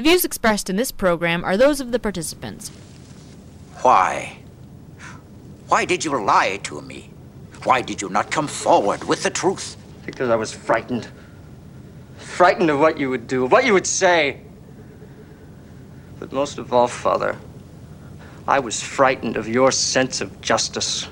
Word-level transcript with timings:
The 0.00 0.08
views 0.08 0.24
expressed 0.24 0.70
in 0.70 0.76
this 0.76 0.92
program 0.92 1.44
are 1.44 1.58
those 1.58 1.78
of 1.78 1.92
the 1.92 1.98
participants. 1.98 2.70
Why? 3.82 4.38
Why 5.68 5.84
did 5.84 6.06
you 6.06 6.24
lie 6.24 6.58
to 6.62 6.80
me? 6.80 7.10
Why 7.64 7.82
did 7.82 8.00
you 8.00 8.08
not 8.08 8.30
come 8.30 8.46
forward 8.46 9.04
with 9.04 9.22
the 9.22 9.28
truth? 9.28 9.76
Because 10.06 10.30
I 10.30 10.36
was 10.36 10.54
frightened. 10.54 11.06
Frightened 12.16 12.70
of 12.70 12.80
what 12.80 12.96
you 12.96 13.10
would 13.10 13.26
do, 13.26 13.44
of 13.44 13.52
what 13.52 13.66
you 13.66 13.74
would 13.74 13.86
say. 13.86 14.40
But 16.18 16.32
most 16.32 16.56
of 16.56 16.72
all, 16.72 16.88
Father, 16.88 17.36
I 18.48 18.58
was 18.58 18.82
frightened 18.82 19.36
of 19.36 19.46
your 19.46 19.70
sense 19.70 20.22
of 20.22 20.40
justice. 20.40 21.08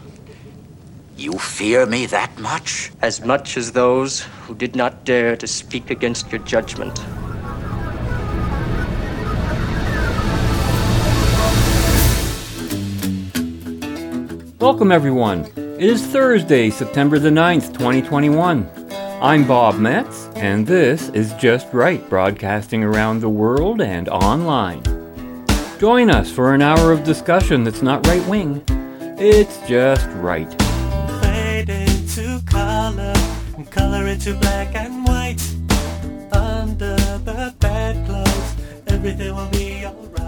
You 1.14 1.34
fear 1.34 1.84
me 1.84 2.06
that 2.06 2.38
much? 2.38 2.90
As 3.02 3.22
much 3.22 3.58
as 3.58 3.72
those 3.72 4.22
who 4.46 4.54
did 4.54 4.74
not 4.74 5.04
dare 5.04 5.36
to 5.36 5.46
speak 5.46 5.90
against 5.90 6.32
your 6.32 6.40
judgment. 6.40 6.98
Welcome, 14.60 14.90
everyone. 14.90 15.44
It 15.54 15.88
is 15.88 16.04
Thursday, 16.04 16.68
September 16.70 17.20
the 17.20 17.28
9th, 17.28 17.72
2021. 17.74 18.68
I'm 19.22 19.46
Bob 19.46 19.78
Metz, 19.78 20.28
and 20.34 20.66
this 20.66 21.10
is 21.10 21.32
Just 21.34 21.72
Right, 21.72 22.06
broadcasting 22.10 22.82
around 22.82 23.20
the 23.20 23.28
world 23.28 23.80
and 23.80 24.08
online. 24.08 24.82
Join 25.78 26.10
us 26.10 26.32
for 26.32 26.54
an 26.54 26.62
hour 26.62 26.90
of 26.90 27.04
discussion 27.04 27.62
that's 27.62 27.82
not 27.82 28.04
right 28.08 28.26
wing, 28.26 28.64
it's 29.16 29.64
just 29.68 30.08
right. 30.16 30.50
Fade 31.22 31.70
into 31.70 32.42
color, 32.46 33.14
and 33.56 33.70
color 33.70 34.08
into 34.08 34.34
black 34.34 34.74
and 34.74 35.06
white. 35.06 35.40
Under 36.32 36.96
the 36.96 37.54
bedclothes, 37.60 38.56
everything 38.88 39.36
will 39.36 39.50
be 39.50 39.86
alright. 39.86 40.27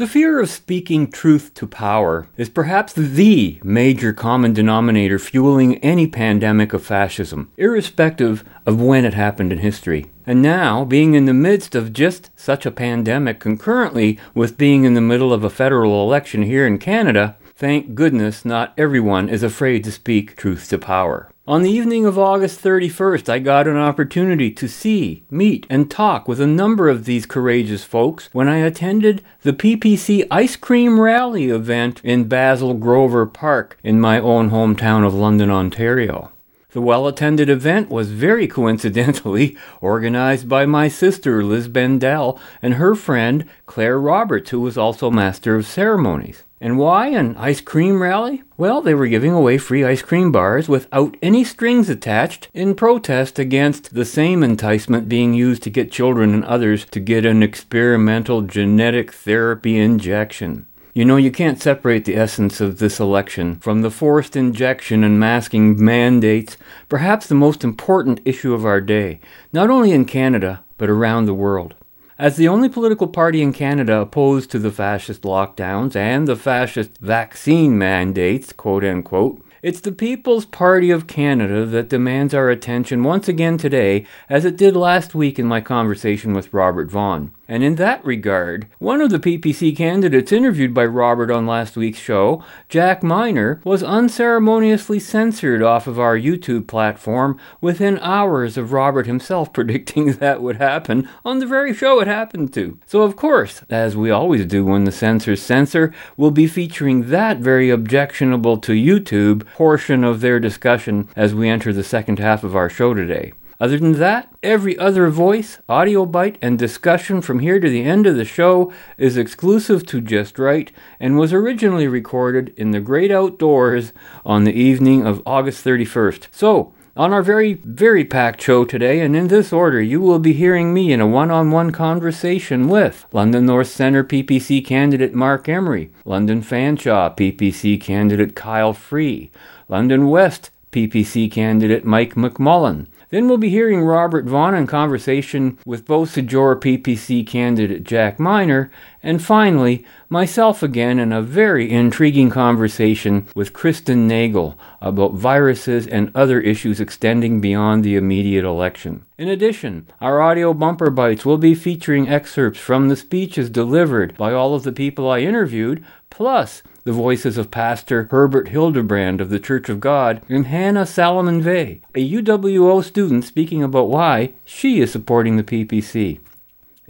The 0.00 0.06
fear 0.06 0.40
of 0.40 0.48
speaking 0.48 1.10
truth 1.10 1.52
to 1.52 1.66
power 1.66 2.26
is 2.38 2.48
perhaps 2.48 2.94
the 2.94 3.60
major 3.62 4.14
common 4.14 4.54
denominator 4.54 5.18
fueling 5.18 5.76
any 5.84 6.06
pandemic 6.06 6.72
of 6.72 6.82
fascism, 6.82 7.50
irrespective 7.58 8.42
of 8.64 8.80
when 8.80 9.04
it 9.04 9.12
happened 9.12 9.52
in 9.52 9.58
history. 9.58 10.06
And 10.26 10.40
now, 10.40 10.86
being 10.86 11.12
in 11.12 11.26
the 11.26 11.34
midst 11.34 11.74
of 11.74 11.92
just 11.92 12.30
such 12.34 12.64
a 12.64 12.70
pandemic 12.70 13.40
concurrently 13.40 14.18
with 14.34 14.56
being 14.56 14.84
in 14.84 14.94
the 14.94 15.02
middle 15.02 15.34
of 15.34 15.44
a 15.44 15.50
federal 15.50 16.02
election 16.02 16.44
here 16.44 16.66
in 16.66 16.78
Canada, 16.78 17.36
thank 17.54 17.94
goodness 17.94 18.42
not 18.42 18.72
everyone 18.78 19.28
is 19.28 19.42
afraid 19.42 19.84
to 19.84 19.92
speak 19.92 20.34
truth 20.34 20.70
to 20.70 20.78
power. 20.78 21.30
On 21.50 21.62
the 21.62 21.70
evening 21.72 22.06
of 22.06 22.16
August 22.16 22.62
31st, 22.62 23.28
I 23.28 23.40
got 23.40 23.66
an 23.66 23.76
opportunity 23.76 24.52
to 24.52 24.68
see, 24.68 25.24
meet, 25.32 25.66
and 25.68 25.90
talk 25.90 26.28
with 26.28 26.40
a 26.40 26.46
number 26.46 26.88
of 26.88 27.06
these 27.06 27.26
courageous 27.26 27.82
folks 27.82 28.28
when 28.32 28.46
I 28.46 28.58
attended 28.58 29.20
the 29.42 29.52
PPC 29.52 30.28
Ice 30.30 30.54
Cream 30.54 31.00
Rally 31.00 31.50
event 31.50 32.00
in 32.04 32.28
Basil 32.28 32.74
Grover 32.74 33.26
Park 33.26 33.76
in 33.82 34.00
my 34.00 34.20
own 34.20 34.50
hometown 34.50 35.04
of 35.04 35.12
London, 35.12 35.50
Ontario. 35.50 36.30
The 36.70 36.80
well 36.80 37.08
attended 37.08 37.50
event 37.50 37.90
was 37.90 38.12
very 38.12 38.46
coincidentally 38.46 39.58
organized 39.80 40.48
by 40.48 40.66
my 40.66 40.86
sister 40.86 41.42
Liz 41.42 41.66
Bendel 41.66 42.38
and 42.62 42.74
her 42.74 42.94
friend 42.94 43.44
Claire 43.66 43.98
Roberts, 43.98 44.50
who 44.50 44.60
was 44.60 44.78
also 44.78 45.10
Master 45.10 45.56
of 45.56 45.66
Ceremonies. 45.66 46.44
And 46.62 46.76
why 46.76 47.06
an 47.06 47.38
ice 47.38 47.62
cream 47.62 48.02
rally? 48.02 48.42
Well, 48.58 48.82
they 48.82 48.92
were 48.92 49.06
giving 49.06 49.32
away 49.32 49.56
free 49.56 49.82
ice 49.82 50.02
cream 50.02 50.30
bars 50.30 50.68
without 50.68 51.16
any 51.22 51.42
strings 51.42 51.88
attached 51.88 52.48
in 52.52 52.74
protest 52.74 53.38
against 53.38 53.94
the 53.94 54.04
same 54.04 54.42
enticement 54.42 55.08
being 55.08 55.32
used 55.32 55.62
to 55.62 55.70
get 55.70 55.90
children 55.90 56.34
and 56.34 56.44
others 56.44 56.84
to 56.90 57.00
get 57.00 57.24
an 57.24 57.42
experimental 57.42 58.42
genetic 58.42 59.10
therapy 59.10 59.78
injection. 59.78 60.66
You 60.92 61.06
know, 61.06 61.16
you 61.16 61.30
can't 61.30 61.62
separate 61.62 62.04
the 62.04 62.16
essence 62.16 62.60
of 62.60 62.78
this 62.78 63.00
election 63.00 63.54
from 63.56 63.80
the 63.80 63.90
forced 63.90 64.36
injection 64.36 65.02
and 65.02 65.18
masking 65.18 65.82
mandates, 65.82 66.58
perhaps 66.90 67.26
the 67.26 67.34
most 67.34 67.64
important 67.64 68.20
issue 68.26 68.52
of 68.52 68.66
our 68.66 68.82
day, 68.82 69.20
not 69.50 69.70
only 69.70 69.92
in 69.92 70.04
Canada, 70.04 70.62
but 70.76 70.90
around 70.90 71.24
the 71.24 71.32
world. 71.32 71.74
As 72.20 72.36
the 72.36 72.48
only 72.48 72.68
political 72.68 73.08
party 73.08 73.40
in 73.40 73.54
Canada 73.54 73.96
opposed 73.96 74.50
to 74.50 74.58
the 74.58 74.70
fascist 74.70 75.22
lockdowns 75.22 75.96
and 75.96 76.28
the 76.28 76.36
fascist 76.36 76.98
vaccine 76.98 77.78
mandates, 77.78 78.52
quote 78.52 78.84
unquote, 78.84 79.42
it's 79.62 79.80
the 79.80 79.90
People's 79.90 80.44
Party 80.44 80.90
of 80.90 81.06
Canada 81.06 81.64
that 81.64 81.88
demands 81.88 82.34
our 82.34 82.50
attention 82.50 83.04
once 83.04 83.26
again 83.26 83.56
today, 83.56 84.04
as 84.28 84.44
it 84.44 84.58
did 84.58 84.76
last 84.76 85.14
week 85.14 85.38
in 85.38 85.46
my 85.46 85.62
conversation 85.62 86.34
with 86.34 86.52
Robert 86.52 86.90
Vaughn. 86.90 87.30
And 87.50 87.64
in 87.64 87.74
that 87.74 88.04
regard, 88.04 88.68
one 88.78 89.00
of 89.00 89.10
the 89.10 89.18
PPC 89.18 89.76
candidates 89.76 90.30
interviewed 90.30 90.72
by 90.72 90.86
Robert 90.86 91.32
on 91.32 91.48
last 91.48 91.76
week's 91.76 91.98
show, 91.98 92.44
Jack 92.68 93.02
Miner, 93.02 93.60
was 93.64 93.82
unceremoniously 93.82 95.00
censored 95.00 95.60
off 95.60 95.88
of 95.88 95.98
our 95.98 96.16
YouTube 96.16 96.68
platform 96.68 97.40
within 97.60 97.98
hours 97.98 98.56
of 98.56 98.72
Robert 98.72 99.08
himself 99.08 99.52
predicting 99.60 100.12
that 100.12 100.40
would 100.40 100.58
happen 100.58 101.08
on 101.24 101.40
the 101.40 101.46
very 101.46 101.74
show 101.74 101.98
it 101.98 102.06
happened 102.06 102.54
to. 102.54 102.78
So, 102.86 103.02
of 103.02 103.16
course, 103.16 103.62
as 103.68 103.96
we 103.96 104.12
always 104.12 104.46
do 104.46 104.64
when 104.64 104.84
the 104.84 104.92
censors 104.92 105.42
censor, 105.42 105.92
we'll 106.16 106.30
be 106.30 106.46
featuring 106.46 107.08
that 107.08 107.38
very 107.38 107.68
objectionable 107.68 108.58
to 108.58 108.74
YouTube 108.74 109.44
portion 109.54 110.04
of 110.04 110.20
their 110.20 110.38
discussion 110.38 111.08
as 111.16 111.34
we 111.34 111.48
enter 111.48 111.72
the 111.72 111.82
second 111.82 112.20
half 112.20 112.44
of 112.44 112.54
our 112.54 112.70
show 112.70 112.94
today. 112.94 113.32
Other 113.60 113.78
than 113.78 113.92
that, 113.92 114.32
every 114.42 114.78
other 114.78 115.10
voice, 115.10 115.58
audio 115.68 116.06
bite, 116.06 116.38
and 116.40 116.58
discussion 116.58 117.20
from 117.20 117.40
here 117.40 117.60
to 117.60 117.68
the 117.68 117.84
end 117.84 118.06
of 118.06 118.16
the 118.16 118.24
show 118.24 118.72
is 118.96 119.18
exclusive 119.18 119.84
to 119.86 120.00
Just 120.00 120.38
Right 120.38 120.72
and 120.98 121.18
was 121.18 121.34
originally 121.34 121.86
recorded 121.86 122.54
in 122.56 122.70
the 122.70 122.80
great 122.80 123.10
outdoors 123.10 123.92
on 124.24 124.44
the 124.44 124.54
evening 124.54 125.06
of 125.06 125.22
August 125.26 125.62
31st. 125.62 126.28
So, 126.30 126.72
on 126.96 127.12
our 127.12 127.22
very, 127.22 127.54
very 127.54 128.04
packed 128.04 128.40
show 128.40 128.64
today, 128.64 129.00
and 129.00 129.14
in 129.14 129.28
this 129.28 129.52
order, 129.52 129.80
you 129.80 130.00
will 130.00 130.18
be 130.18 130.32
hearing 130.32 130.72
me 130.72 130.90
in 130.90 131.00
a 131.00 131.06
one 131.06 131.30
on 131.30 131.50
one 131.50 131.70
conversation 131.70 132.66
with 132.66 133.04
London 133.12 133.44
North 133.44 133.68
Centre 133.68 134.02
PPC 134.02 134.64
candidate 134.64 135.14
Marc 135.14 135.50
Emery, 135.50 135.90
London 136.06 136.42
Fanshawe 136.42 137.14
PPC 137.14 137.78
candidate 137.78 138.34
Kyle 138.34 138.72
Free, 138.72 139.30
London 139.68 140.08
West 140.08 140.50
PPC 140.72 141.30
candidate 141.30 141.84
Mike 141.84 142.14
McMullen, 142.14 142.86
then 143.10 143.28
we'll 143.28 143.38
be 143.38 143.50
hearing 143.50 143.82
Robert 143.82 144.24
Vaughn 144.24 144.54
in 144.54 144.66
conversation 144.66 145.58
with 145.66 145.84
both 145.84 146.14
Sajora 146.14 146.56
PPC 146.56 147.26
candidate 147.26 147.84
Jack 147.84 148.18
Miner, 148.18 148.70
and 149.02 149.22
finally, 149.22 149.84
myself 150.08 150.62
again 150.62 150.98
in 150.98 151.12
a 151.12 151.22
very 151.22 151.70
intriguing 151.70 152.30
conversation 152.30 153.26
with 153.34 153.52
Kristen 153.52 154.06
Nagel 154.06 154.58
about 154.80 155.14
viruses 155.14 155.86
and 155.86 156.10
other 156.14 156.40
issues 156.40 156.80
extending 156.80 157.40
beyond 157.40 157.84
the 157.84 157.96
immediate 157.96 158.44
election. 158.44 159.04
In 159.18 159.28
addition, 159.28 159.86
our 160.00 160.20
audio 160.20 160.54
bumper 160.54 160.90
bites 160.90 161.26
will 161.26 161.38
be 161.38 161.54
featuring 161.54 162.08
excerpts 162.08 162.60
from 162.60 162.88
the 162.88 162.96
speeches 162.96 163.50
delivered 163.50 164.16
by 164.16 164.32
all 164.32 164.54
of 164.54 164.62
the 164.62 164.72
people 164.72 165.10
I 165.10 165.20
interviewed, 165.20 165.84
plus 166.10 166.62
the 166.84 166.92
voices 166.92 167.36
of 167.36 167.50
Pastor 167.50 168.08
Herbert 168.10 168.48
Hildebrandt 168.48 169.20
of 169.20 169.30
the 169.30 169.40
Church 169.40 169.68
of 169.68 169.80
God 169.80 170.22
and 170.28 170.46
Hannah 170.46 170.86
Salomon 170.86 171.42
Vey, 171.42 171.82
a 171.94 172.10
UWO 172.10 172.82
student 172.82 173.24
speaking 173.24 173.62
about 173.62 173.88
why 173.88 174.34
she 174.44 174.80
is 174.80 174.92
supporting 174.92 175.36
the 175.36 175.44
PPC. 175.44 176.20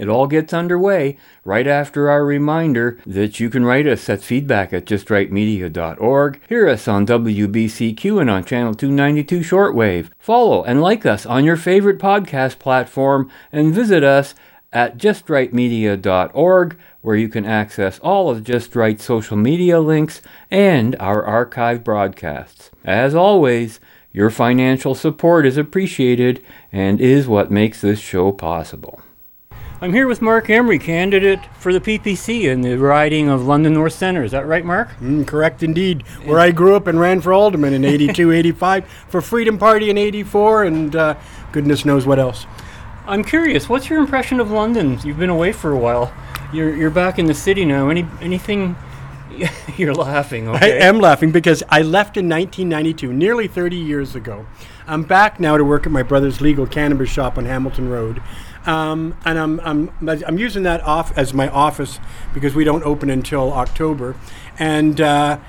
It 0.01 0.09
all 0.09 0.27
gets 0.27 0.55
underway 0.55 1.19
right 1.45 1.67
after 1.67 2.09
our 2.09 2.25
reminder 2.25 2.99
that 3.05 3.39
you 3.39 3.51
can 3.51 3.67
write 3.67 3.87
us 3.87 4.09
at 4.09 4.23
feedback 4.23 4.73
at 4.73 4.87
justrightmedia.org, 4.87 6.41
hear 6.49 6.69
us 6.71 6.89
on 6.89 7.07
WBCQ 7.07 8.19
and 8.19 8.31
on 8.31 8.45
Channel 8.45 8.75
292 8.75 9.41
Shortwave, 9.41 10.09
follow 10.19 10.65
and 10.65 10.81
like 10.81 11.05
us 11.05 11.27
on 11.27 11.45
your 11.45 11.59
favorite 11.59 11.99
podcast 11.99 12.59
platform, 12.59 13.31
and 13.53 13.75
visit 13.75 14.03
us 14.03 14.34
at 14.72 14.98
justrightmedia.org, 14.98 16.78
where 17.00 17.16
you 17.16 17.28
can 17.28 17.45
access 17.45 17.98
all 18.00 18.30
of 18.30 18.45
Just 18.45 18.77
Right 18.77 19.00
social 19.00 19.36
media 19.36 19.80
links 19.80 20.22
and 20.50 20.97
our 21.00 21.24
archive 21.24 21.83
broadcasts. 21.83 22.71
As 22.84 23.15
always, 23.15 23.80
your 24.12 24.30
financial 24.30 24.95
support 24.95 25.47
is 25.47 25.56
appreciated 25.56 26.45
and 26.72 27.00
is 27.00 27.28
what 27.28 27.50
makes 27.50 27.80
this 27.80 28.00
show 28.00 28.33
possible. 28.33 29.00
I'm 29.83 29.95
here 29.95 30.06
with 30.06 30.21
Marc 30.21 30.50
Emery, 30.50 30.78
candidate 30.78 31.41
for 31.59 31.72
the 31.72 31.80
PPC 31.80 32.42
in 32.42 32.60
the 32.60 32.77
riding 32.77 33.30
of 33.30 33.47
London 33.47 33.72
North 33.72 33.95
Centre. 33.95 34.22
Is 34.22 34.33
that 34.33 34.47
right, 34.47 34.62
Marc? 34.62 34.91
Mm, 34.98 35.27
correct 35.27 35.62
indeed. 35.62 36.03
Where 36.24 36.39
I 36.39 36.50
grew 36.50 36.77
up 36.77 36.86
and 36.86 37.00
ran 37.00 37.22
for 37.22 37.33
alderman 37.33 37.72
in 37.72 37.86
82, 37.86 38.30
85, 38.30 38.86
for 39.09 39.22
Freedom 39.22 39.56
Party 39.56 39.89
in 39.89 39.97
84, 39.97 40.65
and 40.65 40.95
uh, 40.95 41.15
goodness 41.53 41.86
knows 41.86 42.04
what 42.04 42.18
else. 42.18 42.45
I'm 43.10 43.24
curious, 43.24 43.68
what's 43.68 43.91
your 43.91 43.98
impression 43.98 44.39
of 44.39 44.53
London? 44.53 44.97
You've 45.03 45.18
been 45.18 45.30
away 45.30 45.51
for 45.51 45.72
a 45.72 45.77
while. 45.77 46.15
You're, 46.53 46.77
you're 46.77 46.91
back 46.91 47.18
in 47.18 47.27
the 47.27 47.34
city 47.34 47.65
now. 47.65 47.89
Any 47.89 48.07
anything? 48.21 48.77
you're 49.77 49.95
laughing. 49.95 50.47
Okay. 50.47 50.80
I 50.80 50.86
am 50.86 51.01
laughing 51.01 51.33
because 51.33 51.65
I 51.68 51.83
left 51.83 52.16
in 52.16 52.28
1992, 52.28 53.12
nearly 53.12 53.48
30 53.48 53.74
years 53.74 54.15
ago. 54.15 54.47
I'm 54.86 55.03
back 55.03 55.41
now 55.41 55.57
to 55.57 55.65
work 55.65 55.86
at 55.86 55.92
my 55.92 56.04
brother's 56.04 56.41
legal 56.41 56.68
cannabis 56.68 57.10
shop 57.10 57.36
on 57.36 57.47
Hamilton 57.47 57.89
Road. 57.89 58.22
Um, 58.65 59.16
and 59.24 59.41
I'm, 59.41 59.59
I'm, 59.60 59.91
I'm 60.09 60.39
using 60.39 60.62
that 60.62 60.80
off 60.83 61.16
as 61.18 61.34
my 61.34 61.48
office 61.48 61.98
because 62.33 62.54
we 62.54 62.62
don't 62.62 62.84
open 62.84 63.10
until 63.10 63.53
October. 63.53 64.15
And 64.57 65.01
uh, 65.01 65.41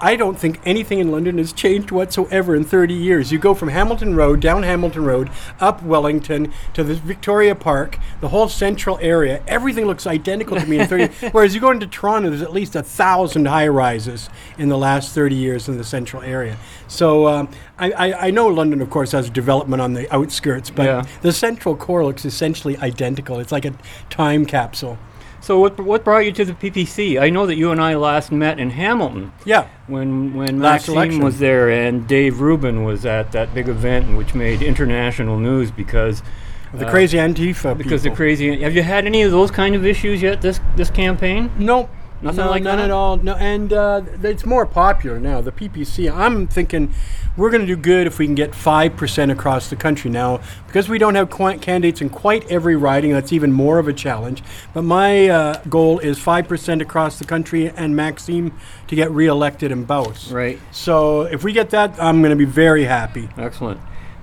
I 0.00 0.16
don't 0.16 0.38
think 0.38 0.60
anything 0.64 0.98
in 0.98 1.10
London 1.10 1.38
has 1.38 1.52
changed 1.52 1.90
whatsoever 1.90 2.54
in 2.54 2.64
30 2.64 2.92
years. 2.92 3.32
You 3.32 3.38
go 3.38 3.54
from 3.54 3.68
Hamilton 3.68 4.14
Road, 4.14 4.40
down 4.40 4.62
Hamilton 4.62 5.04
Road, 5.04 5.30
up 5.58 5.82
Wellington 5.82 6.52
to 6.74 6.84
the 6.84 6.94
Victoria 6.94 7.54
Park, 7.54 7.98
the 8.20 8.28
whole 8.28 8.48
central 8.48 8.98
area, 9.00 9.42
everything 9.48 9.86
looks 9.86 10.06
identical 10.06 10.58
to 10.60 10.66
me 10.66 10.80
in 10.80 10.86
30 10.86 11.06
Whereas 11.32 11.54
you 11.54 11.60
go 11.60 11.70
into 11.70 11.86
Toronto, 11.86 12.28
there's 12.28 12.42
at 12.42 12.52
least 12.52 12.76
a 12.76 12.82
thousand 12.82 13.46
high 13.46 13.68
rises 13.68 14.28
in 14.58 14.68
the 14.68 14.78
last 14.78 15.14
30 15.14 15.34
years 15.34 15.68
in 15.68 15.78
the 15.78 15.84
central 15.84 16.22
area. 16.22 16.58
So 16.88 17.26
um, 17.26 17.48
I, 17.78 17.90
I, 17.92 18.26
I 18.26 18.30
know 18.30 18.48
London, 18.48 18.80
of 18.82 18.90
course, 18.90 19.12
has 19.12 19.30
development 19.30 19.80
on 19.80 19.94
the 19.94 20.12
outskirts, 20.14 20.68
but 20.70 20.84
Yeah. 20.86 21.04
the 21.22 21.32
central 21.32 21.74
core 21.74 22.04
looks 22.04 22.24
essentially 22.24 22.76
identical. 22.78 23.40
It's 23.40 23.52
like 23.52 23.64
a 23.64 23.72
time 24.10 24.44
capsule. 24.46 24.98
So 25.46 25.60
what 25.60 25.78
what 25.78 26.02
brought 26.02 26.24
you 26.24 26.32
to 26.32 26.44
the 26.44 26.54
PPC? 26.54 27.20
I 27.20 27.30
know 27.30 27.46
that 27.46 27.54
you 27.54 27.70
and 27.70 27.80
I 27.80 27.94
last 27.94 28.32
met 28.32 28.58
in 28.58 28.70
Hamilton 28.70 29.30
Yeah. 29.44 29.68
when 29.86 30.34
when 30.34 30.58
Last 30.58 30.88
Maxime 30.88 30.94
election. 30.96 31.20
was 31.24 31.38
there 31.38 31.70
and 31.70 32.04
Dave 32.08 32.40
Rubin 32.40 32.82
was 32.82 33.06
at 33.06 33.30
that 33.30 33.54
big 33.54 33.68
event 33.68 34.16
which 34.16 34.34
made 34.34 34.60
international 34.60 35.38
news 35.38 35.70
because 35.70 36.24
The 36.74 36.88
uh, 36.88 36.90
crazy 36.90 37.16
Antifa 37.18 37.78
because 37.78 38.02
the 38.02 38.10
crazy. 38.10 38.60
Have 38.60 38.74
you 38.74 38.82
had 38.82 39.06
any 39.06 39.22
of 39.22 39.30
those 39.30 39.52
kind 39.52 39.76
of 39.76 39.86
issues 39.86 40.20
yet 40.20 40.42
this 40.42 40.58
this 40.74 40.90
campaign? 40.90 41.52
No, 41.60 41.88
Nothing 42.22 42.44
no, 42.46 42.50
like 42.50 42.62
none 42.62 42.78
that? 42.78 42.84
at 42.86 42.90
all. 42.90 43.18
No, 43.18 43.34
and 43.34 43.72
uh, 43.72 44.02
it's 44.22 44.46
more 44.46 44.64
popular 44.64 45.20
now. 45.20 45.42
The 45.42 45.52
PPC. 45.52 46.10
I'm 46.10 46.46
thinking 46.48 46.94
we're 47.36 47.50
going 47.50 47.60
to 47.60 47.66
do 47.66 47.76
good 47.76 48.06
if 48.06 48.18
we 48.18 48.24
can 48.24 48.34
get 48.34 48.54
five 48.54 48.96
percent 48.96 49.30
across 49.30 49.68
the 49.68 49.76
country 49.76 50.10
now, 50.10 50.40
because 50.66 50.88
we 50.88 50.96
don't 50.96 51.14
have 51.14 51.28
qu- 51.28 51.58
candidates 51.58 52.00
in 52.00 52.08
quite 52.08 52.50
every 52.50 52.74
riding. 52.74 53.12
That's 53.12 53.32
even 53.32 53.52
more 53.52 53.78
of 53.78 53.86
a 53.86 53.92
challenge. 53.92 54.42
But 54.72 54.82
my 54.82 55.28
uh, 55.28 55.62
goal 55.68 55.98
is 55.98 56.18
five 56.18 56.48
percent 56.48 56.80
across 56.80 57.18
the 57.18 57.26
country, 57.26 57.68
and 57.68 57.94
Maxime 57.94 58.58
to 58.88 58.96
get 58.96 59.10
reelected 59.10 59.70
in 59.70 59.84
both. 59.84 60.30
Right. 60.30 60.58
So 60.72 61.22
if 61.22 61.44
we 61.44 61.52
get 61.52 61.68
that, 61.70 62.00
I'm 62.02 62.22
going 62.22 62.30
to 62.30 62.36
be 62.36 62.46
very 62.46 62.84
happy. 62.84 63.28
Excellent. 63.36 63.80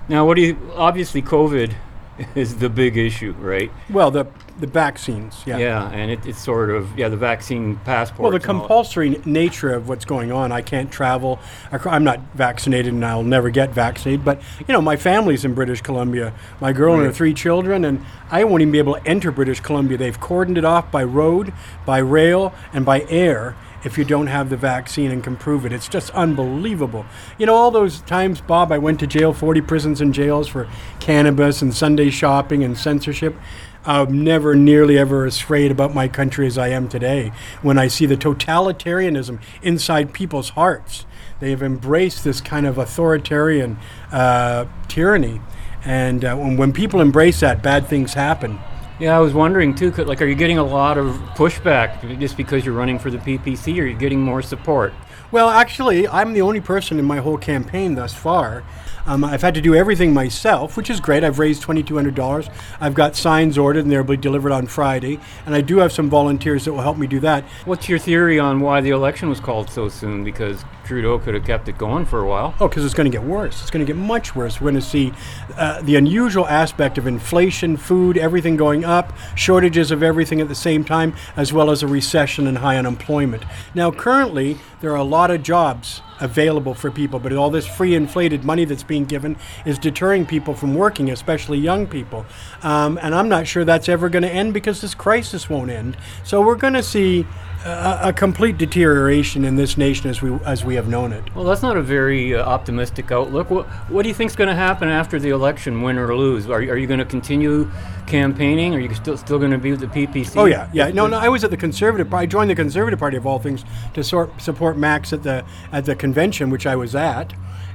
Now, 0.08 0.26
what 0.26 0.34
do 0.34 0.42
you? 0.42 0.72
Obviously, 0.74 1.22
COVID 1.22 1.74
is 2.34 2.56
the 2.56 2.68
big 2.68 2.96
issue, 2.96 3.32
right? 3.38 3.70
Well, 3.88 4.10
the 4.10 4.26
the 4.58 4.66
vaccines. 4.66 5.42
Yeah. 5.46 5.58
Yeah, 5.58 5.90
and 5.90 6.10
it, 6.10 6.26
it's 6.26 6.38
sort 6.38 6.70
of 6.70 6.96
yeah 6.98 7.08
the 7.08 7.16
vaccine 7.16 7.76
passport. 7.84 8.20
Well, 8.20 8.32
the 8.32 8.40
compulsory 8.40 9.20
nature 9.24 9.72
of 9.74 9.88
what's 9.88 10.04
going 10.04 10.32
on, 10.32 10.52
I 10.52 10.62
can't 10.62 10.90
travel. 10.90 11.38
I'm 11.72 12.04
not 12.04 12.20
vaccinated 12.34 12.92
and 12.92 13.04
I'll 13.04 13.22
never 13.22 13.50
get 13.50 13.70
vaccinated. 13.70 14.24
But, 14.24 14.40
you 14.60 14.72
know, 14.72 14.80
my 14.80 14.96
family's 14.96 15.44
in 15.44 15.54
British 15.54 15.80
Columbia. 15.80 16.32
My 16.60 16.72
girl 16.72 16.94
and 16.94 17.04
her 17.04 17.12
three 17.12 17.34
children, 17.34 17.84
and 17.84 18.04
I 18.30 18.44
won't 18.44 18.62
even 18.62 18.72
be 18.72 18.78
able 18.78 18.94
to 18.94 19.06
enter 19.06 19.30
British 19.30 19.60
Columbia. 19.60 19.98
They've 19.98 20.18
cordoned 20.18 20.58
it 20.58 20.64
off 20.64 20.90
by 20.90 21.04
road, 21.04 21.52
by 21.84 21.98
rail, 21.98 22.54
and 22.72 22.84
by 22.84 23.02
air 23.08 23.56
if 23.84 23.98
you 23.98 24.04
don't 24.04 24.28
have 24.28 24.48
the 24.48 24.56
vaccine 24.56 25.10
and 25.10 25.22
can 25.22 25.36
prove 25.36 25.66
it. 25.66 25.72
It's 25.72 25.88
just 25.88 26.10
unbelievable. 26.10 27.04
You 27.38 27.46
know, 27.46 27.54
all 27.54 27.70
those 27.70 28.00
times, 28.02 28.40
Bob, 28.40 28.72
I 28.72 28.78
went 28.78 28.98
to 29.00 29.06
jail, 29.06 29.32
40 29.32 29.60
prisons 29.60 30.00
and 30.00 30.14
jails 30.14 30.48
for 30.48 30.68
cannabis 31.00 31.60
and 31.60 31.74
Sunday 31.74 32.08
shopping 32.10 32.64
and 32.64 32.78
censorship. 32.78 33.36
I'm 33.86 34.24
never 34.24 34.54
nearly 34.54 34.98
ever 34.98 35.26
as 35.26 35.40
afraid 35.40 35.70
about 35.70 35.94
my 35.94 36.08
country 36.08 36.46
as 36.46 36.56
I 36.56 36.68
am 36.68 36.88
today 36.88 37.32
when 37.60 37.78
I 37.78 37.88
see 37.88 38.06
the 38.06 38.16
totalitarianism 38.16 39.40
inside 39.62 40.12
people's 40.12 40.50
hearts. 40.50 41.04
They 41.40 41.50
have 41.50 41.62
embraced 41.62 42.24
this 42.24 42.40
kind 42.40 42.66
of 42.66 42.78
authoritarian 42.78 43.76
uh, 44.10 44.66
tyranny. 44.88 45.40
And 45.84 46.24
uh, 46.24 46.36
when, 46.36 46.56
when 46.56 46.72
people 46.72 47.00
embrace 47.00 47.40
that, 47.40 47.62
bad 47.62 47.86
things 47.86 48.14
happen. 48.14 48.58
Yeah, 48.98 49.16
I 49.16 49.20
was 49.20 49.34
wondering 49.34 49.74
too. 49.74 49.90
Like, 49.90 50.22
are 50.22 50.26
you 50.26 50.36
getting 50.36 50.58
a 50.58 50.64
lot 50.64 50.96
of 50.96 51.16
pushback 51.36 52.18
just 52.20 52.36
because 52.36 52.64
you're 52.64 52.76
running 52.76 52.98
for 52.98 53.10
the 53.10 53.18
PPC, 53.18 53.76
or 53.78 53.82
are 53.82 53.86
you 53.86 53.96
getting 53.96 54.20
more 54.20 54.40
support? 54.40 54.94
Well, 55.32 55.50
actually, 55.50 56.06
I'm 56.06 56.32
the 56.32 56.42
only 56.42 56.60
person 56.60 56.98
in 56.98 57.04
my 57.04 57.18
whole 57.18 57.36
campaign 57.36 57.96
thus 57.96 58.14
far. 58.14 58.62
Um, 59.06 59.22
I've 59.22 59.42
had 59.42 59.54
to 59.54 59.60
do 59.60 59.74
everything 59.74 60.14
myself, 60.14 60.76
which 60.76 60.88
is 60.88 61.00
great. 61.00 61.24
I've 61.24 61.38
raised 61.38 61.62
$2,200. 61.62 62.50
I've 62.80 62.94
got 62.94 63.16
signs 63.16 63.58
ordered, 63.58 63.80
and 63.80 63.92
they'll 63.92 64.02
be 64.02 64.16
delivered 64.16 64.52
on 64.52 64.66
Friday. 64.66 65.20
And 65.44 65.54
I 65.54 65.60
do 65.60 65.78
have 65.78 65.92
some 65.92 66.08
volunteers 66.08 66.64
that 66.64 66.72
will 66.72 66.80
help 66.80 66.96
me 66.96 67.06
do 67.06 67.20
that. 67.20 67.44
What's 67.66 67.88
your 67.88 67.98
theory 67.98 68.38
on 68.38 68.60
why 68.60 68.80
the 68.80 68.90
election 68.90 69.28
was 69.28 69.40
called 69.40 69.68
so 69.68 69.88
soon? 69.88 70.24
Because 70.24 70.64
Trudeau 70.84 71.18
could 71.18 71.34
have 71.34 71.44
kept 71.44 71.68
it 71.68 71.76
going 71.76 72.06
for 72.06 72.20
a 72.20 72.28
while. 72.28 72.54
Oh, 72.60 72.68
because 72.68 72.84
it's 72.84 72.94
going 72.94 73.10
to 73.10 73.16
get 73.16 73.26
worse. 73.26 73.60
It's 73.60 73.70
going 73.70 73.84
to 73.84 73.90
get 73.90 73.98
much 73.98 74.34
worse. 74.34 74.60
We're 74.60 74.70
going 74.70 74.82
to 74.82 74.88
see 74.88 75.12
uh, 75.56 75.82
the 75.82 75.96
unusual 75.96 76.46
aspect 76.46 76.96
of 76.98 77.06
inflation, 77.06 77.76
food, 77.76 78.16
everything 78.16 78.56
going 78.56 78.84
up, 78.84 79.12
shortages 79.34 79.90
of 79.90 80.02
everything 80.02 80.40
at 80.40 80.48
the 80.48 80.54
same 80.54 80.84
time, 80.84 81.14
as 81.36 81.52
well 81.52 81.70
as 81.70 81.82
a 81.82 81.86
recession 81.86 82.46
and 82.46 82.58
high 82.58 82.76
unemployment. 82.76 83.44
Now, 83.74 83.90
currently, 83.90 84.58
there 84.80 84.92
are 84.92 84.96
a 84.96 85.04
lot 85.04 85.30
of 85.30 85.42
jobs 85.42 86.00
available 86.20 86.74
for 86.74 86.90
people, 86.90 87.18
but 87.18 87.32
all 87.32 87.50
this 87.50 87.66
free 87.66 87.94
inflated 87.94 88.44
money 88.44 88.64
that's 88.64 88.82
being 88.82 89.04
given 89.04 89.36
is 89.64 89.78
deterring 89.78 90.26
people 90.26 90.54
from 90.54 90.74
working, 90.74 91.10
especially 91.10 91.58
young 91.58 91.86
people. 91.86 92.24
Um, 92.62 92.98
and 93.02 93.14
I'm 93.14 93.28
not 93.28 93.46
sure 93.46 93.64
that's 93.64 93.88
ever 93.88 94.08
going 94.08 94.22
to 94.22 94.30
end 94.30 94.54
because 94.54 94.80
this 94.80 94.94
crisis 94.94 95.50
won't 95.50 95.70
end. 95.70 95.96
So 96.22 96.40
we're 96.40 96.54
going 96.56 96.74
to 96.74 96.82
see 96.82 97.26
a, 97.64 98.08
a 98.08 98.12
complete 98.12 98.58
deterioration 98.58 99.44
in 99.44 99.56
this 99.56 99.76
nation 99.76 100.10
as 100.10 100.20
we 100.20 100.32
as 100.44 100.64
we 100.64 100.74
have 100.74 100.88
known 100.88 101.12
it. 101.12 101.34
Well, 101.34 101.44
that's 101.44 101.62
not 101.62 101.76
a 101.76 101.82
very 101.82 102.34
uh, 102.34 102.44
optimistic 102.44 103.10
outlook. 103.10 103.50
What, 103.50 103.66
what 103.90 104.02
do 104.02 104.08
you 104.08 104.14
think 104.14 104.30
is 104.30 104.36
going 104.36 104.48
to 104.48 104.54
happen 104.54 104.88
after 104.88 105.18
the 105.18 105.30
election, 105.30 105.82
win 105.82 105.96
or 105.98 106.14
lose? 106.14 106.48
Are, 106.48 106.60
you- 106.60 106.70
are 106.72 106.76
you 106.76 106.86
going 106.86 106.98
to 106.98 107.04
continue 107.04 107.70
campaigning? 108.06 108.74
Are 108.74 108.78
you 108.80 108.92
still 108.94 109.16
still 109.16 109.38
going 109.38 109.50
to 109.50 109.58
be 109.58 109.70
with 109.70 109.80
the 109.80 109.86
PPC? 109.86 110.36
Oh 110.36 110.44
yeah, 110.44 110.68
yeah. 110.72 110.88
No, 110.88 111.06
no. 111.06 111.16
I 111.18 111.28
was 111.28 111.42
at 111.44 111.50
the 111.50 111.56
conservative. 111.56 112.12
I 112.12 112.26
joined 112.26 112.50
the 112.50 112.54
conservative 112.54 112.98
party 112.98 113.16
of 113.16 113.26
all 113.26 113.38
things 113.38 113.64
to 113.94 114.04
sort, 114.04 114.40
support 114.40 114.76
Max 114.76 115.12
at 115.12 115.22
the 115.22 115.44
at 115.72 115.84
the 115.86 115.94
convention, 115.96 116.50
which 116.50 116.66
I 116.66 116.76
was 116.76 116.94
at, 116.94 117.32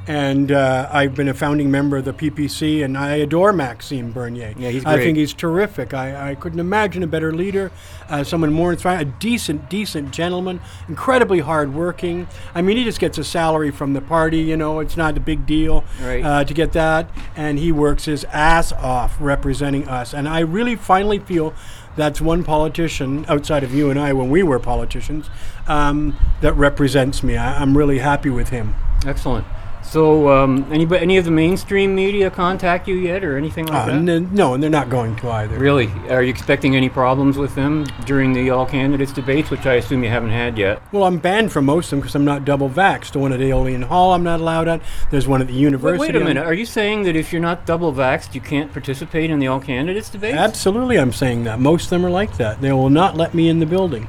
and 0.09 0.51
uh, 0.51 0.89
I've 0.91 1.13
been 1.13 1.27
a 1.27 1.35
founding 1.35 1.69
member 1.69 1.97
of 1.97 2.05
the 2.05 2.13
PPC, 2.13 2.83
and 2.83 2.97
I 2.97 3.17
adore 3.17 3.53
Maxime 3.53 4.11
Bernier. 4.11 4.55
Yeah, 4.57 4.69
he's 4.71 4.83
great. 4.83 4.95
I 4.95 5.03
think 5.03 5.17
he's 5.19 5.35
terrific. 5.35 5.93
I, 5.93 6.31
I 6.31 6.35
couldn't 6.35 6.59
imagine 6.59 7.03
a 7.03 7.07
better 7.07 7.31
leader, 7.31 7.71
uh, 8.09 8.23
someone 8.23 8.51
more 8.51 8.71
inspiring, 8.73 9.01
a 9.07 9.11
decent, 9.19 9.69
decent 9.69 10.09
gentleman, 10.09 10.61
incredibly 10.87 11.41
hardworking. 11.41 12.27
I 12.55 12.63
mean, 12.63 12.77
he 12.77 12.85
just 12.85 12.99
gets 12.99 13.19
a 13.19 13.23
salary 13.23 13.69
from 13.69 13.93
the 13.93 14.01
party. 14.01 14.39
You 14.39 14.57
know, 14.57 14.79
it's 14.79 14.97
not 14.97 15.15
a 15.15 15.19
big 15.19 15.45
deal 15.45 15.83
Right. 16.01 16.25
uh, 16.25 16.43
to 16.43 16.53
get 16.55 16.73
that, 16.73 17.07
and 17.35 17.59
he 17.59 17.71
works 17.71 18.05
his 18.05 18.23
ass 18.31 18.71
off 18.73 19.15
representing 19.19 19.87
us. 19.87 20.15
And 20.15 20.27
I 20.27 20.39
really 20.39 20.75
finally 20.75 21.19
feel 21.19 21.53
that's 21.95 22.19
one 22.19 22.43
politician 22.43 23.27
outside 23.29 23.63
of 23.63 23.75
you 23.75 23.91
and 23.91 23.99
I 23.99 24.13
when 24.13 24.31
we 24.31 24.41
were 24.41 24.57
politicians 24.57 25.29
um, 25.67 26.17
that 26.41 26.53
represents 26.53 27.21
me. 27.21 27.37
I, 27.37 27.61
I'm 27.61 27.77
really 27.77 27.99
happy 27.99 28.31
with 28.31 28.49
him. 28.49 28.73
Excellent. 29.05 29.45
So, 29.89 30.29
um, 30.29 30.67
any 30.71 30.87
any 30.95 31.17
of 31.17 31.25
the 31.25 31.31
mainstream 31.31 31.95
media 31.95 32.29
contact 32.29 32.87
you 32.87 32.93
yet, 32.93 33.23
or 33.23 33.37
anything 33.37 33.65
like 33.65 33.75
Uh, 33.75 33.85
that? 33.87 33.95
n- 33.95 34.29
no, 34.31 34.53
and 34.53 34.61
they're 34.61 34.69
not 34.69 34.87
going 34.91 35.15
to 35.15 35.31
either. 35.31 35.57
Really? 35.57 35.89
Are 36.11 36.21
you 36.21 36.29
expecting 36.29 36.75
any 36.75 36.89
problems 36.89 37.37
with 37.39 37.55
them 37.55 37.87
during 38.05 38.33
the 38.33 38.51
all 38.51 38.67
candidates 38.67 39.11
debates, 39.11 39.49
which 39.49 39.65
I 39.65 39.73
assume 39.75 40.03
you 40.03 40.11
haven't 40.11 40.29
had 40.29 40.59
yet? 40.59 40.79
Well, 40.91 41.05
I'm 41.05 41.17
banned 41.17 41.51
from 41.51 41.65
most 41.65 41.85
of 41.87 41.89
them 41.91 41.99
because 42.01 42.13
I'm 42.13 42.23
not 42.23 42.45
double 42.45 42.69
vaxxed. 42.69 43.13
The 43.13 43.19
one 43.19 43.33
at 43.33 43.41
Aeolian 43.41 43.81
Hall, 43.81 44.13
I'm 44.13 44.23
not 44.23 44.39
allowed 44.39 44.67
at. 44.67 44.81
There's 45.09 45.27
one 45.27 45.41
at 45.41 45.47
the 45.47 45.53
university. 45.55 45.99
wait 45.99 46.15
a 46.15 46.19
I'm- 46.19 46.27
minute. 46.27 46.45
Are 46.45 46.53
you 46.53 46.65
saying 46.65 47.01
that 47.03 47.15
if 47.15 47.33
you're 47.33 47.41
not 47.41 47.65
double 47.65 47.91
vaxxed, 47.91 48.35
you 48.35 48.41
can't 48.41 48.71
participate 48.71 49.31
in 49.31 49.39
the 49.39 49.47
all 49.47 49.59
candidates 49.59 50.09
debates? 50.11 50.37
Absolutely, 50.37 50.99
I'm 50.99 51.11
saying 51.13 51.45
that. 51.45 51.59
Most 51.59 51.85
of 51.85 51.89
them 51.89 52.05
are 52.05 52.11
like 52.11 52.37
that. 52.37 52.61
They 52.61 52.71
will 52.71 52.91
not 52.91 53.17
let 53.17 53.33
me 53.33 53.49
in 53.49 53.57
the 53.57 53.65
building. 53.65 54.07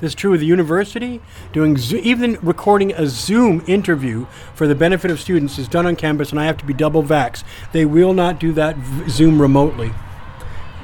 This 0.00 0.08
is 0.10 0.14
true 0.14 0.32
with 0.32 0.40
the 0.40 0.46
university. 0.46 1.20
Doing 1.52 1.76
Zo- 1.76 1.96
even 1.96 2.38
recording 2.42 2.92
a 2.92 3.06
Zoom 3.06 3.62
interview 3.66 4.26
for 4.54 4.66
the 4.66 4.74
benefit 4.74 5.10
of 5.10 5.20
students 5.20 5.58
is 5.58 5.68
done 5.68 5.86
on 5.86 5.96
campus, 5.96 6.30
and 6.30 6.40
I 6.40 6.44
have 6.46 6.56
to 6.58 6.64
be 6.64 6.74
double 6.74 7.02
vax. 7.02 7.44
They 7.72 7.84
will 7.84 8.12
not 8.12 8.38
do 8.40 8.52
that 8.52 8.76
v- 8.76 9.08
Zoom 9.08 9.40
remotely. 9.40 9.92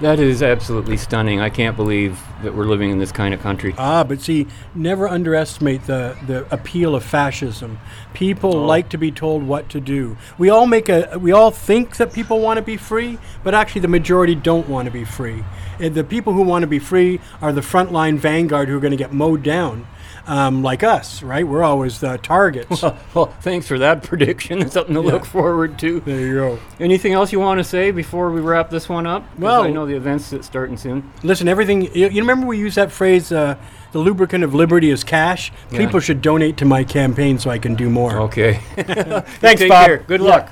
That 0.01 0.19
is 0.19 0.43
absolutely 0.43 0.97
stunning. 0.97 1.41
I 1.41 1.51
can't 1.51 1.77
believe 1.77 2.19
that 2.43 2.55
we're 2.55 2.65
living 2.65 2.91
in 2.91 2.99
this 2.99 3.13
kind 3.13 3.35
of 3.35 3.41
country. 3.41 3.75
Ah, 3.77 4.03
but 4.03 4.23
see, 4.23 4.47
never 4.75 5.07
underestimate 5.07 5.85
the, 5.87 6.17
the 6.27 6.47
appeal 6.51 6.95
of 6.95 7.05
fascism. 7.05 7.79
People 8.15 8.57
Oh. 8.57 8.65
like 8.67 8.89
to 8.91 8.97
be 8.99 9.11
told 9.13 9.43
what 9.43 9.69
to 9.69 9.81
do. 9.81 10.17
We 10.39 10.49
all 10.49 10.67
make 10.67 10.89
a 10.89 11.19
we 11.21 11.33
all 11.33 11.51
think 11.51 11.97
that 11.99 12.15
people 12.15 12.41
want 12.41 12.57
to 12.57 12.63
be 12.63 12.79
free, 12.79 13.19
but 13.45 13.55
actually 13.55 13.83
the 13.83 13.89
majority 13.89 14.35
don't 14.35 14.69
want 14.71 14.87
to 14.87 14.91
be 14.91 15.05
free. 15.05 15.45
And 15.79 15.95
the 15.95 16.05
people 16.05 16.33
who 16.33 16.43
want 16.43 16.63
to 16.63 16.67
be 16.67 16.79
free 16.79 17.21
are 17.43 17.53
the 17.53 17.61
frontline 17.61 18.17
vanguard 18.19 18.69
who 18.71 18.77
are 18.79 18.81
going 18.81 18.91
to 18.93 18.97
get 18.97 19.13
mowed 19.13 19.43
down, 19.43 19.87
um, 20.27 20.63
like 20.63 20.83
us, 20.83 21.23
right? 21.23 21.47
We're 21.47 21.63
always 21.63 22.01
the 22.01 22.17
targets. 22.19 22.83
well, 23.15 23.27
thanks 23.41 23.67
for 23.67 23.79
that 23.79 24.03
prediction. 24.05 24.61
It's 24.63 24.75
Something 24.75 24.95
to 24.95 25.01
look 25.01 25.25
forward 25.25 25.79
to. 25.81 26.01
there 26.01 26.21
you 26.21 26.35
go. 26.35 26.59
Anything 26.79 27.13
else 27.13 27.33
you 27.33 27.41
want 27.41 27.59
to 27.59 27.65
say 27.65 27.91
before 27.91 28.31
we 28.31 28.41
wrap 28.41 28.71
this 28.71 28.89
one 28.89 29.07
up? 29.07 29.25
Well- 29.39 29.63
I 29.65 29.71
know 29.71 29.87
the 29.87 29.97
event's 29.97 30.33
s- 30.33 30.47
starting 30.47 30.77
soon. 30.77 31.11
Listen, 31.23 31.49
everything. 31.49 31.83
You, 31.95 32.09
you 32.09 32.21
remember 32.21 32.47
we 32.47 32.59
used 32.59 32.77
that 32.77 32.93
phrase, 32.93 33.33
uh, 33.33 33.57
"The 33.93 33.99
lubricant 33.99 34.45
of 34.45 34.55
liberty 34.55 34.91
is 34.91 35.03
cash." 35.05 35.53
Yeah. 35.71 35.79
People 35.79 36.01
should 36.01 36.23
donate 36.23 36.57
to 36.59 36.65
my 36.65 36.85
campaign 36.85 37.39
so 37.39 37.51
I 37.51 37.59
can 37.59 37.75
do 37.75 37.89
more. 37.91 38.21
Okay. 38.23 38.55
Thanks, 38.77 39.61
Take 39.61 39.69
Bob. 39.71 39.87
care. 39.87 39.99
Good 39.99 40.21
Yeah. 40.21 40.27
luck. 40.29 40.51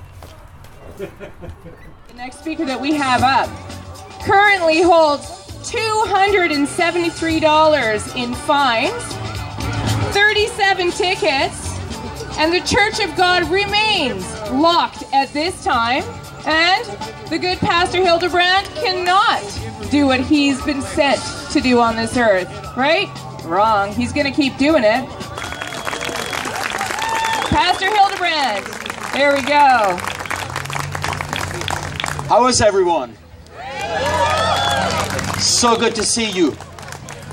The 0.98 1.08
next 2.16 2.40
speaker 2.40 2.64
that 2.64 2.80
we 2.80 2.94
have 2.94 3.22
up 3.22 3.48
currently 4.24 4.82
holds 4.82 5.26
$273 5.70 8.16
in 8.16 8.34
fines, 8.34 9.14
37 10.12 10.90
tickets, 10.92 11.78
and 12.38 12.52
the 12.52 12.60
Church 12.60 13.00
of 13.00 13.16
God 13.16 13.48
remains 13.50 14.24
locked 14.50 15.04
at 15.12 15.32
this 15.32 15.62
time. 15.64 16.04
And 16.46 16.84
the 17.28 17.38
good 17.38 17.58
Pastor 17.58 18.00
Hildebrandt 18.00 18.66
cannot 18.76 19.42
do 19.90 20.06
what 20.06 20.20
he's 20.20 20.62
been 20.62 20.80
sent 20.80 21.20
to 21.52 21.60
do 21.60 21.80
on 21.80 21.96
this 21.96 22.16
earth, 22.16 22.48
right? 22.76 23.08
Wrong. 23.44 23.92
He's 23.92 24.12
going 24.12 24.26
to 24.26 24.32
keep 24.32 24.56
doing 24.56 24.84
it. 24.84 25.08
Pastor 27.50 27.90
Hildebrandt. 27.90 28.66
There 29.12 29.34
we 29.34 29.42
go. 29.42 29.96
How 32.28 32.46
is 32.46 32.60
everyone? 32.60 33.16
So 35.38 35.76
good 35.76 35.94
to 35.96 36.04
see 36.04 36.30
you. 36.30 36.56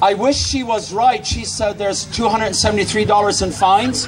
I 0.06 0.14
wish 0.14 0.38
she 0.38 0.62
was 0.62 0.94
right. 0.94 1.26
She 1.26 1.46
said 1.46 1.80
there's 1.80 2.06
$273 2.06 3.42
in 3.42 3.52
fines. 3.52 4.08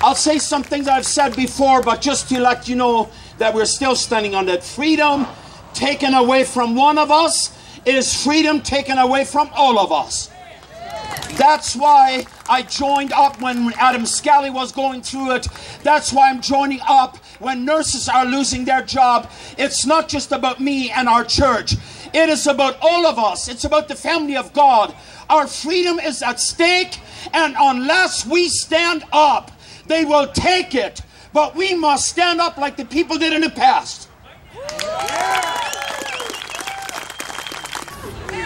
I'll 0.02 0.16
say 0.16 0.38
some 0.38 0.62
things 0.62 0.88
I've 0.88 1.06
said 1.06 1.36
before, 1.36 1.82
but 1.82 2.00
just 2.00 2.30
to 2.30 2.40
let 2.40 2.66
you 2.66 2.74
know 2.74 3.10
that 3.40 3.54
we're 3.54 3.64
still 3.64 3.96
standing 3.96 4.34
on 4.34 4.44
that 4.44 4.62
freedom 4.62 5.26
taken 5.72 6.12
away 6.12 6.44
from 6.44 6.76
one 6.76 6.98
of 6.98 7.10
us 7.10 7.56
is 7.86 8.22
freedom 8.22 8.60
taken 8.60 8.98
away 8.98 9.24
from 9.24 9.48
all 9.54 9.78
of 9.78 9.90
us. 9.90 10.30
That's 11.38 11.74
why 11.74 12.26
I 12.50 12.60
joined 12.60 13.14
up 13.14 13.40
when 13.40 13.72
Adam 13.78 14.04
Skelly 14.04 14.50
was 14.50 14.72
going 14.72 15.00
through 15.00 15.36
it. 15.36 15.48
That's 15.82 16.12
why 16.12 16.28
I'm 16.28 16.42
joining 16.42 16.80
up 16.86 17.16
when 17.38 17.64
nurses 17.64 18.10
are 18.10 18.26
losing 18.26 18.66
their 18.66 18.82
job. 18.82 19.30
It's 19.56 19.86
not 19.86 20.10
just 20.10 20.32
about 20.32 20.60
me 20.60 20.90
and 20.90 21.08
our 21.08 21.24
church, 21.24 21.76
it 22.12 22.28
is 22.28 22.46
about 22.46 22.76
all 22.82 23.06
of 23.06 23.18
us. 23.18 23.48
It's 23.48 23.64
about 23.64 23.88
the 23.88 23.94
family 23.94 24.36
of 24.36 24.52
God. 24.52 24.94
Our 25.30 25.46
freedom 25.46 25.98
is 25.98 26.22
at 26.22 26.40
stake, 26.40 27.00
and 27.32 27.56
unless 27.58 28.26
we 28.26 28.50
stand 28.50 29.02
up, 29.14 29.50
they 29.86 30.04
will 30.04 30.26
take 30.26 30.74
it. 30.74 31.00
But 31.32 31.54
we 31.54 31.74
must 31.74 32.08
stand 32.08 32.40
up 32.40 32.56
like 32.56 32.76
the 32.76 32.84
people 32.84 33.18
did 33.18 33.32
in 33.32 33.42
the 33.42 33.50
past. 33.50 34.08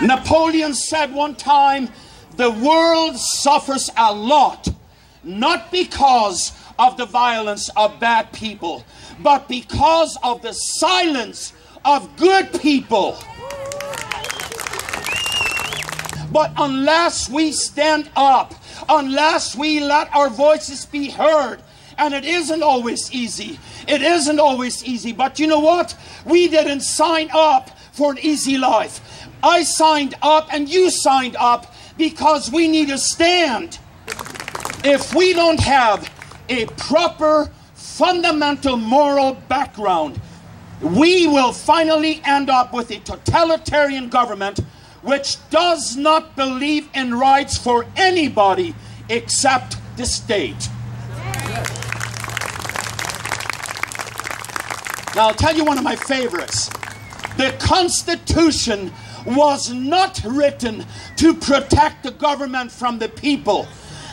Napoleon 0.02 0.74
said 0.74 1.14
one 1.14 1.34
time, 1.34 1.88
the 2.36 2.50
world 2.50 3.16
suffers 3.16 3.90
a 3.96 4.12
lot, 4.12 4.68
not 5.22 5.70
because 5.70 6.52
of 6.78 6.96
the 6.96 7.06
violence 7.06 7.70
of 7.76 7.98
bad 8.00 8.32
people, 8.32 8.84
but 9.20 9.48
because 9.48 10.18
of 10.22 10.42
the 10.42 10.52
silence 10.52 11.52
of 11.84 12.16
good 12.16 12.52
people. 12.60 13.16
But 16.32 16.52
unless 16.56 17.30
we 17.30 17.52
stand 17.52 18.10
up, 18.16 18.54
unless 18.88 19.54
we 19.54 19.80
let 19.80 20.14
our 20.14 20.28
voices 20.28 20.84
be 20.84 21.08
heard, 21.08 21.62
and 21.98 22.14
it 22.14 22.24
isn't 22.24 22.62
always 22.62 23.12
easy. 23.12 23.58
It 23.86 24.02
isn't 24.02 24.40
always 24.40 24.84
easy. 24.84 25.12
But 25.12 25.38
you 25.38 25.46
know 25.46 25.60
what? 25.60 25.96
We 26.24 26.48
didn't 26.48 26.80
sign 26.80 27.30
up 27.32 27.70
for 27.92 28.12
an 28.12 28.18
easy 28.20 28.58
life. 28.58 29.28
I 29.42 29.62
signed 29.62 30.14
up 30.22 30.52
and 30.52 30.68
you 30.68 30.90
signed 30.90 31.36
up 31.38 31.72
because 31.96 32.50
we 32.50 32.68
need 32.68 32.90
a 32.90 32.98
stand. 32.98 33.78
If 34.84 35.14
we 35.14 35.32
don't 35.32 35.60
have 35.60 36.10
a 36.48 36.66
proper, 36.66 37.50
fundamental 37.74 38.76
moral 38.76 39.34
background, 39.48 40.20
we 40.80 41.26
will 41.26 41.52
finally 41.52 42.20
end 42.24 42.50
up 42.50 42.72
with 42.72 42.90
a 42.90 42.98
totalitarian 42.98 44.08
government 44.08 44.60
which 45.02 45.36
does 45.50 45.96
not 45.96 46.34
believe 46.34 46.88
in 46.94 47.14
rights 47.14 47.56
for 47.58 47.86
anybody 47.96 48.74
except 49.08 49.76
the 49.96 50.06
state. 50.06 50.68
Now, 55.14 55.28
I'll 55.28 55.34
tell 55.34 55.54
you 55.54 55.64
one 55.64 55.78
of 55.78 55.84
my 55.84 55.94
favorites. 55.94 56.68
The 57.36 57.54
Constitution 57.60 58.92
was 59.26 59.72
not 59.72 60.20
written 60.24 60.84
to 61.16 61.34
protect 61.34 62.02
the 62.02 62.10
government 62.10 62.72
from 62.72 62.98
the 62.98 63.08
people. 63.08 63.68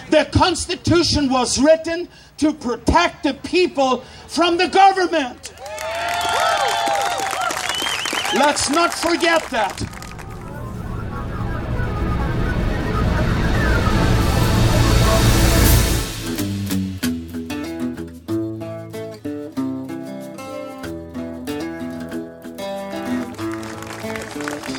The 0.09 0.29
Constitution 0.31 1.29
was 1.29 1.59
written 1.59 2.07
to 2.37 2.53
protect 2.53 3.23
the 3.23 3.33
people 3.33 4.01
from 4.27 4.57
the 4.57 4.67
government. 4.67 5.53
Let's 8.33 8.69
not 8.69 8.93
forget 8.93 9.43
that. 9.49 10.00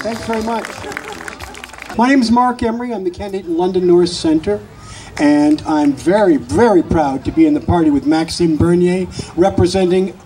Thanks 0.03 0.25
very 0.25 0.43
much. 0.43 0.67
My 1.97 2.09
name 2.09 2.21
is 2.21 2.33
Marc 2.33 2.61
Emery. 2.65 2.93
I'm 2.93 3.05
the 3.05 3.11
candidate 3.11 3.47
in 3.47 3.57
London 3.57 3.87
North 3.87 4.09
Centre. 4.09 4.61
And 5.21 5.63
I'm 5.63 5.93
very, 5.93 6.39
very 6.39 6.83
proud 6.83 7.25
to 7.25 7.31
be 7.31 7.47
in 7.47 7.55
the 7.55 7.61
party 7.61 7.89
with 7.89 8.05
Maxime 8.05 8.57
Bernier, 8.57 9.07
representing 9.37 10.19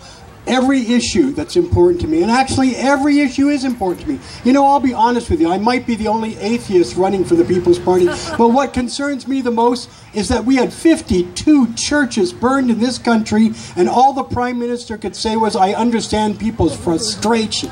every 0.47 0.81
issue 0.81 1.33
that's 1.33 1.57
important 1.57 2.01
to 2.01 2.07
me. 2.07 2.23
And 2.23 2.31
actually, 2.31 2.75
every 2.77 3.21
issue 3.21 3.51
is 3.51 3.65
important 3.65 4.01
to 4.07 4.13
me. 4.13 4.21
You 4.45 4.55
know, 4.55 4.65
I'll 4.65 4.81
be 4.81 4.95
honest 4.95 5.29
with 5.29 5.43
you, 5.43 5.51
I 5.51 5.59
might 5.59 5.87
be 5.87 5.95
the 5.95 6.09
only 6.09 6.39
atheist 6.39 6.97
running 6.97 7.23
for 7.23 7.35
the 7.35 7.45
People's 7.45 7.79
Party, 7.79 8.07
but 8.07 8.49
what 8.49 8.73
concerns 8.73 9.29
me 9.29 9.43
the 9.43 9.51
most 9.51 9.91
is 10.15 10.29
that 10.29 10.47
we 10.47 10.57
had 10.57 10.73
52 10.73 11.75
churches 11.75 12.33
burned 12.33 12.71
in 12.71 12.79
this 12.79 12.97
country, 12.97 13.51
and 13.77 13.91
all 13.91 14.15
the 14.15 14.23
Prime 14.23 14.59
Minister 14.59 14.97
could 14.97 15.17
say 15.17 15.37
was, 15.37 15.55
I 15.55 15.73
understand 15.73 16.41
people's 16.41 16.75
frustration. 16.75 17.71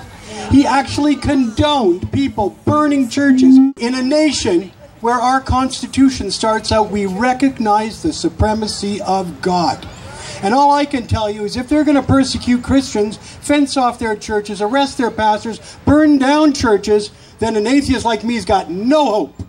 He 0.54 0.64
actually 0.64 1.16
condoned 1.16 2.12
people 2.12 2.50
burning 2.64 3.08
churches 3.08 3.58
in 3.76 3.94
a 3.96 4.02
nation 4.04 4.70
where 5.00 5.16
our 5.16 5.40
Constitution 5.40 6.30
starts 6.30 6.70
out, 6.70 6.92
we 6.92 7.06
recognize 7.06 8.04
the 8.04 8.12
supremacy 8.12 9.00
of 9.02 9.42
God. 9.42 9.84
And 10.44 10.54
all 10.54 10.70
I 10.70 10.84
can 10.84 11.08
tell 11.08 11.28
you 11.28 11.42
is 11.42 11.56
if 11.56 11.68
they're 11.68 11.82
going 11.82 11.96
to 11.96 12.04
persecute 12.04 12.62
Christians, 12.62 13.16
fence 13.16 13.76
off 13.76 13.99
their 13.99 14.14
churches, 14.14 14.62
arrest 14.62 14.96
their 14.96 15.11
pastors, 15.11 15.58
burn 15.84 16.18
down 16.18 16.52
churches, 16.52 17.11
then 17.40 17.56
an 17.56 17.66
atheist 17.66 18.04
like 18.04 18.23
me's 18.23 18.44
got 18.44 18.70
no 18.70 19.06
hope. 19.06 19.42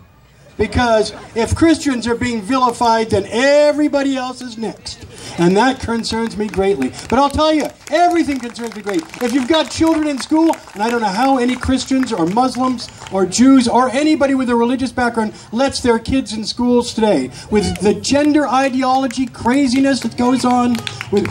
Because 0.58 1.12
if 1.36 1.54
Christians 1.54 2.08
are 2.08 2.16
being 2.16 2.42
vilified, 2.42 3.10
then 3.10 3.26
everybody 3.30 4.16
else 4.16 4.42
is 4.42 4.58
next. 4.58 5.06
And 5.38 5.56
that 5.56 5.80
concerns 5.80 6.36
me 6.36 6.48
greatly. 6.48 6.92
But 7.08 7.18
I'll 7.18 7.30
tell 7.30 7.52
you, 7.52 7.68
everything 7.90 8.38
concerns 8.38 8.74
me 8.74 8.82
greatly. 8.82 9.08
If 9.26 9.32
you've 9.32 9.48
got 9.48 9.70
children 9.70 10.06
in 10.06 10.18
school, 10.18 10.54
and 10.74 10.82
I 10.82 10.90
don't 10.90 11.00
know 11.00 11.08
how 11.08 11.38
any 11.38 11.56
Christians 11.56 12.12
or 12.12 12.26
Muslims 12.26 12.88
or 13.12 13.26
Jews 13.26 13.68
or 13.68 13.88
anybody 13.90 14.34
with 14.34 14.50
a 14.50 14.56
religious 14.56 14.92
background 14.92 15.34
lets 15.52 15.80
their 15.80 15.98
kids 15.98 16.32
in 16.32 16.44
schools 16.44 16.94
today, 16.94 17.30
with 17.50 17.80
the 17.80 17.94
gender 17.94 18.46
ideology 18.46 19.26
craziness 19.26 20.00
that 20.00 20.16
goes 20.16 20.44
on, 20.44 20.76
with 21.12 21.26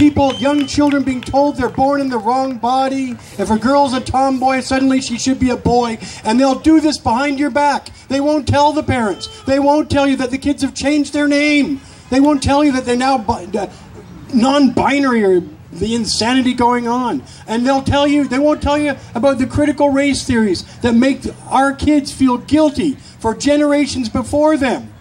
people, 0.00 0.32
young 0.36 0.66
children 0.66 1.02
being 1.02 1.20
told 1.20 1.56
they're 1.56 1.68
born 1.68 2.00
in 2.00 2.08
the 2.08 2.18
wrong 2.18 2.56
body. 2.56 3.10
If 3.38 3.50
a 3.50 3.58
girl's 3.58 3.92
a 3.92 4.00
tomboy, 4.00 4.60
suddenly 4.60 5.02
she 5.02 5.18
should 5.18 5.38
be 5.38 5.50
a 5.50 5.56
boy. 5.56 5.98
And 6.24 6.40
they'll 6.40 6.58
do 6.58 6.80
this 6.80 6.96
behind 6.96 7.38
your 7.38 7.50
back. 7.50 7.90
They 8.08 8.20
won't 8.20 8.48
tell 8.48 8.72
the 8.72 8.82
parents. 8.82 9.42
They 9.44 9.58
won't 9.58 9.90
tell 9.90 10.06
you 10.06 10.16
that 10.16 10.30
the 10.30 10.38
kids 10.38 10.62
have 10.62 10.74
changed 10.74 11.12
their 11.12 11.28
name. 11.28 11.82
They 12.10 12.20
won't 12.20 12.42
tell 12.42 12.64
you 12.64 12.72
that 12.72 12.84
they're 12.84 12.96
now 12.96 13.24
non 14.34 14.72
binary 14.72 15.24
or 15.24 15.42
the 15.72 15.94
insanity 15.94 16.52
going 16.52 16.88
on. 16.88 17.22
And 17.46 17.66
they'll 17.66 17.82
tell 17.82 18.06
you, 18.06 18.26
they 18.26 18.38
won't 18.38 18.60
tell 18.60 18.76
you 18.76 18.96
about 19.14 19.38
the 19.38 19.46
critical 19.46 19.90
race 19.90 20.26
theories 20.26 20.64
that 20.78 20.94
make 20.94 21.22
our 21.48 21.72
kids 21.72 22.12
feel 22.12 22.38
guilty 22.38 22.94
for 22.94 23.34
generations 23.34 24.08
before 24.08 24.56
them 24.56 24.92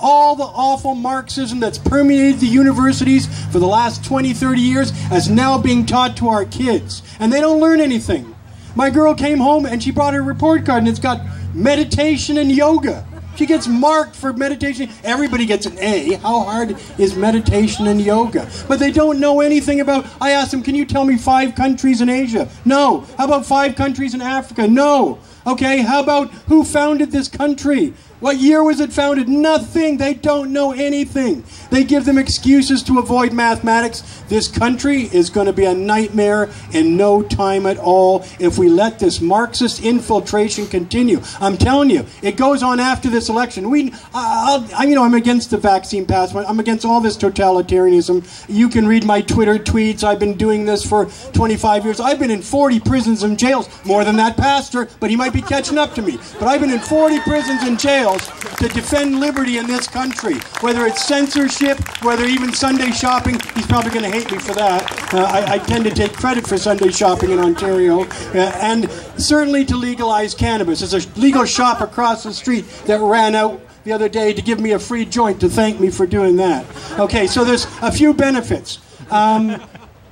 all 0.00 0.36
the 0.36 0.44
awful 0.44 0.94
Marxism 0.94 1.60
that's 1.60 1.78
permeated 1.78 2.40
the 2.40 2.46
universities 2.46 3.26
for 3.50 3.58
the 3.58 3.66
last 3.66 4.04
20, 4.04 4.32
30 4.32 4.60
years 4.60 4.92
is 5.10 5.28
now 5.28 5.58
being 5.58 5.84
taught 5.84 6.16
to 6.18 6.28
our 6.28 6.44
kids. 6.44 7.02
And 7.18 7.32
they 7.32 7.40
don't 7.40 7.60
learn 7.60 7.80
anything. 7.80 8.34
My 8.76 8.90
girl 8.90 9.14
came 9.14 9.38
home 9.38 9.66
and 9.66 9.82
she 9.82 9.90
brought 9.90 10.14
her 10.14 10.22
report 10.22 10.64
card 10.64 10.78
and 10.78 10.88
it's 10.88 11.00
got 11.00 11.20
meditation 11.54 12.36
and 12.36 12.52
yoga. 12.52 13.06
She 13.38 13.46
gets 13.46 13.68
marked 13.68 14.16
for 14.16 14.32
meditation. 14.32 14.90
Everybody 15.04 15.46
gets 15.46 15.64
an 15.64 15.78
A. 15.78 16.14
How 16.14 16.40
hard 16.40 16.76
is 16.98 17.14
meditation 17.14 17.86
and 17.86 18.00
yoga? 18.00 18.50
But 18.66 18.80
they 18.80 18.90
don't 18.90 19.20
know 19.20 19.40
anything 19.40 19.78
about. 19.78 20.06
I 20.20 20.32
asked 20.32 20.50
them, 20.50 20.60
"Can 20.60 20.74
you 20.74 20.84
tell 20.84 21.04
me 21.04 21.16
five 21.16 21.54
countries 21.54 22.00
in 22.00 22.08
Asia?" 22.08 22.48
No. 22.64 23.04
How 23.16 23.26
about 23.26 23.46
five 23.46 23.76
countries 23.76 24.12
in 24.12 24.20
Africa? 24.20 24.66
No. 24.66 25.18
Okay. 25.46 25.82
How 25.82 26.00
about 26.00 26.32
who 26.48 26.64
founded 26.64 27.12
this 27.12 27.28
country? 27.28 27.94
What 28.20 28.38
year 28.38 28.64
was 28.64 28.80
it 28.80 28.92
founded? 28.92 29.28
Nothing. 29.28 29.96
They 29.96 30.12
don't 30.12 30.52
know 30.52 30.72
anything. 30.72 31.44
They 31.70 31.84
give 31.84 32.04
them 32.04 32.18
excuses 32.18 32.82
to 32.84 32.98
avoid 32.98 33.32
mathematics. 33.32 34.02
This 34.28 34.48
country 34.48 35.02
is 35.02 35.30
going 35.30 35.46
to 35.46 35.52
be 35.52 35.64
a 35.64 35.74
nightmare 35.74 36.50
in 36.72 36.96
no 36.96 37.22
time 37.22 37.64
at 37.64 37.78
all 37.78 38.24
if 38.40 38.58
we 38.58 38.68
let 38.68 38.98
this 38.98 39.20
Marxist 39.20 39.84
infiltration 39.84 40.66
continue. 40.66 41.20
I'm 41.40 41.56
telling 41.56 41.90
you, 41.90 42.06
it 42.20 42.36
goes 42.36 42.60
on 42.64 42.80
after 42.80 43.08
this 43.08 43.28
election. 43.28 43.70
We, 43.70 43.94
I'll, 44.12 44.66
I, 44.74 44.84
you 44.84 44.96
know, 44.96 45.04
I'm 45.04 45.14
against 45.14 45.50
the 45.50 45.58
vaccine 45.58 46.04
passport. 46.04 46.44
I'm 46.48 46.58
against 46.58 46.84
all 46.84 47.00
this 47.00 47.16
totalitarianism. 47.16 48.26
You 48.48 48.68
can 48.68 48.88
read 48.88 49.04
my 49.04 49.20
Twitter 49.20 49.58
tweets. 49.58 50.02
I've 50.02 50.18
been 50.18 50.36
doing 50.36 50.64
this 50.64 50.84
for 50.84 51.06
25 51.34 51.84
years. 51.84 52.00
I've 52.00 52.18
been 52.18 52.32
in 52.32 52.42
40 52.42 52.80
prisons 52.80 53.22
and 53.22 53.38
jails, 53.38 53.68
more 53.84 54.04
than 54.04 54.16
that 54.16 54.36
pastor, 54.36 54.88
but 54.98 55.08
he 55.08 55.14
might 55.14 55.32
be 55.32 55.42
catching 55.42 55.78
up 55.78 55.94
to 55.94 56.02
me. 56.02 56.18
But 56.40 56.48
I've 56.48 56.60
been 56.60 56.72
in 56.72 56.80
40 56.80 57.20
prisons 57.20 57.62
and 57.62 57.78
jails 57.78 58.07
to 58.16 58.68
defend 58.68 59.20
liberty 59.20 59.58
in 59.58 59.66
this 59.66 59.86
country. 59.86 60.36
Whether 60.60 60.86
it's 60.86 61.04
censorship, 61.04 61.78
whether 62.02 62.24
even 62.24 62.52
Sunday 62.52 62.90
shopping, 62.90 63.38
he's 63.54 63.66
probably 63.66 63.90
going 63.90 64.04
to 64.04 64.10
hate 64.10 64.30
me 64.32 64.38
for 64.38 64.54
that. 64.54 65.12
Uh, 65.12 65.24
I, 65.24 65.54
I, 65.54 65.58
tend 65.58 65.84
to 65.84 65.90
take 65.90 66.12
credit 66.12 66.46
for 66.46 66.56
Sunday 66.56 66.90
shopping 66.90 67.30
in 67.30 67.38
Ontario. 67.38 68.04
Uh, 68.04 68.50
and 68.60 68.90
certainly 69.16 69.64
to 69.66 69.76
legalize 69.76 70.34
cannabis. 70.34 70.80
There's 70.80 71.06
a 71.06 71.20
legal 71.20 71.44
shop 71.44 71.80
across 71.80 72.22
the 72.24 72.32
street 72.32 72.66
that 72.86 73.00
ran 73.00 73.34
out 73.34 73.60
the 73.84 73.92
other 73.92 74.08
day 74.08 74.32
to 74.32 74.42
give 74.42 74.60
me 74.60 74.72
a 74.72 74.78
free 74.78 75.04
joint 75.04 75.40
to 75.40 75.48
thank 75.48 75.80
me 75.80 75.90
for 75.90 76.06
doing 76.06 76.36
that. 76.36 76.66
Okay, 76.98 77.26
so 77.26 77.44
there's 77.44 77.66
a 77.82 77.92
few 77.92 78.14
benefits. 78.14 78.78
Um, 79.10 79.62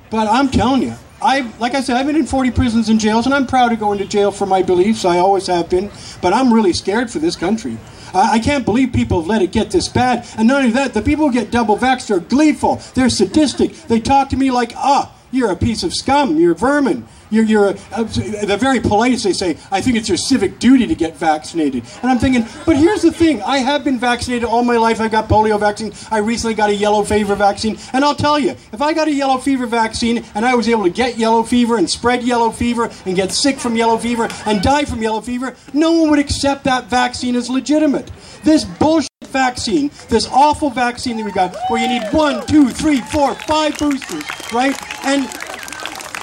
but 0.09 0.27
I'm 0.27 0.49
telling 0.49 0.81
you, 0.81 0.95
I, 1.21 1.51
like 1.59 1.73
I 1.73 1.81
said, 1.81 1.97
I've 1.97 2.05
been 2.05 2.15
in 2.15 2.27
40 2.27 2.51
prisons 2.51 2.89
and 2.89 2.99
jails, 2.99 3.25
and 3.25 3.33
I'm 3.33 3.47
proud 3.47 3.69
to 3.69 3.75
go 3.75 3.91
into 3.91 4.05
jail 4.05 4.31
for 4.31 4.45
my 4.45 4.61
beliefs. 4.61 5.03
I 5.03 5.17
always 5.17 5.47
have 5.47 5.69
been. 5.69 5.89
But 6.21 6.33
I'm 6.33 6.53
really 6.53 6.73
scared 6.73 7.09
for 7.09 7.19
this 7.19 7.35
country. 7.35 7.77
I, 8.13 8.33
I 8.33 8.39
can't 8.39 8.65
believe 8.65 8.93
people 8.93 9.21
have 9.21 9.27
let 9.27 9.41
it 9.41 9.51
get 9.51 9.71
this 9.71 9.87
bad. 9.87 10.27
And 10.37 10.47
not 10.47 10.61
only 10.61 10.71
that, 10.71 10.93
the 10.93 11.01
people 11.01 11.27
who 11.27 11.33
get 11.33 11.49
double 11.49 11.77
vaxxed 11.77 12.15
are 12.15 12.19
gleeful. 12.19 12.81
They're 12.93 13.09
sadistic. 13.09 13.73
They 13.87 13.99
talk 13.99 14.29
to 14.29 14.37
me 14.37 14.51
like, 14.51 14.73
ah, 14.75 15.11
you're 15.31 15.51
a 15.51 15.55
piece 15.55 15.83
of 15.83 15.93
scum. 15.93 16.37
You're 16.37 16.55
vermin. 16.55 17.07
You're, 17.29 17.45
you're 17.45 17.67
a, 17.69 17.77
a, 17.95 18.03
the 18.03 18.57
very 18.59 18.79
polite. 18.79 19.17
They 19.19 19.33
say, 19.33 19.57
I 19.71 19.81
think 19.81 19.97
it's 19.97 20.07
your 20.07 20.17
civic 20.17 20.59
duty 20.59 20.87
to 20.87 20.95
get 20.95 21.15
vaccinated. 21.15 21.83
And 22.01 22.11
I'm 22.11 22.19
thinking, 22.19 22.45
but 22.65 22.77
here's 22.77 23.01
the 23.01 23.11
thing. 23.11 23.41
I 23.41 23.57
have 23.59 23.83
been 23.83 23.99
vaccinated 23.99 24.43
all 24.47 24.63
my 24.63 24.77
life. 24.77 24.99
I've 24.99 25.11
got 25.11 25.27
polio 25.27 25.59
vaccine. 25.59 25.93
I 26.11 26.19
recently 26.19 26.53
got 26.53 26.69
a 26.69 26.75
yellow 26.75 27.03
fever 27.03 27.35
vaccine. 27.35 27.77
And 27.93 28.03
I'll 28.03 28.15
tell 28.15 28.39
you, 28.39 28.51
if 28.51 28.81
I 28.81 28.93
got 28.93 29.07
a 29.07 29.13
yellow 29.13 29.37
fever 29.37 29.65
vaccine 29.65 30.23
and 30.35 30.45
I 30.45 30.55
was 30.55 30.67
able 30.69 30.83
to 30.83 30.89
get 30.89 31.17
yellow 31.17 31.43
fever 31.43 31.77
and 31.77 31.89
spread 31.89 32.23
yellow 32.23 32.51
fever 32.51 32.89
and 33.05 33.15
get 33.15 33.31
sick 33.31 33.59
from 33.59 33.75
yellow 33.75 33.97
fever 33.97 34.27
and 34.45 34.61
die 34.61 34.85
from 34.85 35.01
yellow 35.01 35.21
fever, 35.21 35.55
no 35.73 35.91
one 35.91 36.09
would 36.09 36.19
accept 36.19 36.63
that 36.65 36.85
vaccine 36.85 37.35
as 37.35 37.49
legitimate. 37.49 38.11
This 38.43 38.63
bullshit 38.63 39.09
vaccine, 39.23 39.91
this 40.09 40.27
awful 40.27 40.69
vaccine 40.69 41.17
that 41.17 41.25
we 41.25 41.31
got, 41.31 41.55
where 41.69 41.81
you 41.81 41.87
need 41.87 42.07
one, 42.13 42.45
two, 42.47 42.69
three, 42.69 43.01
four, 43.01 43.35
five 43.35 43.77
boosters, 43.77 44.23
right? 44.53 44.75
And 45.05 45.27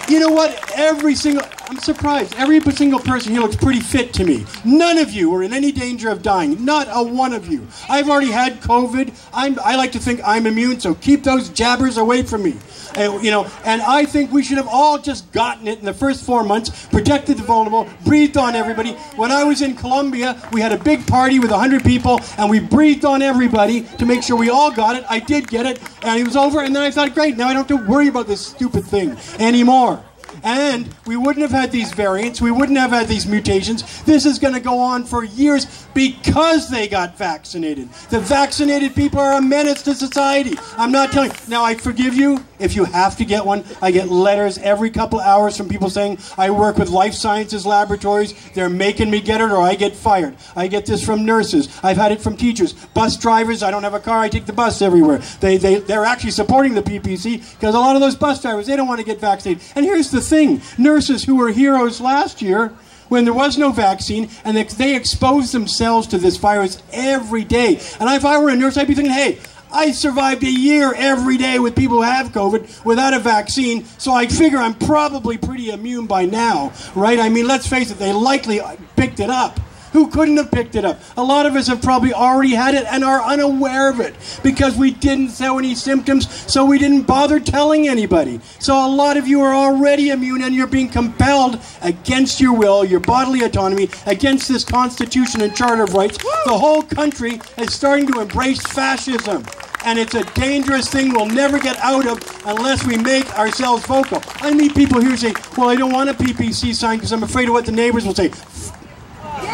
you 0.08 0.20
know 0.20 0.28
what? 0.30 0.73
Every 0.76 1.14
single, 1.14 1.46
I'm 1.66 1.78
surprised. 1.78 2.35
Every 2.37 2.61
single 2.73 3.00
person 3.00 3.33
here 3.33 3.40
looks 3.40 3.56
pretty 3.56 3.80
fit 3.80 4.12
to 4.14 4.25
me. 4.25 4.44
None 4.66 4.99
of 4.99 5.11
you 5.11 5.35
are 5.35 5.42
in 5.42 5.54
any 5.54 5.73
danger 5.73 6.11
of 6.11 6.23
dying. 6.23 6.62
Not 6.62 6.88
a 6.90 7.02
one 7.02 7.33
of 7.33 7.49
you. 7.49 7.66
I've 7.88 8.11
already 8.11 8.30
had 8.30 8.61
COVID. 8.61 9.14
I'm, 9.33 9.59
I 9.64 9.76
like 9.76 9.92
to 9.92 9.99
think 9.99 10.21
I'm 10.26 10.47
immune, 10.47 10.78
so 10.78 10.94
keep 10.94 11.25
those 11.25 11.49
jabbers 11.49 11.97
away 11.97 12.23
from 12.23 12.42
me. 12.42 12.56
Uh, 12.97 13.18
you 13.23 13.30
know, 13.30 13.50
and 13.64 13.80
I 13.80 14.04
think 14.04 14.30
we 14.30 14.44
should 14.44 14.59
have 14.59 14.68
all 14.68 14.99
just 14.99 15.33
gotten 15.33 15.66
it 15.66 15.78
in 15.78 15.87
the 15.87 15.94
first 15.94 16.25
four 16.25 16.44
months, 16.44 16.87
protected 16.87 17.38
the 17.38 17.42
vulnerable, 17.42 17.88
breathed 18.04 18.36
on 18.36 18.54
everybody. 18.54 18.93
When 19.17 19.32
I 19.32 19.43
was 19.43 19.62
in 19.62 19.75
Colombia, 19.75 20.41
we 20.52 20.60
had 20.60 20.73
a 20.73 20.78
big 20.78 21.06
party 21.06 21.38
with 21.38 21.50
100 21.50 21.82
people, 21.82 22.21
and 22.36 22.50
we 22.50 22.60
breathed 22.60 23.06
on 23.06 23.23
everybody 23.23 23.82
to 23.99 24.04
make 24.04 24.23
sure 24.23 24.36
we 24.36 24.50
all 24.50 24.71
got 24.71 24.97
it. 24.97 25.04
I 25.08 25.19
did 25.19 25.49
get 25.49 25.65
it, 25.65 25.80
and 26.02 26.21
it 26.21 26.25
was 26.25 26.36
over, 26.36 26.60
and 26.60 26.76
then 26.76 26.82
I 26.82 26.91
thought, 26.91 27.15
great, 27.15 27.38
now 27.38 27.49
I 27.49 27.54
don't 27.54 27.69
have 27.69 27.80
to 27.80 27.88
worry 27.88 28.08
about 28.08 28.26
this 28.26 28.47
stupid 28.47 28.84
thing 28.84 29.17
anymore. 29.38 30.04
And 30.45 30.95
we 31.07 31.17
wouldn't 31.17 31.41
have 31.41 31.50
had 31.50 31.73
these 31.73 31.93
variants, 31.93 32.41
we 32.41 32.50
wouldn't 32.50 32.78
have 32.78 32.91
had 32.91 33.09
these 33.09 33.26
mutations. 33.26 34.02
This 34.04 34.26
is 34.26 34.39
going 34.39 34.52
to 34.52 34.61
go 34.61 34.78
on 34.78 35.04
for 35.04 35.25
years 35.25 35.87
because 35.95 36.69
they 36.69 36.87
got 36.87 37.17
vaccinated. 37.17 37.91
The 38.11 38.21
vaccinated 38.21 38.95
people 38.95 39.21
are 39.21 39.39
a 39.39 39.43
menace 39.43 39.83
to 39.83 39.95
society. 39.95 40.59
I'm 40.76 40.93
not 40.93 41.13
telling 41.13 41.30
you. 41.30 41.37
Now, 41.49 41.65
I 41.65 41.75
forgive 41.75 42.15
you 42.15 42.45
if 42.58 42.76
you 42.76 42.84
have 42.84 43.17
to 43.17 43.25
get 43.25 43.45
one. 43.45 43.64
I 43.82 43.90
get 43.90 44.08
letters 44.08 44.58
every 44.58 44.90
couple 44.90 45.21
hours 45.21 45.56
from 45.56 45.69
people 45.69 45.90
saying, 45.90 46.19
I 46.36 46.50
work 46.50 46.78
with 46.78 46.90
life 46.90 47.14
sciences 47.14 47.67
laboratories. 47.67 48.34
They're 48.50 48.69
making 48.69 49.10
me 49.10 49.21
get 49.21 49.40
it 49.40 49.50
or 49.50 49.60
I 49.60 49.75
get 49.75 49.95
fired. 49.95 50.36
I 50.56 50.67
get 50.67 50.86
this 50.86 51.04
from 51.04 51.25
nurses. 51.25 51.69
I've 51.82 51.97
had 51.97 52.12
it 52.12 52.21
from 52.21 52.36
teachers. 52.36 52.73
Bus 52.73 53.17
drivers, 53.17 53.62
I 53.62 53.71
don't 53.71 53.82
have 53.82 53.95
a 53.95 54.00
car. 54.00 54.19
I 54.19 54.28
take 54.28 54.47
the 54.47 54.52
bus 54.52 54.82
everywhere. 54.82 55.19
They, 55.40 55.56
they, 55.56 55.76
they're 55.76 56.04
actually 56.04 56.32
supporting 56.32 56.75
the 56.75 56.82
PPC 56.82 57.54
because 57.54 57.75
a 57.75 57.78
lot 57.78 57.97
of 57.97 58.00
those 58.00 58.17
bus 58.17 58.40
drivers, 58.43 58.67
they 58.67 58.76
don't 58.76 58.88
want 58.88 59.00
to 59.00 59.06
get 59.06 59.21
vaccinated. 59.21 59.62
And 59.75 59.84
here's 59.84 60.10
the 60.10 60.21
thing 60.21 60.62
nurses 60.78 61.25
who 61.25 61.36
were 61.36 61.50
heroes 61.50 62.00
last 62.00 62.43
year 62.43 62.73
when 63.08 63.25
there 63.25 63.34
was 63.34 63.58
no 63.58 63.71
vaccine 63.71 64.28
and 64.45 64.56
they, 64.56 64.64
they 64.64 64.97
exposed 64.97 65.52
themselves 65.52 66.06
to 66.08 66.19
this 66.19 66.36
virus 66.36 66.82
every 66.93 67.45
day. 67.45 67.80
And 68.00 68.08
if 68.10 68.25
I 68.25 68.38
were 68.38 68.49
a 68.49 68.56
nurse, 68.56 68.76
I'd 68.76 68.88
be 68.88 68.95
thinking, 68.95 69.12
hey, 69.12 69.38
I 69.75 69.91
survived 69.91 70.45
a 70.45 70.50
year 70.50 70.95
every 70.95 71.37
day 71.37 71.58
with 71.58 71.75
people 71.75 71.97
who 71.97 72.02
have 72.02 72.28
COVID 72.28 72.84
without 72.84 73.13
a 73.13 73.19
vaccine, 73.19 73.84
so 73.99 74.13
I 74.13 74.28
figure 74.28 74.58
I'm 74.58 74.75
probably 74.75 75.37
pretty 75.37 75.71
immune 75.71 76.06
by 76.06 76.26
now, 76.26 76.73
right? 76.95 77.19
I 77.19 77.28
mean, 77.28 77.49
let's 77.49 77.67
face 77.67 77.91
it, 77.91 77.99
they 77.99 78.13
likely 78.13 78.60
picked 78.95 79.19
it 79.19 79.30
up 79.30 79.58
who 79.95 80.08
couldn't 80.08 80.37
have 80.37 80.50
picked 80.50 80.75
it 80.75 80.84
up. 80.84 81.00
A 81.17 81.23
lot 81.23 81.47
of 81.47 81.54
us 81.54 81.69
have 81.69 81.80
probably 81.80 82.13
already 82.13 82.52
had 82.52 82.75
it 82.75 82.84
and 82.91 83.04
are 83.04 83.23
unaware 83.23 83.89
of 83.89 84.00
it 84.00 84.15
because 84.43 84.76
we 84.76 84.91
didn't 84.91 85.30
show 85.30 85.56
any 85.56 85.76
symptoms, 85.76 86.28
so 86.52 86.65
we 86.65 86.78
didn't 86.78 87.02
bother 87.02 87.39
telling 87.39 87.87
anybody. 87.87 88.41
So 88.58 88.75
a 88.75 88.89
lot 88.89 89.17
of 89.17 89.28
you 89.28 89.41
are 89.43 89.54
already 89.54 90.10
immune 90.10 90.43
and 90.43 90.52
you're 90.52 90.67
being 90.67 90.89
compelled 90.89 91.60
against 91.80 92.41
your 92.41 92.54
will, 92.54 92.84
your 92.84 92.99
bodily 92.99 93.43
autonomy, 93.43 93.89
against 94.06 94.49
this 94.49 94.65
Constitution 94.65 95.41
and 95.43 95.54
Charter 95.54 95.84
of 95.84 95.95
Rights. 95.95 96.19
The 96.19 96.58
whole 96.58 96.82
country 96.82 97.41
is 97.56 97.73
starting 97.73 98.08
to 98.13 98.21
embrace 98.21 98.60
fascism 98.67 99.45
and 99.84 99.99
it's 99.99 100.14
a 100.14 100.25
dangerous 100.34 100.88
thing 100.88 101.12
we'll 101.12 101.26
never 101.26 101.58
get 101.58 101.78
out 101.78 102.06
of 102.06 102.18
unless 102.47 102.86
we 102.86 102.97
make 102.97 103.38
ourselves 103.38 103.84
vocal. 103.86 104.23
I 104.36 104.52
meet 104.52 104.75
people 104.75 105.00
here 105.00 105.16
saying, 105.16 105.36
Well, 105.56 105.68
I 105.68 105.76
don't 105.76 105.92
want 105.92 106.10
a 106.10 106.14
PPC 106.14 106.75
sign 106.75 106.99
because 106.99 107.12
I'm 107.12 107.23
afraid 107.23 107.49
of 107.49 107.54
what 107.54 107.66
the 107.66 107.73
neighbors 107.73 108.06
will 108.06 108.14
say 108.14 108.30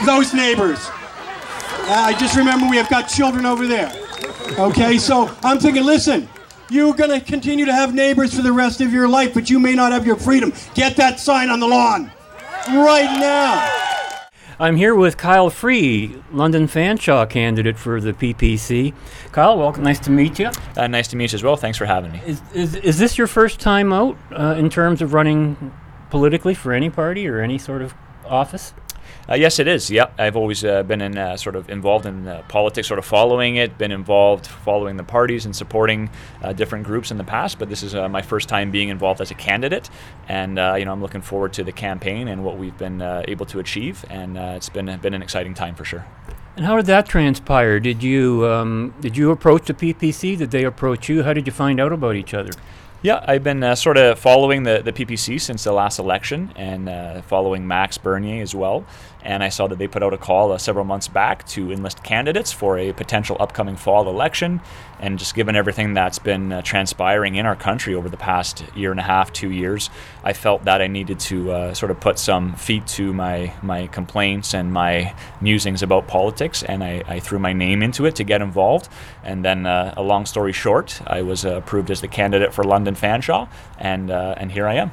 those 0.05 0.33
neighbors. 0.33 0.79
Uh, 0.89 2.05
I 2.07 2.17
just 2.19 2.37
remember 2.37 2.69
we 2.69 2.77
have 2.77 2.89
got 2.89 3.03
children 3.03 3.47
over 3.47 3.67
there. 3.67 3.93
Okay, 4.59 4.99
so 4.99 5.35
I'm 5.43 5.59
thinking, 5.59 5.85
listen, 5.85 6.29
you're 6.69 6.95
going 6.95 7.11
to 7.11 7.21
continue 7.21 7.67
to 7.67 7.73
have 7.73 7.95
neighbors 7.95 8.35
for 8.35 8.43
the 8.43 8.53
rest 8.53 8.81
of 8.81 8.93
your 8.93 9.09
life, 9.09 9.35
but 9.35 9.51
you 9.51 9.59
may 9.59 9.75
not 9.75 9.93
have 9.93 10.07
your 10.07 10.17
freedom. 10.17 10.53
Get 10.75 10.97
that 10.97 11.21
sign 11.21 11.51
on 11.51 11.61
the 11.61 11.69
lawn 11.69 12.11
right 12.69 13.19
now. 13.19 13.80
I'm 14.61 14.77
here 14.77 14.95
with 14.95 15.17
Kyle 15.17 15.49
Free, 15.49 16.15
London 16.33 16.69
Fanshawe 16.69 17.31
candidate 17.31 17.79
for 17.79 17.99
the 17.99 18.13
PPC. 18.13 18.93
Kyle, 19.33 19.57
welcome. 19.57 19.83
Nice 19.83 19.99
to 20.01 20.11
meet 20.11 20.39
you. 20.39 20.51
Uh, 20.77 20.87
nice 20.87 21.09
to 21.09 21.17
meet 21.17 21.33
you 21.33 21.37
as 21.37 21.43
well. 21.43 21.57
Thanks 21.57 21.79
for 21.79 21.87
having 21.87 22.13
me. 22.13 22.21
Is, 22.27 22.43
is, 22.53 22.75
is 22.75 22.99
this 22.99 23.17
your 23.17 23.27
first 23.27 23.59
time 23.59 23.91
out 23.91 24.19
uh, 24.33 24.57
in 24.59 24.69
terms 24.69 25.01
of 25.01 25.15
running 25.15 25.73
politically 26.11 26.53
for 26.53 26.75
any 26.75 26.91
party 26.91 27.27
or 27.27 27.41
any 27.41 27.57
sort 27.57 27.81
of 27.81 27.95
office? 28.27 28.75
Uh, 29.31 29.37
yes, 29.37 29.61
it 29.61 29.69
is. 29.69 29.89
Yeah, 29.91 30.11
I've 30.19 30.37
always 30.37 30.65
uh, 30.65 30.83
been 30.83 31.01
in 31.01 31.17
uh, 31.17 31.37
sort 31.37 31.55
of 31.55 31.71
involved 31.71 32.05
in 32.05 32.27
uh, 32.27 32.43
politics, 32.49 32.89
sort 32.89 32.99
of 32.99 33.05
following 33.05 33.57
it. 33.57 33.79
Been 33.79 33.93
involved 33.93 34.49
following 34.49 34.97
the 34.97 35.05
parties 35.05 35.47
and 35.47 35.55
supporting 35.55 36.11
uh, 36.43 36.53
different 36.53 36.85
groups 36.85 37.13
in 37.13 37.17
the 37.17 37.23
past. 37.23 37.61
But 37.61 37.69
this 37.69 37.85
is 37.85 37.95
uh, 37.95 38.09
my 38.09 38.23
first 38.23 38.49
time 38.49 38.73
being 38.73 38.89
involved 38.89 39.21
as 39.21 39.31
a 39.31 39.35
candidate, 39.35 39.89
and 40.27 40.57
you 40.79 40.85
know 40.85 40.93
I'm 40.93 41.01
looking 41.01 41.23
forward 41.23 41.53
to 41.55 41.63
the 41.63 41.71
campaign 41.71 42.27
and 42.27 42.43
what 42.45 42.59
we've 42.59 42.77
been 42.77 43.01
able 43.03 43.47
to 43.47 43.61
achieve. 43.61 44.05
And 44.11 44.37
it's 44.37 44.69
been 44.69 44.99
been 45.01 45.15
an 45.15 45.23
exciting 45.23 45.55
time 45.55 45.77
for 45.77 45.85
sure. 45.85 46.05
And 46.57 46.67
how 46.67 46.77
did 46.77 46.87
that 46.87 47.07
transpire? 47.07 47.79
Did 47.79 48.03
you 48.03 48.49
um, 48.49 48.95
did 49.01 49.17
you 49.17 49.31
approach 49.31 49.67
the 49.67 49.75
PPC? 49.75 50.39
Did 50.39 50.51
they 50.51 50.65
approach 50.65 51.09
you? 51.09 51.23
How 51.23 51.35
did 51.35 51.47
you 51.47 51.53
find 51.53 51.81
out 51.81 51.93
about 51.93 52.17
each 52.17 52.35
other? 52.35 52.51
Yeah, 53.03 53.25
I've 53.27 53.43
been 53.43 53.63
uh, 53.63 53.75
sort 53.77 53.97
of 53.97 54.19
following 54.19 54.65
the, 54.65 54.83
the 54.85 54.93
PPC 54.93 55.41
since 55.41 55.65
the 55.65 55.73
last 55.73 55.99
election 55.99 56.53
and 56.55 56.87
uh, 56.87 57.23
following 57.23 57.67
Max 57.67 57.97
Bernier 57.97 58.43
as 58.43 58.55
well. 58.55 58.85
And 59.23 59.43
I 59.43 59.49
saw 59.49 59.67
that 59.67 59.79
they 59.79 59.87
put 59.87 60.03
out 60.03 60.15
a 60.15 60.19
call 60.19 60.53
uh, 60.53 60.59
several 60.59 60.85
months 60.85 61.09
back 61.09 61.47
to 61.49 61.71
enlist 61.71 62.03
candidates 62.03 62.53
for 62.53 62.79
a 62.79 62.93
potential 62.93 63.37
upcoming 63.39 63.77
fall 63.77 64.09
election. 64.09 64.61
And 64.99 65.19
just 65.19 65.35
given 65.35 65.57
everything 65.57 65.95
that's 65.95 66.19
been 66.19 66.53
uh, 66.53 66.63
transpiring 66.63 67.37
in 67.37 67.47
our 67.47 67.57
country 67.57 67.95
over 67.95 68.09
the 68.09 68.17
past 68.17 68.65
year 68.75 68.91
and 68.91 69.01
a 69.01 69.03
half, 69.03 69.33
two 69.33 69.51
years, 69.51 69.91
I 70.25 70.33
felt 70.33 70.65
that 70.65 70.83
I 70.83 70.89
needed 70.89 71.21
to 71.21 71.53
uh, 71.53 71.75
sort 71.75 71.91
of 71.91 72.01
put 72.01 72.19
some 72.19 72.55
feet 72.55 72.87
to 72.89 73.13
my, 73.15 73.55
my 73.63 73.87
complaints 73.87 74.55
and 74.55 74.73
my 74.73 75.15
musings 75.41 75.83
about 75.83 76.07
politics. 76.07 76.63
And 76.63 76.85
I, 76.85 77.03
I 77.07 77.21
threw 77.21 77.39
my 77.39 77.53
name 77.53 77.83
into 77.83 78.07
it 78.07 78.17
to 78.17 78.25
get 78.25 78.43
involved. 78.43 78.89
And 79.25 79.45
then, 79.45 79.67
uh, 79.67 79.95
a 79.97 80.03
long 80.03 80.27
story 80.27 80.53
short, 80.53 81.01
I 81.07 81.23
was 81.23 81.45
approved 81.45 81.91
as 81.91 82.01
the 82.01 82.09
candidate 82.09 82.53
for 82.53 82.65
London 82.65 82.95
Fanshawe, 82.95 83.49
and, 83.79 84.11
uh, 84.11 84.35
and 84.37 84.53
here 84.53 84.67
I 84.67 84.75
am. 84.75 84.91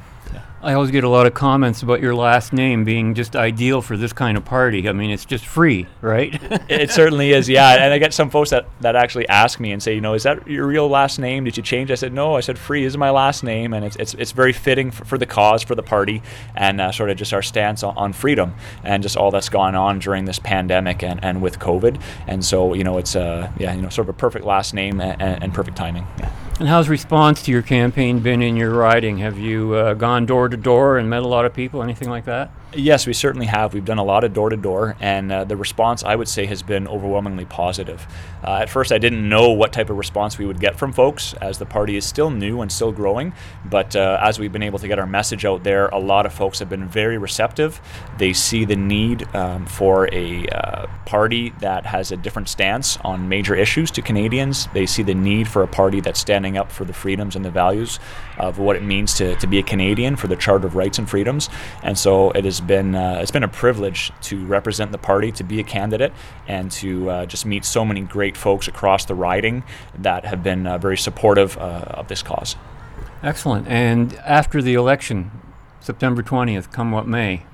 I 0.60 0.72
always 0.74 0.90
get 0.90 1.04
a 1.04 1.08
lot 1.08 1.26
of 1.26 1.34
comments 1.34 1.82
about 1.82 2.00
your 2.00 2.16
last 2.16 2.52
name 2.52 2.82
being 2.82 3.14
just 3.14 3.36
ideal 3.36 3.80
for 3.80 3.96
this 3.96 4.12
kind 4.12 4.36
of 4.36 4.44
party. 4.44 4.88
I 4.88 4.92
mean, 4.92 5.10
it's 5.10 5.24
just 5.24 5.46
free, 5.46 5.86
right? 6.00 6.36
it 6.68 6.90
certainly 6.90 7.30
is, 7.30 7.48
yeah. 7.48 7.84
And 7.84 7.94
I 7.94 7.98
get 7.98 8.12
some 8.12 8.28
folks 8.28 8.50
that, 8.50 8.66
that 8.80 8.96
actually 8.96 9.28
ask 9.28 9.60
me 9.60 9.70
and 9.70 9.80
say, 9.80 9.94
you 9.94 10.00
know, 10.00 10.14
is 10.14 10.24
that 10.24 10.48
your 10.48 10.66
real 10.66 10.88
last 10.88 11.20
name? 11.20 11.44
Did 11.44 11.56
you 11.56 11.62
change? 11.62 11.92
I 11.92 11.94
said, 11.94 12.12
no. 12.12 12.34
I 12.34 12.40
said, 12.40 12.58
free 12.58 12.82
is 12.82 12.96
my 12.96 13.10
last 13.10 13.44
name, 13.44 13.72
and 13.72 13.84
it's 13.84 13.94
it's, 13.96 14.14
it's 14.14 14.32
very 14.32 14.52
fitting 14.52 14.90
for, 14.90 15.04
for 15.04 15.16
the 15.18 15.26
cause, 15.26 15.62
for 15.62 15.76
the 15.76 15.82
party, 15.82 16.22
and 16.56 16.80
uh, 16.80 16.90
sort 16.90 17.10
of 17.10 17.16
just 17.16 17.32
our 17.32 17.42
stance 17.42 17.84
on, 17.84 17.96
on, 17.96 18.12
freedom 18.12 18.54
and 18.82 19.02
just 19.02 19.16
all 19.16 19.30
that's 19.30 19.48
gone 19.48 19.76
on 19.76 20.00
during 20.00 20.24
this 20.24 20.40
pandemic 20.40 21.04
and, 21.04 21.22
and 21.22 21.40
with 21.40 21.60
COVID. 21.60 22.00
And 22.26 22.44
so, 22.44 22.74
you 22.74 22.82
know, 22.82 22.98
it's 22.98 23.14
uh, 23.14 23.50
yeah, 23.58 23.74
you 23.74 23.82
know, 23.82 23.90
sort 23.90 24.08
of 24.08 24.14
a 24.14 24.18
perfect 24.18 24.44
last 24.44 24.74
name 24.74 25.00
and, 25.00 25.22
and 25.42 25.54
perfect 25.54 25.76
timing. 25.76 26.06
Yeah. 26.18 26.32
And 26.58 26.66
how's 26.66 26.88
response 26.88 27.42
to 27.42 27.52
your 27.52 27.62
campaign 27.62 28.18
been 28.18 28.42
in 28.42 28.56
your 28.56 28.70
riding? 28.70 29.18
Have 29.18 29.38
you 29.38 29.74
uh, 29.74 29.94
gone 29.94 30.26
door 30.26 30.47
to 30.48 30.56
door 30.56 30.98
and 30.98 31.08
met 31.08 31.22
a 31.22 31.26
lot 31.26 31.44
of 31.44 31.54
people, 31.54 31.82
anything 31.82 32.08
like 32.08 32.24
that? 32.24 32.50
Yes, 32.74 33.06
we 33.06 33.14
certainly 33.14 33.46
have. 33.46 33.72
We've 33.72 33.84
done 33.84 33.96
a 33.96 34.04
lot 34.04 34.24
of 34.24 34.34
door 34.34 34.50
to 34.50 34.56
door, 34.56 34.94
and 35.00 35.32
uh, 35.32 35.44
the 35.44 35.56
response 35.56 36.04
I 36.04 36.14
would 36.14 36.28
say 36.28 36.44
has 36.44 36.62
been 36.62 36.86
overwhelmingly 36.86 37.46
positive. 37.46 38.06
Uh, 38.44 38.56
at 38.56 38.68
first, 38.68 38.92
I 38.92 38.98
didn't 38.98 39.26
know 39.26 39.52
what 39.52 39.72
type 39.72 39.88
of 39.88 39.96
response 39.96 40.36
we 40.36 40.44
would 40.44 40.60
get 40.60 40.76
from 40.76 40.92
folks, 40.92 41.32
as 41.40 41.56
the 41.56 41.64
party 41.64 41.96
is 41.96 42.04
still 42.04 42.28
new 42.28 42.60
and 42.60 42.70
still 42.70 42.92
growing. 42.92 43.32
But 43.64 43.96
uh, 43.96 44.18
as 44.20 44.38
we've 44.38 44.52
been 44.52 44.62
able 44.62 44.78
to 44.80 44.86
get 44.86 44.98
our 44.98 45.06
message 45.06 45.46
out 45.46 45.64
there, 45.64 45.86
a 45.88 45.98
lot 45.98 46.26
of 46.26 46.34
folks 46.34 46.58
have 46.58 46.68
been 46.68 46.86
very 46.86 47.16
receptive. 47.16 47.80
They 48.18 48.34
see 48.34 48.66
the 48.66 48.76
need 48.76 49.34
um, 49.34 49.64
for 49.64 50.12
a 50.12 50.46
uh, 50.48 50.88
party 51.06 51.54
that 51.60 51.86
has 51.86 52.12
a 52.12 52.18
different 52.18 52.50
stance 52.50 52.98
on 52.98 53.30
major 53.30 53.54
issues 53.54 53.90
to 53.92 54.02
Canadians. 54.02 54.68
They 54.74 54.84
see 54.84 55.02
the 55.02 55.14
need 55.14 55.48
for 55.48 55.62
a 55.62 55.68
party 55.68 56.00
that's 56.02 56.20
standing 56.20 56.58
up 56.58 56.70
for 56.70 56.84
the 56.84 56.92
freedoms 56.92 57.34
and 57.34 57.46
the 57.46 57.50
values 57.50 57.98
of 58.36 58.58
what 58.58 58.76
it 58.76 58.82
means 58.82 59.14
to, 59.14 59.36
to 59.36 59.46
be 59.46 59.58
a 59.58 59.62
Canadian, 59.62 60.16
for 60.16 60.26
the 60.26 60.36
Charter 60.36 60.66
of 60.66 60.76
Rights 60.76 60.98
and 60.98 61.08
Freedoms. 61.08 61.48
And 61.82 61.98
so 61.98 62.30
it 62.32 62.44
is 62.44 62.57
has 62.58 62.66
been 62.66 62.94
uh, 62.94 63.18
it's 63.20 63.30
been 63.30 63.44
a 63.44 63.48
privilege 63.48 64.12
to 64.22 64.44
represent 64.46 64.92
the 64.92 64.98
party, 64.98 65.32
to 65.32 65.44
be 65.44 65.60
a 65.60 65.64
candidate, 65.64 66.12
and 66.46 66.70
to 66.72 67.10
uh, 67.10 67.26
just 67.26 67.46
meet 67.46 67.64
so 67.64 67.84
many 67.84 68.00
great 68.00 68.36
folks 68.36 68.68
across 68.68 69.04
the 69.04 69.14
riding 69.14 69.62
that 69.96 70.24
have 70.24 70.42
been 70.42 70.66
uh, 70.66 70.78
very 70.78 70.96
supportive 70.96 71.56
uh, 71.58 71.84
of 72.00 72.08
this 72.08 72.22
cause. 72.22 72.56
Excellent. 73.22 73.68
And 73.68 74.14
after 74.16 74.60
the 74.62 74.74
election, 74.74 75.30
September 75.80 76.22
twentieth, 76.22 76.72
come 76.72 76.90
what 76.90 77.06
may, 77.06 77.44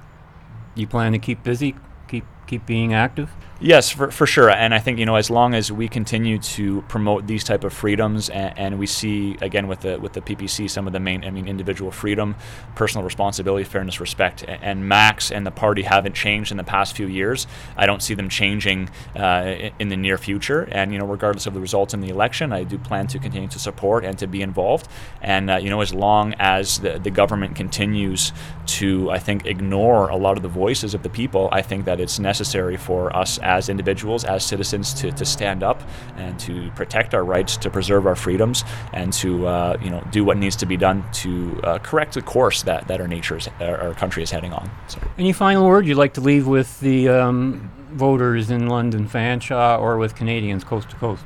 you 0.75 0.87
plan 0.87 1.13
to 1.13 1.19
keep 1.19 1.43
busy, 1.43 1.75
keep 2.09 2.25
keep 2.47 2.67
being 2.67 2.95
active. 2.95 3.31
Yes, 3.61 3.89
for, 3.89 4.11
for 4.11 4.27
sure. 4.27 4.51
And 4.51 4.75
I 4.75 4.81
think 4.81 4.99
you 4.99 5.07
know 5.07 5.15
as 5.15 5.31
long 5.31 5.55
as 5.55 5.71
we 5.71 5.87
continue 5.87 6.39
to 6.39 6.83
promote 6.83 7.29
these 7.29 7.45
type 7.45 7.63
of 7.63 7.73
freedoms, 7.73 8.29
and, 8.29 8.59
and, 8.59 8.79
we 8.81 8.87
see 8.87 9.37
again 9.41 9.69
with 9.69 9.81
the 9.81 9.97
with 10.01 10.13
the 10.13 10.21
PPC 10.21 10.69
some 10.69 10.89
of 10.89 10.93
the 10.93 10.99
main, 10.99 11.25
I 11.25 11.31
mean, 11.31 11.47
individual 11.47 11.93
freedom, 11.93 12.35
personal 12.75 13.05
responsibility, 13.05 13.63
fairness, 13.63 14.01
respect, 14.01 14.45
and, 14.49 14.89
Max 14.89 15.31
and 15.31 15.47
the 15.47 15.53
party 15.53 15.83
haven't 15.83 16.15
changed 16.15 16.51
in 16.51 16.57
the 16.57 16.65
past 16.65 16.97
few 16.97 17.07
years. 17.07 17.47
I 17.77 17.87
don't 17.87 18.03
see 18.03 18.15
them 18.15 18.29
changing 18.29 18.91
uh, 19.15 19.71
in 19.79 19.89
the 19.89 19.97
near 19.97 20.19
future. 20.19 20.69
And 20.73 20.93
you 20.93 20.99
know, 20.99 21.07
regardless 21.07 21.47
of 21.47 21.55
the 21.55 21.61
results 21.61 21.95
in 21.95 22.01
the 22.01 22.09
election, 22.09 22.53
I 22.53 22.65
do 22.65 22.77
plan 22.77 23.07
to 23.07 23.21
continue 23.21 23.49
to 23.49 23.59
support 23.61 24.05
and 24.05 24.19
to 24.19 24.27
be 24.27 24.43
involved. 24.43 24.89
And 25.23 25.49
uh, 25.49 25.57
you 25.59 25.71
know, 25.71 25.81
as 25.81 25.95
long 25.95 26.35
as 26.41 26.81
the, 26.81 26.99
the 26.99 27.11
government 27.11 27.55
continues 27.55 28.33
to, 28.67 29.13
I 29.13 29.21
think, 29.21 29.47
ignore 29.47 30.09
a 30.09 30.17
lot 30.17 30.37
of 30.37 30.43
the 30.43 30.49
voices 30.49 30.93
of 30.93 31.05
the 31.05 31.09
people, 31.09 31.49
I 31.53 31.63
think 31.63 31.85
that 31.85 32.01
it's 32.01 32.19
necessary 32.19 32.77
for 32.77 33.15
us 33.15 33.39
as 33.45 33.69
individuals, 33.69 34.25
as 34.25 34.45
citizens, 34.45 34.93
to, 34.95 35.13
to 35.13 35.25
stand 35.25 35.63
up 35.63 35.83
and 36.17 36.39
to 36.41 36.71
protect 36.73 37.15
our 37.15 37.25
rights, 37.25 37.57
to 37.59 37.71
preserve 37.71 38.07
our 38.07 38.17
freedoms, 38.17 38.65
and 38.93 39.13
to 39.13 39.47
uh, 39.47 39.79
you 39.81 39.91
know 39.91 40.03
do 40.11 40.25
what 40.25 40.37
needs 40.37 40.57
to 40.57 40.67
be 40.67 40.77
done 40.77 41.05
to 41.13 41.61
uh, 41.63 41.79
correct 41.79 42.15
the 42.15 42.23
course 42.23 42.63
that, 42.63 42.89
that 42.89 43.01
our 43.01 43.09
nature 43.09 43.37
is, 43.37 43.49
our 43.61 43.95
country 43.95 44.23
is 44.23 44.31
heading 44.31 44.53
on. 44.53 44.71
So. 44.89 44.99
Any 45.19 45.33
final 45.33 45.67
word 45.67 45.87
you'd 45.87 45.99
like 45.99 46.15
to 46.15 46.21
leave 46.21 46.47
with 46.47 46.81
the 46.81 47.09
um, 47.09 47.71
voters 47.93 48.51
in 48.51 48.69
London, 48.69 49.09
Fanshawe, 49.09 49.79
or 49.79 49.99
with 49.99 50.15
Canadians 50.15 50.65
coast 50.65 50.91
to 50.91 50.97
coast? 50.97 51.25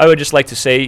I 0.00 0.06
would 0.06 0.20
just 0.20 0.32
like 0.32 0.46
to 0.46 0.54
say 0.54 0.82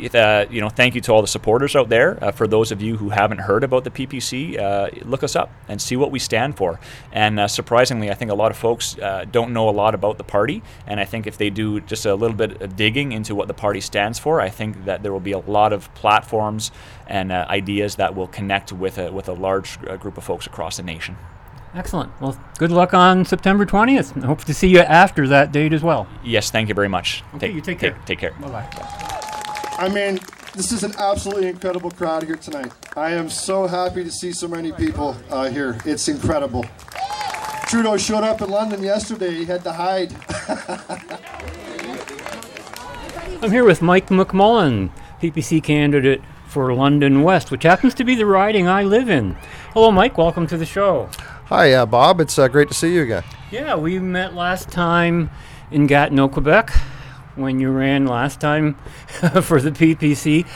you 0.51 0.61
know 0.61 0.69
thank 0.69 0.95
you 0.95 1.01
to 1.01 1.13
all 1.13 1.21
the 1.21 1.27
supporters 1.27 1.75
out 1.75 1.89
there. 1.89 2.23
Uh, 2.23 2.31
for 2.31 2.47
those 2.47 2.71
of 2.71 2.81
you 2.81 2.97
who 2.97 3.09
haven't 3.09 3.39
heard 3.39 3.65
about 3.65 3.83
the 3.83 3.91
PPC, 3.91 4.57
uh, 4.57 4.89
look 5.05 5.25
us 5.25 5.35
up 5.35 5.51
and 5.67 5.83
see 5.83 5.97
what 5.97 6.13
we 6.13 6.21
stand 6.21 6.57
for. 6.57 6.79
And 7.11 7.41
uh, 7.41 7.49
surprisingly, 7.49 8.09
I 8.09 8.15
think 8.15 8.31
a 8.31 8.35
lot 8.35 8.53
of 8.53 8.57
folks 8.57 8.97
uh, 8.99 9.25
don't 9.29 9.53
know 9.53 9.69
a 9.69 9.73
lot 9.73 9.97
about 9.97 10.17
the 10.17 10.23
party. 10.23 10.63
And 10.87 11.01
I 11.01 11.05
think 11.07 11.27
if 11.27 11.39
they 11.39 11.51
do 11.51 11.81
just 11.81 12.07
a 12.07 12.15
little 12.15 12.37
bit 12.37 12.63
of 12.63 12.77
digging 12.77 13.11
into 13.11 13.35
what 13.35 13.49
the 13.49 13.55
party 13.55 13.81
stands 13.81 14.21
for, 14.21 14.41
I 14.41 14.49
think 14.49 14.85
that 14.85 15.03
there 15.03 15.13
will 15.13 15.19
be 15.19 15.33
a 15.33 15.39
lot 15.39 15.73
of 15.73 15.93
platforms 15.95 16.71
and 17.09 17.33
uh, 17.33 17.47
ideas 17.49 17.97
that 17.97 18.15
will 18.15 18.29
connect 18.29 18.73
with 18.73 18.97
a, 18.97 19.11
with 19.11 19.29
a 19.29 19.33
large 19.33 19.81
group 19.99 20.19
of 20.19 20.23
folks 20.23 20.47
across 20.47 20.77
the 20.77 20.85
nation. 20.85 21.17
Excellent. 21.75 22.11
Well, 22.21 22.39
good 22.59 22.73
luck 22.73 22.95
on 22.95 23.25
September 23.25 23.65
20th. 23.65 24.23
I 24.23 24.27
hope 24.27 24.45
to 24.45 24.55
see 24.55 24.69
you 24.69 24.81
after 24.81 25.29
that 25.29 25.53
date 25.53 25.73
as 25.73 25.83
well. 25.83 26.09
Yes, 26.25 26.51
thank 26.51 26.69
you 26.69 26.75
very 26.75 26.89
much. 26.89 27.23
Okay, 27.35 27.47
take, 27.47 27.55
you 27.55 27.61
take 27.61 27.79
care. 27.79 27.93
Take, 27.93 28.05
take 28.07 28.19
care. 28.19 28.33
Bye 28.41 28.49
bye. 28.49 28.69
I 29.79 29.89
mean, 29.89 30.19
this 30.55 30.73
is 30.73 30.83
an 30.83 30.95
absolutely 30.99 31.47
incredible 31.47 31.93
crowd 31.93 32.25
here 32.25 32.37
tonight. 32.37 32.73
I 32.97 33.13
am 33.13 33.31
so 33.31 33.69
happy 33.69 34.03
to 34.03 34.11
see 34.11 34.33
so 34.33 34.49
many 34.49 34.73
people 34.73 35.17
uh, 35.31 35.49
here. 35.49 35.79
It's 35.85 36.09
incredible. 36.09 36.65
Trudeau 37.69 37.97
showed 37.97 38.25
up 38.25 38.43
in 38.43 38.51
London 38.51 38.83
yesterday. 38.83 39.33
He 39.33 39.45
had 39.45 39.63
to 39.63 39.73
hide. 39.73 40.13
I'm 43.43 43.53
here 43.53 43.65
with 43.65 43.81
Mike 43.81 44.09
McMullen, 44.09 44.91
PPC 45.23 45.63
candidate 45.63 46.21
for 46.47 46.75
London 46.75 47.23
West, 47.23 47.53
which 47.53 47.63
happens 47.63 47.95
to 47.95 48.05
be 48.05 48.17
the 48.17 48.27
riding 48.27 48.67
I 48.67 48.83
live 48.83 49.09
in. 49.09 49.37
Hello, 49.73 49.93
Mike. 49.93 50.19
Welcome 50.19 50.49
to 50.49 50.59
the 50.59 50.67
show. 50.67 51.09
Hi, 51.51 51.73
uh, 51.73 51.85
Bob. 51.85 52.21
It's 52.21 52.39
uh, 52.39 52.47
great 52.47 52.69
to 52.69 52.75
see 52.75 52.95
you 52.95 53.03
again. 53.03 53.25
Yeah, 53.51 53.75
we 53.75 53.99
met 53.99 54.35
last 54.35 54.71
time 54.71 55.31
in 55.73 55.89
Gatineau, 55.89 56.29
Quebec, 56.29 56.71
when 57.35 57.59
you 57.59 57.73
ran 57.73 58.07
last 58.07 58.41
time 58.41 58.75
for 59.43 59.61
the 59.61 59.73
PPC. 59.73 60.47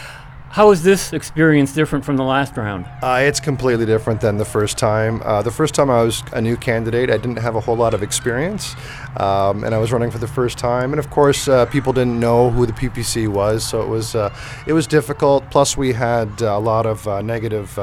How 0.50 0.70
is 0.70 0.85
this 0.85 1.12
experience 1.12 1.74
different 1.74 2.04
from 2.04 2.16
the 2.16 2.22
last 2.22 2.57
round? 2.57 2.87
Uh, 3.02 3.18
it's 3.22 3.40
completely 3.40 3.87
different 3.87 4.20
than 4.20 4.37
the 4.37 4.44
first 4.44 4.78
time. 4.78 5.20
Uh, 5.24 5.42
the 5.42 5.50
first 5.50 5.74
time 5.74 5.90
I 5.90 6.00
was 6.04 6.22
a 6.33 6.40
new 6.40 6.57
candidate, 6.57 7.11
I 7.11 7.16
didn't 7.16 7.38
have 7.38 7.57
a 7.57 7.61
whole 7.61 7.74
lot 7.74 7.92
of 7.92 8.04
experience, 8.04 8.76
um, 9.16 9.64
and 9.64 9.74
I 9.74 9.78
was 9.78 9.90
running 9.90 10.12
for 10.12 10.18
the 10.18 10.28
first 10.28 10.59
time. 10.59 10.92
And 10.92 11.00
of 11.00 11.11
course, 11.11 11.48
uh, 11.48 11.66
people 11.66 11.92
didn't 11.92 12.20
know 12.20 12.50
who 12.50 12.66
the 12.66 12.72
PPC 12.72 13.26
was, 13.26 13.66
so 13.66 13.83
it 13.83 13.88
was 13.88 14.14
uh, 14.14 14.33
it 14.68 14.74
was 14.74 14.87
difficult. 14.87 15.50
Plus, 15.50 15.76
we 15.76 15.92
had 15.92 16.40
a 16.40 16.59
lot 16.59 16.87
of 16.87 17.09
uh, 17.09 17.20
negative 17.20 17.76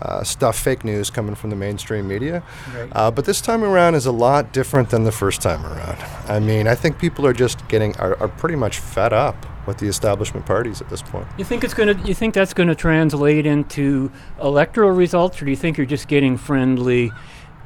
uh, 0.00 0.24
stuff, 0.24 0.58
fake 0.58 0.84
news 0.84 1.10
coming 1.10 1.34
from 1.34 1.50
the 1.50 1.56
mainstream 1.56 2.08
media. 2.08 2.42
Right. 2.74 2.88
Uh, 2.92 3.10
but 3.10 3.24
this 3.24 3.40
time 3.40 3.62
around 3.62 3.94
is 3.94 4.06
a 4.06 4.12
lot 4.12 4.52
different 4.52 4.90
than 4.90 5.04
the 5.04 5.12
first 5.12 5.42
time 5.42 5.64
around. 5.64 5.98
I 6.28 6.40
mean, 6.40 6.66
I 6.66 6.74
think 6.74 6.98
people 6.98 7.26
are 7.26 7.32
just 7.32 7.66
getting 7.68 7.96
are, 7.98 8.16
are 8.20 8.28
pretty 8.28 8.56
much 8.56 8.78
fed 8.78 9.12
up 9.12 9.46
with 9.66 9.78
the 9.78 9.86
establishment 9.86 10.44
parties 10.44 10.80
at 10.80 10.88
this 10.88 11.02
point. 11.02 11.26
You 11.38 11.44
think 11.44 11.62
it's 11.62 11.74
going 11.74 11.96
to? 11.96 12.06
You 12.06 12.14
think 12.14 12.34
that's 12.34 12.54
going 12.54 12.68
to 12.68 12.74
translate 12.74 13.46
into 13.46 14.10
electoral 14.40 14.90
results, 14.90 15.40
or 15.40 15.44
do 15.44 15.50
you 15.50 15.56
think 15.56 15.76
you're 15.76 15.86
just 15.86 16.08
getting 16.08 16.36
friendly? 16.36 17.12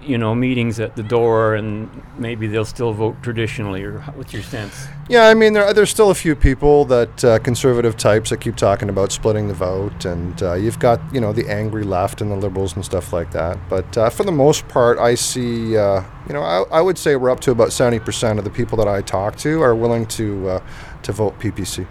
You 0.02 0.18
know, 0.18 0.34
meetings 0.34 0.78
at 0.78 0.94
the 0.94 1.02
door, 1.02 1.54
and 1.54 1.90
maybe 2.18 2.46
they'll 2.46 2.64
still 2.64 2.92
vote 2.92 3.16
traditionally. 3.22 3.82
Or 3.82 4.00
what's 4.14 4.32
your 4.32 4.42
sense? 4.42 4.86
Yeah, 5.08 5.28
I 5.28 5.34
mean, 5.34 5.52
there, 5.52 5.72
there's 5.72 5.90
still 5.90 6.10
a 6.10 6.14
few 6.14 6.34
people 6.34 6.84
that 6.86 7.24
uh, 7.24 7.38
conservative 7.40 7.96
types 7.96 8.30
that 8.30 8.40
keep 8.40 8.56
talking 8.56 8.88
about 8.88 9.12
splitting 9.12 9.48
the 9.48 9.54
vote, 9.54 10.04
and 10.04 10.42
uh, 10.42 10.54
you've 10.54 10.78
got 10.78 11.00
you 11.12 11.20
know 11.20 11.32
the 11.32 11.48
angry 11.48 11.84
left 11.84 12.20
and 12.20 12.30
the 12.30 12.36
liberals 12.36 12.74
and 12.76 12.84
stuff 12.84 13.12
like 13.12 13.32
that. 13.32 13.58
But 13.68 13.96
uh, 13.98 14.10
for 14.10 14.24
the 14.24 14.32
most 14.32 14.68
part, 14.68 14.98
I 14.98 15.14
see, 15.14 15.76
uh, 15.76 16.02
you 16.26 16.34
know, 16.34 16.42
I, 16.42 16.78
I, 16.78 16.80
would 16.80 16.98
say 16.98 17.16
we're 17.16 17.30
up 17.30 17.40
to 17.40 17.50
about 17.50 17.72
seventy 17.72 17.98
percent 17.98 18.38
of 18.38 18.44
the 18.44 18.50
people 18.50 18.78
that 18.78 18.88
I 18.88 19.02
talk 19.02 19.36
to 19.38 19.62
are 19.62 19.74
willing 19.74 20.06
to 20.06 20.48
uh, 20.48 20.62
to 21.02 21.12
vote 21.12 21.38
PPC. 21.38 21.86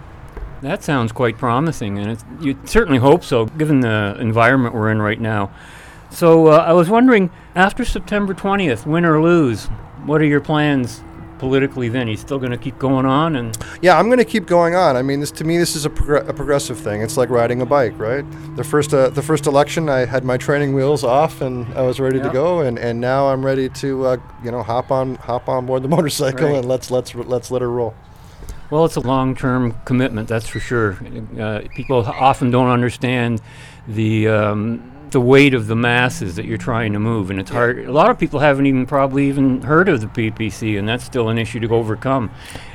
That 0.62 0.82
sounds 0.82 1.12
quite 1.12 1.36
promising, 1.36 1.98
and 1.98 2.18
you 2.40 2.58
certainly 2.64 2.98
hope 2.98 3.22
so, 3.22 3.46
given 3.46 3.80
the 3.80 4.16
environment 4.18 4.74
we're 4.74 4.90
in 4.90 5.02
right 5.02 5.20
now. 5.20 5.50
So 6.10 6.48
uh, 6.48 6.56
I 6.58 6.72
was 6.72 6.88
wondering, 6.88 7.30
after 7.54 7.84
September 7.84 8.32
20th, 8.34 8.86
win 8.86 9.04
or 9.04 9.20
lose, 9.22 9.66
what 10.06 10.20
are 10.22 10.26
your 10.26 10.40
plans 10.40 11.02
politically 11.38 11.88
then? 11.90 12.08
He's 12.08 12.20
still 12.20 12.38
going 12.38 12.52
to 12.52 12.56
keep 12.58 12.78
going 12.78 13.04
on 13.04 13.36
and 13.36 13.56
Yeah, 13.82 13.98
I'm 13.98 14.06
going 14.06 14.18
to 14.18 14.24
keep 14.24 14.46
going 14.46 14.74
on. 14.74 14.96
I 14.96 15.02
mean, 15.02 15.20
this 15.20 15.30
to 15.32 15.44
me, 15.44 15.58
this 15.58 15.76
is 15.76 15.84
a, 15.84 15.90
progr- 15.90 16.26
a 16.28 16.32
progressive 16.32 16.78
thing. 16.78 17.02
It's 17.02 17.16
like 17.18 17.28
riding 17.28 17.60
a 17.60 17.66
bike, 17.66 17.98
right? 17.98 18.24
The 18.56 18.64
first, 18.64 18.94
uh, 18.94 19.10
the 19.10 19.20
first 19.22 19.46
election, 19.46 19.88
I 19.90 20.06
had 20.06 20.24
my 20.24 20.38
training 20.38 20.72
wheels 20.74 21.04
off 21.04 21.42
and 21.42 21.66
I 21.74 21.82
was 21.82 22.00
ready 22.00 22.20
to 22.22 22.30
go, 22.30 22.60
and, 22.60 22.78
and 22.78 23.00
now 23.00 23.28
I'm 23.28 23.44
ready 23.44 23.68
to, 23.68 24.06
uh, 24.06 24.16
you 24.42 24.50
know, 24.50 24.62
hop 24.62 24.90
on 24.90 25.16
hop 25.16 25.48
on 25.48 25.66
board 25.66 25.82
the 25.82 25.88
motorcycle 25.96 26.46
Right. 26.48 26.56
and 26.56 26.68
let's 26.68 26.90
let's 26.90 27.14
let's 27.14 27.50
let 27.50 27.60
her 27.60 27.70
roll. 27.70 27.94
Well, 28.70 28.84
it's 28.84 28.96
a 28.96 29.00
long-term 29.00 29.76
commitment, 29.84 30.26
that's 30.28 30.48
for 30.48 30.58
sure. 30.58 30.98
Uh, 31.38 31.60
people 31.76 31.98
often 32.04 32.50
don't 32.50 32.66
understand 32.68 33.40
the 33.86 34.26
um, 34.26 34.92
the 35.10 35.20
weight 35.20 35.54
of 35.54 35.66
the 35.66 35.76
masses 35.76 36.36
that 36.36 36.44
you're 36.44 36.58
trying 36.58 36.92
to 36.92 36.98
move, 36.98 37.30
and 37.30 37.38
it's 37.38 37.50
hard. 37.50 37.78
A 37.78 37.92
lot 37.92 38.10
of 38.10 38.18
people 38.18 38.40
haven't 38.40 38.66
even 38.66 38.86
probably 38.86 39.28
even 39.28 39.62
heard 39.62 39.88
of 39.88 40.00
the 40.00 40.06
PPC, 40.06 40.78
and 40.78 40.88
that's 40.88 41.04
still 41.04 41.28
an 41.28 41.38
issue 41.38 41.60
to 41.60 41.68
overcome. 41.74 42.30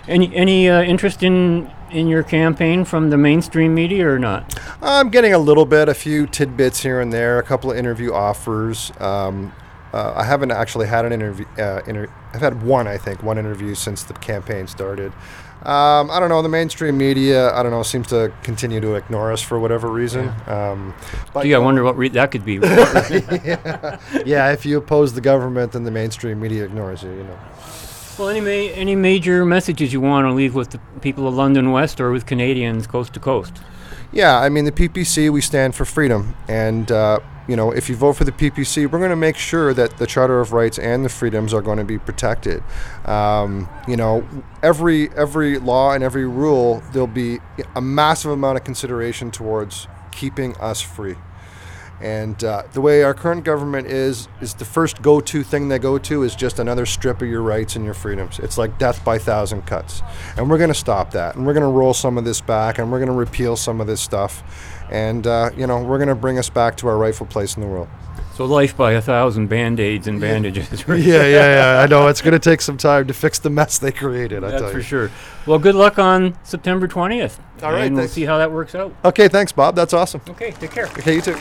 Any 0.08 0.34
any 0.36 0.70
uh, 0.70 0.82
interest 0.82 1.24
in 1.24 1.70
in 1.92 2.08
your 2.08 2.24
campaign 2.24 2.86
from 2.86 3.10
the 3.10 3.18
mainstream 3.18 3.74
media 3.74 4.08
or 4.08 4.20
not? 4.20 4.58
I'm 4.82 5.10
getting 5.10 5.34
a 5.34 5.40
little 5.40 5.66
bit, 5.66 5.90
a 5.90 5.94
few 5.94 6.26
tidbits 6.26 6.82
here 6.82 7.02
and 7.02 7.12
there, 7.12 7.38
a 7.40 7.44
couple 7.44 7.72
of 7.72 7.78
interview 7.78 8.14
offers. 8.14 8.92
Um, 9.00 9.54
uh, 9.94 10.14
I 10.16 10.24
haven't 10.24 10.52
actually 10.52 10.88
had 10.88 11.06
an 11.06 11.12
interview. 11.12 11.46
Uh, 11.58 11.82
inter- 11.86 12.10
I've 12.34 12.42
had 12.42 12.64
one, 12.64 12.88
I 12.88 12.98
think, 12.98 13.24
one 13.24 13.38
interview 13.38 13.76
since 13.76 14.04
the 14.04 14.14
campaign 14.14 14.68
started. 14.68 15.12
Um, 15.64 16.10
I 16.10 16.20
don't 16.20 16.30
know. 16.30 16.42
The 16.42 16.50
mainstream 16.50 16.98
media, 16.98 17.54
I 17.54 17.62
don't 17.62 17.72
know, 17.72 17.84
seems 17.84 18.08
to 18.08 18.34
continue 18.42 18.82
to 18.82 18.96
ignore 18.96 19.32
us 19.32 19.42
for 19.42 19.60
whatever 19.60 19.90
reason. 19.90 20.32
Um, 20.48 20.96
but 21.34 21.44
Gee, 21.44 21.54
I 21.54 21.60
wonder 21.60 21.84
what 21.84 21.96
re- 21.98 22.10
that 22.10 22.32
could 22.32 22.44
be. 22.44 22.54
yeah. 22.62 24.00
yeah, 24.26 24.52
if 24.52 24.66
you 24.66 24.78
oppose 24.78 25.14
the 25.14 25.22
government, 25.22 25.74
then 25.74 25.84
the 25.84 25.92
mainstream 25.92 26.40
media 26.40 26.64
ignores 26.66 27.04
you. 27.04 27.12
You 27.12 27.24
know. 27.24 27.40
Well, 28.18 28.30
any 28.30 28.42
ma- 28.42 28.74
any 28.74 28.96
major 28.96 29.46
messages 29.46 29.94
you 29.94 30.02
want 30.02 30.26
to 30.26 30.34
leave 30.34 30.56
with 30.56 30.72
the 30.72 30.80
people 31.00 31.28
of 31.28 31.36
London 31.36 31.72
West 31.72 32.02
or 32.02 32.12
with 32.12 32.26
Canadians 32.26 32.88
coast 32.88 33.14
to 33.14 33.20
coast? 33.20 33.54
Yeah, 34.12 34.40
I 34.40 34.50
mean 34.50 34.66
the 34.66 34.72
PPC, 34.72 35.30
we 35.30 35.42
stand 35.42 35.74
for 35.76 35.86
freedom, 35.86 36.36
and 36.48 36.92
uh, 36.92 37.20
you 37.52 37.58
know 37.58 37.72
if 37.72 37.90
you 37.90 37.98
vote 37.98 38.14
for 38.14 38.24
the 38.24 38.32
PPC, 38.32 38.90
we're 38.90 39.00
going 39.00 39.10
to 39.10 39.16
make 39.18 39.36
sure 39.36 39.74
that 39.74 39.98
the 39.98 40.08
Charter 40.08 40.40
of 40.40 40.54
Rights 40.54 40.80
and 40.80 41.04
the 41.04 41.10
freedoms 41.10 41.54
are 41.54 41.62
going 41.62 41.80
to 41.80 41.84
be 41.84 42.00
protected. 42.00 42.64
Um, 43.04 43.68
you 43.90 43.98
know, 43.98 44.26
every 44.64 45.10
every 45.18 45.60
law 45.60 45.92
and 45.92 46.02
every 46.02 46.26
rule, 46.26 46.82
there'll 46.94 47.08
be 47.08 47.40
a 47.76 47.82
massive 47.82 48.32
amount 48.32 48.58
of 48.58 48.64
consideration 48.64 49.32
towards 49.32 49.90
keeping 50.14 50.56
us 50.62 50.80
free. 50.80 51.18
And 52.02 52.44
uh, 52.44 52.64
the 52.74 52.82
way 52.82 53.04
our 53.04 53.14
current 53.14 53.44
government 53.44 53.88
is, 53.88 54.28
is 54.42 54.56
the 54.56 54.66
first 54.66 55.04
go-to 55.04 55.44
thing 55.44 55.68
they 55.68 55.78
go 55.78 56.00
to 56.00 56.24
is 56.24 56.36
just 56.36 56.58
another 56.58 56.88
strip 56.88 57.22
of 57.22 57.28
your 57.28 57.44
rights 57.44 57.76
and 57.76 57.86
your 57.86 57.94
freedoms. 57.94 58.40
It's 58.40 58.58
like 58.58 58.80
death 58.80 59.06
by 59.06 59.20
thousand 59.20 59.68
cuts, 59.68 60.02
and 60.36 60.50
we're 60.50 60.58
going 60.58 60.72
to 60.72 60.74
stop 60.74 61.12
that, 61.12 61.36
and 61.36 61.46
we're 61.46 61.54
going 61.54 61.62
to 61.62 61.70
roll 61.70 61.94
some 61.94 62.18
of 62.18 62.26
this 62.26 62.42
back, 62.42 62.80
and 62.80 62.92
we're 62.92 62.98
going 62.98 63.10
to 63.10 63.14
repeal 63.14 63.56
some 63.56 63.80
of 63.80 63.86
this 63.86 64.02
stuff, 64.02 64.42
and 64.92 65.26
uh, 65.26 65.50
you 65.56 65.66
know 65.66 65.84
we're 65.84 65.98
going 65.98 66.10
to 66.10 66.16
bring 66.16 66.38
us 66.38 66.50
back 66.50 66.78
to 66.78 66.88
our 66.88 66.98
rightful 66.98 67.26
place 67.26 67.56
in 67.56 67.62
the 67.62 67.68
world. 67.68 67.88
So 68.36 68.46
life 68.46 68.78
by 68.78 68.94
a 68.94 69.02
thousand 69.02 69.48
band-aids 69.48 70.08
and 70.08 70.20
bandages. 70.20 70.88
right? 70.88 71.00
yeah, 71.00 71.26
yeah, 71.26 71.76
yeah. 71.76 71.82
I 71.82 71.88
know 71.88 72.08
it's 72.08 72.22
going 72.22 72.34
to 72.34 72.40
take 72.40 72.62
some 72.62 72.78
time 72.78 73.08
to 73.08 73.14
fix 73.14 73.40
the 73.40 73.50
mess 73.50 73.78
they 73.78 73.92
created. 73.92 74.44
I 74.44 74.52
That's 74.52 74.62
tell 74.62 74.72
for 74.72 74.78
you. 74.78 74.84
sure. 74.84 75.12
Well, 75.46 75.60
good 75.60 75.76
luck 75.76 76.00
on 76.00 76.38
September 76.44 76.88
20th. 76.88 77.40
All 77.62 77.72
right, 77.72 77.86
and 77.86 77.96
we'll 77.96 78.04
thanks. 78.04 78.14
see 78.14 78.24
how 78.24 78.38
that 78.38 78.52
works 78.52 78.74
out. 78.74 78.96
Okay, 79.04 79.28
thanks, 79.28 79.52
Bob. 79.52 79.76
That's 79.76 79.94
awesome. 79.94 80.22
Okay, 80.30 80.52
take 80.52 80.72
care. 80.72 80.86
Okay, 80.86 81.16
you 81.16 81.22
too. 81.22 81.36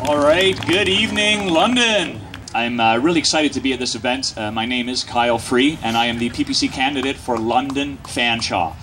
All 0.00 0.18
right, 0.18 0.54
good 0.66 0.88
evening, 0.88 1.48
London. 1.48 2.20
I'm 2.54 2.80
uh, 2.80 2.98
really 2.98 3.18
excited 3.18 3.52
to 3.52 3.60
be 3.60 3.72
at 3.72 3.78
this 3.78 3.94
event. 3.94 4.36
Uh, 4.36 4.50
my 4.50 4.66
name 4.66 4.88
is 4.88 5.04
Kyle 5.04 5.38
Free, 5.38 5.78
and 5.82 5.96
I 5.96 6.06
am 6.06 6.18
the 6.18 6.30
PPC 6.30 6.72
candidate 6.72 7.16
for 7.16 7.38
London 7.38 7.98
Fanshawe. 8.04 8.74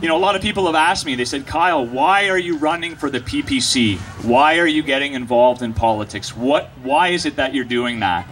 You 0.00 0.08
know, 0.08 0.16
a 0.16 0.18
lot 0.18 0.34
of 0.34 0.40
people 0.40 0.64
have 0.64 0.74
asked 0.74 1.04
me, 1.04 1.14
they 1.14 1.26
said, 1.26 1.46
Kyle, 1.46 1.84
why 1.84 2.30
are 2.30 2.38
you 2.38 2.56
running 2.56 2.96
for 2.96 3.10
the 3.10 3.20
PPC? 3.20 3.98
Why 4.24 4.58
are 4.58 4.66
you 4.66 4.82
getting 4.82 5.12
involved 5.12 5.60
in 5.60 5.74
politics? 5.74 6.34
What, 6.34 6.70
why 6.82 7.08
is 7.08 7.26
it 7.26 7.36
that 7.36 7.54
you're 7.54 7.66
doing 7.66 8.00
that? 8.00 8.26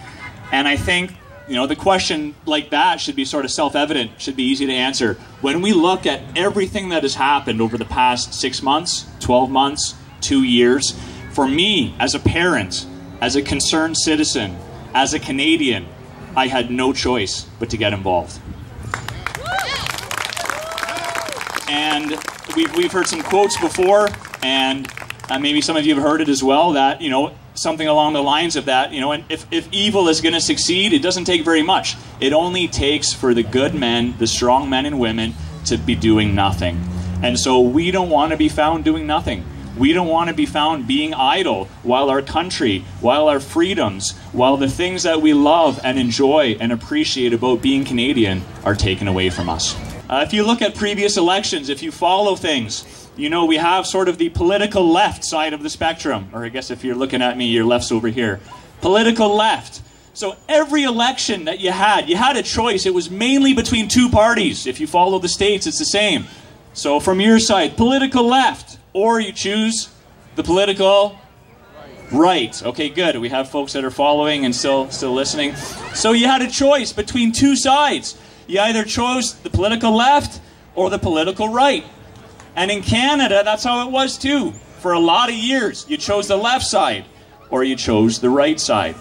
And 0.50 0.66
I 0.66 0.76
think, 0.76 1.14
you 1.46 1.56
know, 1.56 1.66
the 1.66 1.76
question 1.76 2.34
like 2.46 2.70
that 2.70 3.02
should 3.02 3.16
be 3.16 3.26
sort 3.26 3.44
of 3.44 3.50
self 3.50 3.76
evident, 3.76 4.12
should 4.18 4.34
be 4.34 4.44
easy 4.44 4.64
to 4.64 4.72
answer. 4.72 5.14
When 5.42 5.60
we 5.60 5.74
look 5.74 6.06
at 6.06 6.22
everything 6.34 6.88
that 6.88 7.02
has 7.02 7.14
happened 7.14 7.60
over 7.60 7.76
the 7.76 7.84
past 7.84 8.32
six 8.32 8.62
months, 8.62 9.04
12 9.20 9.50
months, 9.50 9.94
two 10.22 10.44
years, 10.44 10.98
for 11.32 11.46
me, 11.46 11.94
as 11.98 12.14
a 12.14 12.18
parent, 12.18 12.86
as 13.20 13.36
a 13.36 13.42
concerned 13.42 13.98
citizen, 13.98 14.56
as 14.94 15.12
a 15.12 15.18
Canadian, 15.18 15.86
I 16.34 16.46
had 16.46 16.70
no 16.70 16.94
choice 16.94 17.42
but 17.58 17.68
to 17.70 17.76
get 17.76 17.92
involved. 17.92 18.40
And 21.68 22.10
we've, 22.56 22.74
we've 22.74 22.92
heard 22.92 23.06
some 23.06 23.22
quotes 23.22 23.60
before, 23.60 24.08
and 24.42 24.90
uh, 25.28 25.38
maybe 25.38 25.60
some 25.60 25.76
of 25.76 25.84
you 25.84 25.94
have 25.94 26.02
heard 26.02 26.20
it 26.20 26.28
as 26.28 26.42
well, 26.42 26.72
that, 26.72 27.00
you 27.00 27.10
know, 27.10 27.34
something 27.54 27.88
along 27.88 28.12
the 28.12 28.22
lines 28.22 28.56
of 28.56 28.66
that, 28.66 28.92
you 28.92 29.00
know, 29.00 29.12
and 29.12 29.24
if, 29.28 29.46
if 29.50 29.68
evil 29.72 30.08
is 30.08 30.20
going 30.20 30.32
to 30.32 30.40
succeed, 30.40 30.92
it 30.92 31.02
doesn't 31.02 31.24
take 31.24 31.44
very 31.44 31.62
much. 31.62 31.96
It 32.20 32.32
only 32.32 32.68
takes 32.68 33.12
for 33.12 33.34
the 33.34 33.42
good 33.42 33.74
men, 33.74 34.14
the 34.18 34.26
strong 34.26 34.70
men 34.70 34.86
and 34.86 34.98
women, 34.98 35.34
to 35.66 35.76
be 35.76 35.94
doing 35.94 36.34
nothing. 36.34 36.80
And 37.22 37.38
so 37.38 37.60
we 37.60 37.90
don't 37.90 38.10
want 38.10 38.30
to 38.30 38.38
be 38.38 38.48
found 38.48 38.84
doing 38.84 39.06
nothing. 39.06 39.44
We 39.76 39.92
don't 39.92 40.08
want 40.08 40.28
to 40.28 40.34
be 40.34 40.46
found 40.46 40.86
being 40.86 41.14
idle 41.14 41.66
while 41.82 42.10
our 42.10 42.22
country, 42.22 42.84
while 43.00 43.28
our 43.28 43.40
freedoms, 43.40 44.16
while 44.32 44.56
the 44.56 44.68
things 44.68 45.02
that 45.02 45.20
we 45.20 45.34
love 45.34 45.80
and 45.84 45.98
enjoy 45.98 46.56
and 46.58 46.72
appreciate 46.72 47.32
about 47.32 47.62
being 47.62 47.84
Canadian 47.84 48.42
are 48.64 48.74
taken 48.74 49.06
away 49.06 49.30
from 49.30 49.48
us. 49.48 49.76
Uh, 50.08 50.24
if 50.26 50.32
you 50.32 50.42
look 50.42 50.62
at 50.62 50.74
previous 50.74 51.18
elections, 51.18 51.68
if 51.68 51.82
you 51.82 51.92
follow 51.92 52.34
things, 52.34 53.08
you 53.16 53.28
know 53.28 53.44
we 53.44 53.56
have 53.56 53.86
sort 53.86 54.08
of 54.08 54.16
the 54.16 54.30
political 54.30 54.90
left 54.90 55.22
side 55.22 55.52
of 55.52 55.62
the 55.62 55.68
spectrum. 55.68 56.30
Or 56.32 56.44
I 56.44 56.48
guess 56.48 56.70
if 56.70 56.82
you're 56.82 56.96
looking 56.96 57.20
at 57.20 57.36
me, 57.36 57.46
your 57.46 57.64
left's 57.64 57.92
over 57.92 58.08
here. 58.08 58.40
Political 58.80 59.34
left. 59.34 59.82
So 60.14 60.36
every 60.48 60.84
election 60.84 61.44
that 61.44 61.60
you 61.60 61.70
had, 61.70 62.08
you 62.08 62.16
had 62.16 62.36
a 62.36 62.42
choice. 62.42 62.86
It 62.86 62.94
was 62.94 63.10
mainly 63.10 63.52
between 63.52 63.86
two 63.86 64.08
parties. 64.08 64.66
If 64.66 64.80
you 64.80 64.86
follow 64.86 65.18
the 65.18 65.28
states, 65.28 65.66
it's 65.66 65.78
the 65.78 65.84
same. 65.84 66.24
So 66.72 67.00
from 67.00 67.20
your 67.20 67.38
side, 67.38 67.76
political 67.76 68.26
left, 68.26 68.78
or 68.92 69.20
you 69.20 69.32
choose 69.32 69.90
the 70.36 70.42
political 70.42 71.18
right. 72.10 72.60
Okay, 72.64 72.88
good. 72.88 73.18
We 73.18 73.28
have 73.28 73.50
folks 73.50 73.74
that 73.74 73.84
are 73.84 73.90
following 73.90 74.44
and 74.44 74.56
still 74.56 74.90
still 74.90 75.12
listening. 75.12 75.54
So 75.94 76.12
you 76.12 76.26
had 76.26 76.40
a 76.40 76.48
choice 76.48 76.92
between 76.92 77.32
two 77.32 77.56
sides. 77.56 78.16
You 78.48 78.60
either 78.60 78.82
chose 78.82 79.34
the 79.34 79.50
political 79.50 79.94
left 79.94 80.40
or 80.74 80.90
the 80.90 80.98
political 80.98 81.50
right. 81.50 81.84
And 82.56 82.70
in 82.70 82.82
Canada, 82.82 83.42
that's 83.44 83.62
how 83.62 83.86
it 83.86 83.92
was 83.92 84.18
too. 84.18 84.52
For 84.80 84.92
a 84.92 84.98
lot 84.98 85.28
of 85.28 85.34
years, 85.34 85.84
you 85.88 85.96
chose 85.96 86.28
the 86.28 86.36
left 86.36 86.64
side 86.64 87.04
or 87.50 87.62
you 87.62 87.76
chose 87.76 88.20
the 88.20 88.30
right 88.30 88.58
side. 88.58 88.96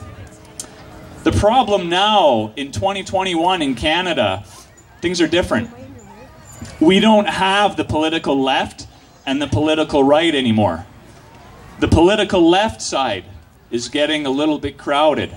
The 1.24 1.32
problem 1.32 1.90
now 1.90 2.54
in 2.56 2.72
2021 2.72 3.62
in 3.62 3.76
Canada, 3.76 4.44
things 5.02 5.22
are 5.22 5.28
different. 5.28 5.70
We 6.80 7.00
don't 7.00 7.28
have 7.28 7.78
the 7.78 7.86
political 7.86 8.42
left 8.42 8.86
and 9.26 9.42
the 9.42 9.48
political 9.48 10.04
right 10.04 10.34
anymore. 10.34 10.86
The 11.80 11.88
political 11.88 12.50
left 12.50 12.82
side 12.82 13.26
is 13.72 13.88
getting 13.88 14.26
a 14.26 14.30
little 14.30 14.60
bit 14.60 14.78
crowded. 14.78 15.36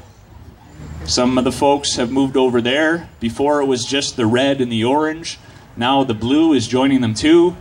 Some 1.11 1.39
of 1.39 1.43
the 1.43 1.51
folks 1.51 1.97
have 1.97 2.13
moved 2.13 2.37
over 2.37 2.61
there. 2.61 3.09
Before 3.19 3.61
it 3.61 3.65
was 3.65 3.85
just 3.85 4.15
the 4.15 4.27
red 4.27 4.61
and 4.61 4.71
the 4.71 4.85
orange. 4.85 5.41
Now 5.77 6.05
the 6.05 6.15
blue 6.15 6.53
is 6.53 6.69
joining 6.69 7.01
them 7.01 7.15
too. 7.15 7.57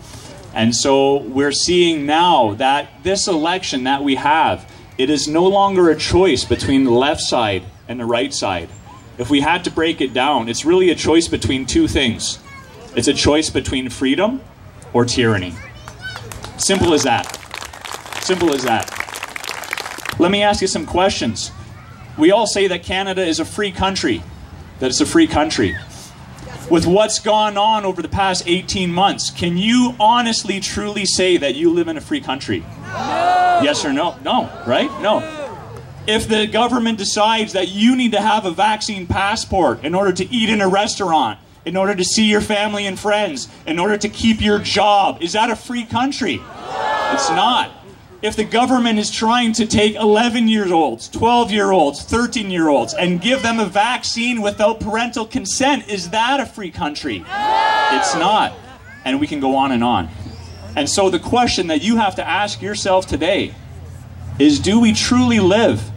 And 0.53 0.75
so 0.75 1.17
we're 1.17 1.51
seeing 1.51 2.05
now 2.05 2.53
that 2.53 3.01
this 3.01 3.27
election 3.27 3.85
that 3.85 4.03
we 4.03 4.17
have, 4.17 4.71
it 4.99 5.09
is 5.09 5.27
no 5.27 5.47
longer 5.47 5.89
a 5.89 5.95
choice 5.95 6.45
between 6.45 6.83
the 6.83 6.91
left 6.91 7.21
side 7.21 7.63
and 7.87 7.99
the 7.99 8.05
right 8.05 8.31
side. 8.31 8.69
If 9.17 9.31
we 9.31 9.41
had 9.41 9.63
to 9.63 9.71
break 9.71 9.99
it 9.99 10.13
down, 10.13 10.47
it's 10.47 10.63
really 10.63 10.91
a 10.91 10.95
choice 10.95 11.27
between 11.27 11.65
two 11.65 11.87
things. 11.87 12.37
It's 12.95 13.07
a 13.07 13.13
choice 13.13 13.49
between 13.49 13.89
freedom 13.89 14.41
or 14.93 15.05
tyranny. 15.05 15.55
Simple 16.57 16.93
as 16.93 17.01
that. 17.01 17.25
Simple 18.21 18.53
as 18.53 18.61
that. 18.61 18.93
Let 20.19 20.29
me 20.29 20.43
ask 20.43 20.61
you 20.61 20.67
some 20.67 20.85
questions. 20.85 21.51
We 22.19 22.31
all 22.31 22.47
say 22.47 22.67
that 22.67 22.83
Canada 22.83 23.25
is 23.25 23.39
a 23.39 23.45
free 23.45 23.71
country, 23.71 24.21
that 24.79 24.87
it's 24.87 24.99
a 24.99 25.05
free 25.05 25.25
country. 25.25 25.77
With 26.69 26.85
what's 26.85 27.19
gone 27.19 27.57
on 27.57 27.85
over 27.85 28.01
the 28.01 28.09
past 28.09 28.43
18 28.45 28.91
months, 28.91 29.31
can 29.31 29.57
you 29.57 29.95
honestly, 30.01 30.59
truly 30.59 31.05
say 31.05 31.37
that 31.37 31.55
you 31.55 31.71
live 31.71 31.87
in 31.87 31.95
a 31.95 32.01
free 32.01 32.19
country? 32.19 32.59
No. 32.59 33.61
Yes 33.63 33.85
or 33.85 33.93
no? 33.93 34.17
No, 34.21 34.51
right? 34.67 34.91
No. 35.01 35.19
If 36.07 36.27
the 36.27 36.45
government 36.45 36.97
decides 36.97 37.53
that 37.53 37.69
you 37.69 37.95
need 37.95 38.11
to 38.11 38.21
have 38.21 38.45
a 38.45 38.51
vaccine 38.51 39.07
passport 39.07 39.85
in 39.85 39.95
order 39.95 40.11
to 40.11 40.29
eat 40.29 40.49
in 40.49 40.59
a 40.59 40.67
restaurant, 40.67 41.39
in 41.63 41.77
order 41.77 41.95
to 41.95 42.03
see 42.03 42.25
your 42.25 42.41
family 42.41 42.85
and 42.85 42.99
friends, 42.99 43.47
in 43.65 43.79
order 43.79 43.97
to 43.97 44.09
keep 44.09 44.41
your 44.41 44.59
job, 44.59 45.21
is 45.21 45.33
that 45.33 45.49
a 45.49 45.55
free 45.55 45.85
country? 45.85 46.41
It's 47.13 47.29
not. 47.29 47.71
If 48.21 48.35
the 48.35 48.43
government 48.43 48.99
is 48.99 49.09
trying 49.09 49.53
to 49.53 49.65
take 49.65 49.95
11 49.95 50.47
year 50.47 50.73
olds, 50.73 51.07
12 51.09 51.51
year 51.51 51.71
olds, 51.71 52.03
13 52.03 52.51
year 52.51 52.67
olds, 52.67 52.93
and 52.93 53.21
give 53.21 53.41
them 53.41 53.59
a 53.59 53.65
vaccine 53.65 54.41
without 54.41 54.79
parental 54.79 55.25
consent, 55.25 55.87
is 55.87 56.09
that 56.09 56.39
a 56.39 56.45
free 56.45 56.71
country? 56.71 57.17
It's 57.17 58.15
not. 58.15 58.53
And 59.05 59.19
we 59.19 59.27
can 59.27 59.39
go 59.39 59.55
on 59.55 59.71
and 59.71 59.83
on. 59.83 60.09
And 60.75 60.89
so 60.89 61.09
the 61.09 61.19
question 61.19 61.67
that 61.67 61.81
you 61.81 61.95
have 61.97 62.15
to 62.15 62.27
ask 62.27 62.61
yourself 62.61 63.07
today 63.07 63.53
is 64.37 64.59
do 64.59 64.79
we 64.79 64.93
truly 64.93 65.39
live 65.39 65.89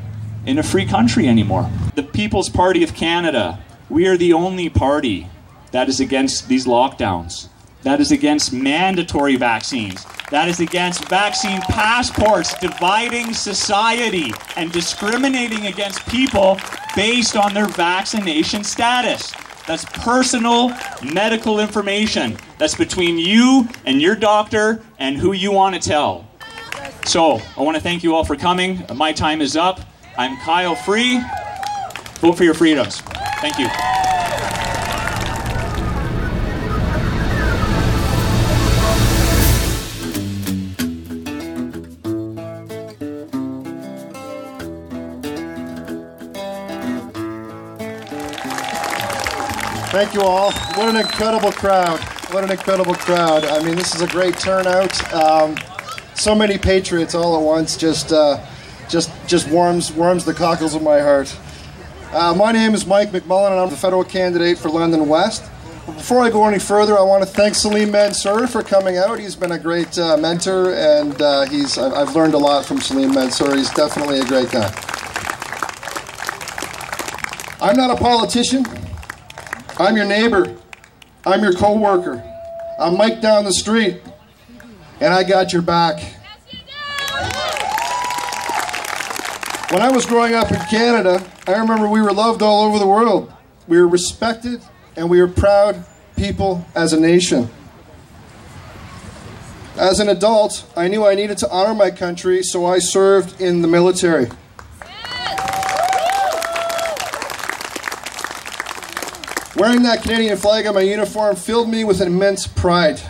in 0.47 0.59
a 0.59 0.63
free 0.63 0.87
country 0.87 1.29
anymore? 1.29 1.71
The 1.95 2.03
People's 2.03 2.49
Party 2.49 2.83
of 2.83 2.95
Canada, 2.95 3.63
we 3.89 4.07
are 4.07 4.17
the 4.17 4.33
only 4.33 4.69
party 4.69 5.29
that 5.73 5.89
is 5.89 6.01
against 6.01 6.49
these 6.49 6.67
lockdowns, 6.67 7.49
that 7.83 8.01
is 8.01 8.13
against 8.13 8.53
mandatory 8.53 9.37
vaccines, 9.37 10.05
that 10.31 10.49
is 10.49 10.61
against 10.61 11.09
vaccine 11.09 11.61
passports, 11.63 12.55
dividing 12.59 13.35
society 13.35 14.33
and 14.57 14.73
discriminating 14.73 15.67
against 15.67 16.07
people 16.07 16.59
based 16.97 17.37
on 17.37 17.55
their 17.55 17.67
vaccination 17.69 18.65
status. 18.65 19.33
That's 19.67 19.85
personal 19.85 20.73
medical 21.13 21.61
information. 21.61 22.37
That's 22.59 22.75
between 22.75 23.19
you 23.19 23.69
and 23.85 24.01
your 24.01 24.17
doctor 24.17 24.83
and 24.99 25.17
who 25.17 25.33
you 25.33 25.53
want 25.53 25.75
to 25.75 25.81
tell. 25.81 26.29
So, 27.05 27.41
I 27.57 27.63
want 27.63 27.77
to 27.77 27.83
thank 27.83 28.03
you 28.03 28.15
all 28.15 28.25
for 28.25 28.37
coming. 28.37 28.85
My 28.95 29.13
time 29.13 29.41
is 29.41 29.57
up. 29.57 29.81
I'm 30.17 30.37
Kyle 30.39 30.75
Free. 30.75 31.21
Vote 32.21 32.37
for 32.37 32.45
your 32.45 32.55
freedoms. 32.55 33.01
Thank 33.41 33.59
you. 33.59 34.12
Thank 50.03 50.15
you 50.15 50.23
all. 50.23 50.51
What 50.51 50.89
an 50.89 50.97
incredible 50.97 51.53
crowd. 51.53 52.01
What 52.35 52.43
an 52.43 52.51
incredible 52.51 52.97
crowd. 52.97 53.45
I 53.45 53.63
mean, 53.63 53.77
this 53.77 53.95
is 53.95 54.01
a 54.01 54.09
great 54.09 54.37
turnout. 54.37 55.15
Um, 55.15 55.57
so 56.17 56.35
many 56.35 56.59
patriots 56.59 57.15
all 57.15 57.37
at 57.37 57.43
once 57.43 57.77
just 57.77 58.13
uh, 58.13 58.45
just 58.89 59.13
just 59.29 59.49
warms 59.49 59.93
warms 59.93 60.25
the 60.25 60.35
cockles 60.35 60.75
of 60.75 60.83
my 60.83 60.99
heart. 60.99 61.33
Uh, 62.11 62.35
my 62.35 62.51
name 62.51 62.75
is 62.75 62.85
Mike 62.85 63.11
McMullen, 63.11 63.53
and 63.53 63.61
I'm 63.61 63.71
the 63.71 63.77
federal 63.77 64.03
candidate 64.03 64.59
for 64.59 64.71
London 64.71 65.09
West. 65.09 65.49
But 65.87 65.93
before 65.93 66.21
I 66.21 66.31
go 66.31 66.49
any 66.49 66.59
further, 66.59 66.99
I 66.99 67.03
want 67.03 67.23
to 67.23 67.29
thank 67.31 67.55
Salim 67.55 67.93
Mansur 67.93 68.49
for 68.49 68.65
coming 68.65 68.97
out. 68.97 69.21
He's 69.21 69.37
been 69.37 69.53
a 69.53 69.59
great 69.59 69.97
uh, 70.01 70.17
mentor, 70.17 70.75
and 70.75 71.23
uh, 71.23 71.45
he's 71.45 71.79
I've 71.79 72.17
learned 72.17 72.35
a 72.35 72.39
lot 72.39 72.67
from 72.67 72.81
Salim 72.81 73.15
Mansur. 73.15 73.57
He's 73.57 73.71
definitely 73.71 74.19
a 74.19 74.25
great 74.25 74.51
guy. 74.51 74.69
I'm 77.61 77.77
not 77.77 77.93
a 77.93 77.97
politician. 77.97 78.65
I'm 79.79 79.97
your 79.97 80.05
neighbor. 80.05 80.57
I'm 81.25 81.43
your 81.43 81.55
co-worker. 81.55 82.23
I'm 82.79 82.97
Mike 82.97 83.21
down 83.21 83.45
the 83.45 83.53
street, 83.53 84.03
and 85.01 85.15
I 85.15 85.23
got 85.25 85.53
your 85.53 85.63
back. 85.63 86.01
When 89.71 89.81
I 89.81 89.91
was 89.91 90.05
growing 90.05 90.35
up 90.35 90.51
in 90.51 90.61
Canada, 90.69 91.25
I 91.47 91.53
remember 91.53 91.89
we 91.89 92.03
were 92.03 92.13
loved 92.13 92.43
all 92.43 92.65
over 92.65 92.79
the 92.79 92.87
world. 92.87 93.33
We 93.67 93.81
were 93.81 93.89
respected, 93.89 94.61
and 94.97 95.09
we 95.09 95.21
were 95.21 95.29
proud 95.29 95.85
people 96.17 96.67
as 96.75 96.93
a 96.93 97.01
nation. 97.01 97.49
As 99.79 100.01
an 100.01 100.11
adult, 100.11 100.71
I 100.77 100.89
knew 100.89 101.07
I 101.07 101.15
needed 101.15 101.39
to 101.39 101.51
honor 101.51 101.75
my 101.75 101.91
country, 101.91 102.43
so 102.43 102.67
I 102.67 102.79
served 102.79 103.41
in 103.41 103.63
the 103.63 103.69
military. 103.69 104.29
Wearing 109.63 109.85
that 109.85 110.03
Canadian 110.03 110.37
flag 110.39 110.67
on 110.67 110.75
my 110.75 110.81
uniform 110.81 111.37
filled 111.37 111.69
me 111.69 111.85
with 111.85 112.01
an 112.01 112.09
immense 112.09 112.49
pride. 112.49 113.01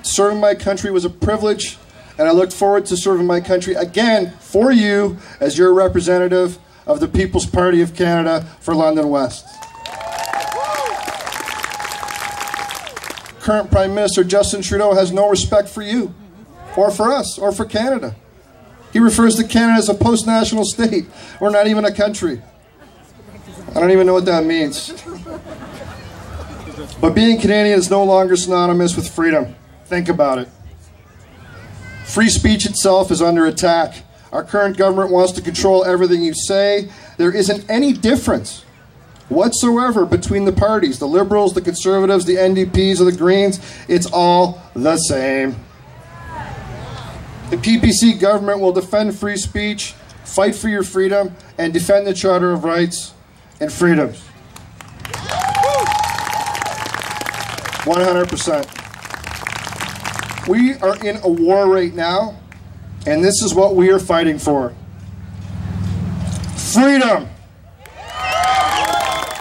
Serving 0.00 0.40
my 0.40 0.54
country 0.54 0.90
was 0.90 1.04
a 1.04 1.10
privilege, 1.10 1.76
and 2.16 2.26
I 2.26 2.30
look 2.32 2.52
forward 2.52 2.86
to 2.86 2.96
serving 2.96 3.26
my 3.26 3.42
country 3.42 3.74
again 3.74 4.30
for 4.40 4.72
you 4.72 5.18
as 5.40 5.58
your 5.58 5.74
representative 5.74 6.58
of 6.86 7.00
the 7.00 7.06
People's 7.06 7.44
Party 7.44 7.82
of 7.82 7.94
Canada 7.94 8.46
for 8.60 8.74
London 8.74 9.10
West. 9.10 9.44
Current 13.42 13.70
Prime 13.70 13.94
Minister 13.94 14.24
Justin 14.24 14.62
Trudeau 14.62 14.94
has 14.94 15.12
no 15.12 15.28
respect 15.28 15.68
for 15.68 15.82
you, 15.82 16.14
or 16.78 16.90
for 16.90 17.12
us, 17.12 17.38
or 17.38 17.52
for 17.52 17.66
Canada. 17.66 18.16
He 18.94 19.00
refers 19.00 19.34
to 19.34 19.44
Canada 19.44 19.76
as 19.76 19.90
a 19.90 19.94
post 19.94 20.26
national 20.26 20.64
state, 20.64 21.08
We're 21.42 21.50
not 21.50 21.66
even 21.66 21.84
a 21.84 21.92
country. 21.92 22.40
I 23.68 23.80
don't 23.80 23.90
even 23.90 24.06
know 24.06 24.14
what 24.14 24.24
that 24.24 24.46
means. 24.46 24.94
But 27.00 27.14
being 27.14 27.40
Canadian 27.40 27.78
is 27.78 27.90
no 27.90 28.04
longer 28.04 28.36
synonymous 28.36 28.96
with 28.96 29.08
freedom. 29.08 29.54
Think 29.86 30.08
about 30.08 30.38
it. 30.38 30.48
Free 32.04 32.28
speech 32.28 32.66
itself 32.66 33.10
is 33.10 33.22
under 33.22 33.46
attack. 33.46 34.02
Our 34.32 34.44
current 34.44 34.76
government 34.76 35.10
wants 35.10 35.32
to 35.32 35.42
control 35.42 35.84
everything 35.84 36.22
you 36.22 36.34
say. 36.34 36.90
There 37.16 37.34
isn't 37.34 37.68
any 37.68 37.92
difference 37.92 38.64
whatsoever 39.28 40.04
between 40.04 40.44
the 40.44 40.52
parties 40.52 40.98
the 40.98 41.06
Liberals, 41.06 41.54
the 41.54 41.62
Conservatives, 41.62 42.24
the 42.26 42.36
NDPs, 42.36 43.00
or 43.00 43.04
the 43.04 43.16
Greens. 43.16 43.60
It's 43.88 44.06
all 44.06 44.62
the 44.74 44.96
same. 44.96 45.56
The 47.50 47.56
PPC 47.56 48.20
government 48.20 48.60
will 48.60 48.72
defend 48.72 49.18
free 49.18 49.36
speech, 49.36 49.94
fight 50.24 50.54
for 50.54 50.68
your 50.68 50.84
freedom, 50.84 51.34
and 51.58 51.72
defend 51.72 52.06
the 52.06 52.14
Charter 52.14 52.52
of 52.52 52.62
Rights 52.62 53.12
and 53.60 53.72
Freedoms. 53.72 54.22
100%. 57.84 60.48
We 60.48 60.74
are 60.76 60.96
in 61.04 61.18
a 61.22 61.28
war 61.28 61.68
right 61.68 61.94
now, 61.94 62.40
and 63.06 63.22
this 63.24 63.42
is 63.42 63.54
what 63.54 63.76
we 63.76 63.90
are 63.90 63.98
fighting 63.98 64.38
for 64.38 64.74
freedom. 66.72 67.28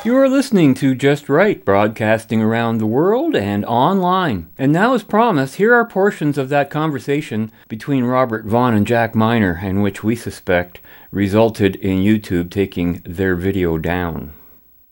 You 0.05 0.15
are 0.15 0.29
listening 0.29 0.73
to 0.75 0.95
Just 0.95 1.27
Right, 1.27 1.63
broadcasting 1.63 2.41
around 2.41 2.77
the 2.77 2.87
world 2.87 3.35
and 3.35 3.65
online. 3.65 4.49
And 4.57 4.71
now, 4.71 4.93
as 4.93 5.03
promised, 5.03 5.57
here 5.57 5.73
are 5.73 5.85
portions 5.85 6.37
of 6.37 6.49
that 6.49 6.69
conversation 6.69 7.51
between 7.67 8.05
Robert 8.05 8.45
Vaughn 8.45 8.73
and 8.73 8.87
Jack 8.87 9.13
Miner, 9.13 9.59
in 9.61 9.81
which 9.81 10.03
we 10.03 10.15
suspect 10.15 10.79
resulted 11.11 11.75
in 11.75 11.99
YouTube 11.99 12.49
taking 12.49 13.01
their 13.05 13.35
video 13.35 13.77
down. 13.77 14.33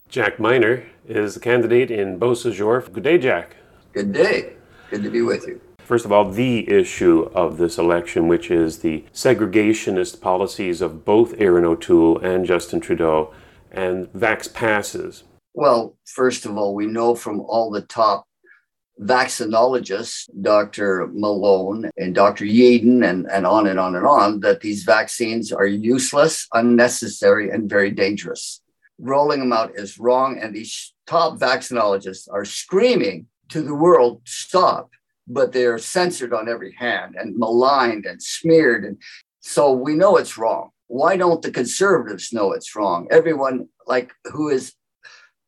Jack 0.08 0.38
Miner 0.38 0.84
is 1.08 1.34
the 1.34 1.40
candidate 1.40 1.90
in 1.90 2.18
Beausejour. 2.20 2.92
Good 2.92 3.02
day, 3.02 3.18
Jack. 3.18 3.56
Good 3.92 4.12
day. 4.12 4.52
Good 4.90 5.02
to 5.02 5.10
be 5.10 5.22
with 5.22 5.46
you. 5.46 5.60
First 5.78 6.04
of 6.04 6.12
all, 6.12 6.30
the 6.30 6.70
issue 6.70 7.30
of 7.34 7.56
this 7.56 7.78
election, 7.78 8.28
which 8.28 8.50
is 8.50 8.80
the 8.80 9.04
segregationist 9.14 10.20
policies 10.20 10.82
of 10.82 11.06
both 11.06 11.34
Erin 11.38 11.64
O'Toole 11.64 12.18
and 12.18 12.44
Justin 12.44 12.80
Trudeau 12.80 13.32
and 13.72 14.06
Vax 14.12 14.52
passes. 14.52 15.24
Well, 15.54 15.96
first 16.04 16.44
of 16.44 16.58
all, 16.58 16.74
we 16.74 16.86
know 16.86 17.14
from 17.14 17.40
all 17.40 17.70
the 17.70 17.82
top 17.82 18.26
vaccinologists, 19.00 20.28
Dr. 20.42 21.08
Malone 21.12 21.90
and 21.96 22.14
Dr. 22.14 22.44
Yeadon, 22.44 23.08
and, 23.08 23.26
and 23.30 23.46
on 23.46 23.66
and 23.66 23.78
on 23.78 23.96
and 23.96 24.06
on, 24.06 24.40
that 24.40 24.60
these 24.60 24.82
vaccines 24.82 25.52
are 25.52 25.66
useless, 25.66 26.46
unnecessary, 26.52 27.50
and 27.50 27.70
very 27.70 27.90
dangerous. 27.90 28.60
Rolling 28.98 29.40
them 29.40 29.52
out 29.52 29.72
is 29.74 29.98
wrong, 29.98 30.38
and 30.38 30.54
these 30.54 30.92
top 31.08 31.38
vaccinologists 31.38 32.28
are 32.30 32.44
screaming 32.44 33.26
to 33.48 33.62
the 33.62 33.74
world, 33.74 34.20
stop, 34.24 34.90
but 35.26 35.52
they 35.52 35.64
are 35.64 35.78
censored 35.78 36.34
on 36.34 36.48
every 36.48 36.72
hand 36.72 37.16
and 37.18 37.36
maligned 37.36 38.04
and 38.04 38.22
smeared. 38.22 38.84
And 38.84 38.98
so 39.40 39.72
we 39.72 39.94
know 39.94 40.16
it's 40.16 40.36
wrong. 40.36 40.70
Why 40.86 41.16
don't 41.16 41.40
the 41.40 41.50
conservatives 41.50 42.32
know 42.32 42.52
it's 42.52 42.76
wrong? 42.76 43.08
Everyone 43.10 43.68
like 43.86 44.12
who 44.26 44.50
is 44.50 44.74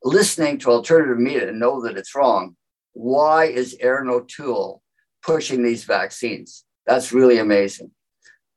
listening 0.03 0.59
to 0.59 0.71
alternative 0.71 1.19
media 1.19 1.49
and 1.49 1.61
know 1.61 1.83
that 1.83 1.99
it's 1.99 2.15
wrong. 2.15 2.57
Why 2.93 3.45
is 3.45 3.77
Erin 3.81 4.09
O'Toole 4.09 4.83
pushing 5.23 5.63
these 5.63 5.85
vaccines? 5.85 6.65
That's 6.87 7.13
really 7.13 7.39
amazing. 7.39 7.91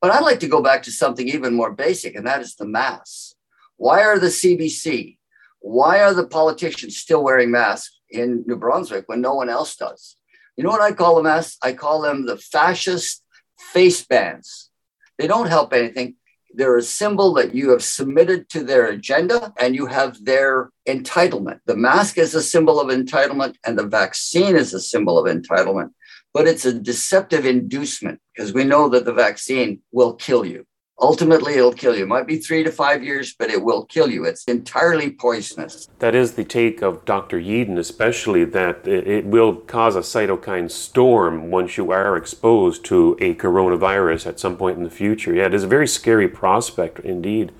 But 0.01 0.11
I'd 0.11 0.23
like 0.23 0.39
to 0.39 0.47
go 0.47 0.61
back 0.61 0.83
to 0.83 0.91
something 0.91 1.27
even 1.27 1.53
more 1.53 1.71
basic, 1.71 2.15
and 2.15 2.27
that 2.27 2.41
is 2.41 2.55
the 2.55 2.65
mass. 2.65 3.35
Why 3.77 4.03
are 4.03 4.19
the 4.19 4.27
CBC, 4.27 5.17
why 5.63 6.01
are 6.01 6.13
the 6.13 6.27
politicians 6.27 6.97
still 6.97 7.23
wearing 7.23 7.49
masks 7.49 7.97
in 8.09 8.43
New 8.45 8.57
Brunswick 8.57 9.05
when 9.07 9.21
no 9.21 9.33
one 9.33 9.49
else 9.49 9.77
does? 9.77 10.17
You 10.57 10.63
know 10.65 10.69
what 10.69 10.81
I 10.81 10.91
call 10.91 11.15
them 11.15 11.25
as? 11.25 11.55
I 11.63 11.71
call 11.71 12.01
them 12.01 12.25
the 12.25 12.37
fascist 12.37 13.23
face 13.71 14.05
bands. 14.05 14.69
They 15.17 15.25
don't 15.25 15.47
help 15.47 15.71
anything. 15.71 16.15
They're 16.53 16.75
a 16.75 16.83
symbol 16.83 17.33
that 17.35 17.55
you 17.55 17.69
have 17.69 17.81
submitted 17.81 18.49
to 18.49 18.63
their 18.65 18.87
agenda 18.87 19.53
and 19.57 19.73
you 19.73 19.85
have 19.85 20.23
their 20.25 20.69
entitlement. 20.85 21.61
The 21.65 21.77
mask 21.77 22.17
is 22.17 22.35
a 22.35 22.43
symbol 22.43 22.81
of 22.81 22.89
entitlement 22.89 23.55
and 23.65 23.79
the 23.79 23.87
vaccine 23.87 24.57
is 24.57 24.73
a 24.73 24.81
symbol 24.81 25.17
of 25.17 25.33
entitlement. 25.33 25.91
but 26.33 26.47
it's 26.47 26.65
a 26.65 26.73
deceptive 26.73 27.45
inducement 27.45 28.19
because 28.35 28.53
we 28.53 28.63
know 28.63 28.89
that 28.89 29.05
the 29.05 29.13
vaccine 29.13 29.81
will 29.91 30.13
kill 30.15 30.43
you. 30.43 30.65
Ultimately, 30.99 31.55
it'll 31.55 31.73
kill 31.73 31.95
you. 31.95 32.03
It 32.03 32.07
might 32.07 32.27
be 32.27 32.37
three 32.37 32.63
to 32.63 32.71
five 32.71 33.03
years, 33.03 33.33
but 33.37 33.49
it 33.49 33.63
will 33.63 33.85
kill 33.85 34.09
you. 34.09 34.25
It's 34.25 34.45
entirely 34.45 35.09
poisonous. 35.11 35.89
That 35.99 36.13
is 36.13 36.33
the 36.33 36.43
take 36.43 36.81
of 36.81 37.03
Dr. 37.03 37.39
Yeadon, 37.39 37.77
especially 37.77 38.45
that 38.45 38.87
it, 38.87 39.25
will 39.25 39.55
cause 39.55 39.95
a 39.95 39.99
cytokine 39.99 40.69
storm 40.69 41.49
once 41.49 41.77
you 41.77 41.91
are 41.91 42.15
exposed 42.15 42.85
to 42.85 43.17
a 43.19 43.33
coronavirus 43.35 44.27
at 44.27 44.39
some 44.39 44.55
point 44.55 44.77
in 44.77 44.83
the 44.83 44.89
future. 44.89 45.33
Yeah, 45.33 45.47
it 45.47 45.53
is 45.53 45.63
a 45.63 45.67
very 45.67 45.87
scary 45.87 46.27
prospect 46.27 46.99
indeed. 46.99 47.51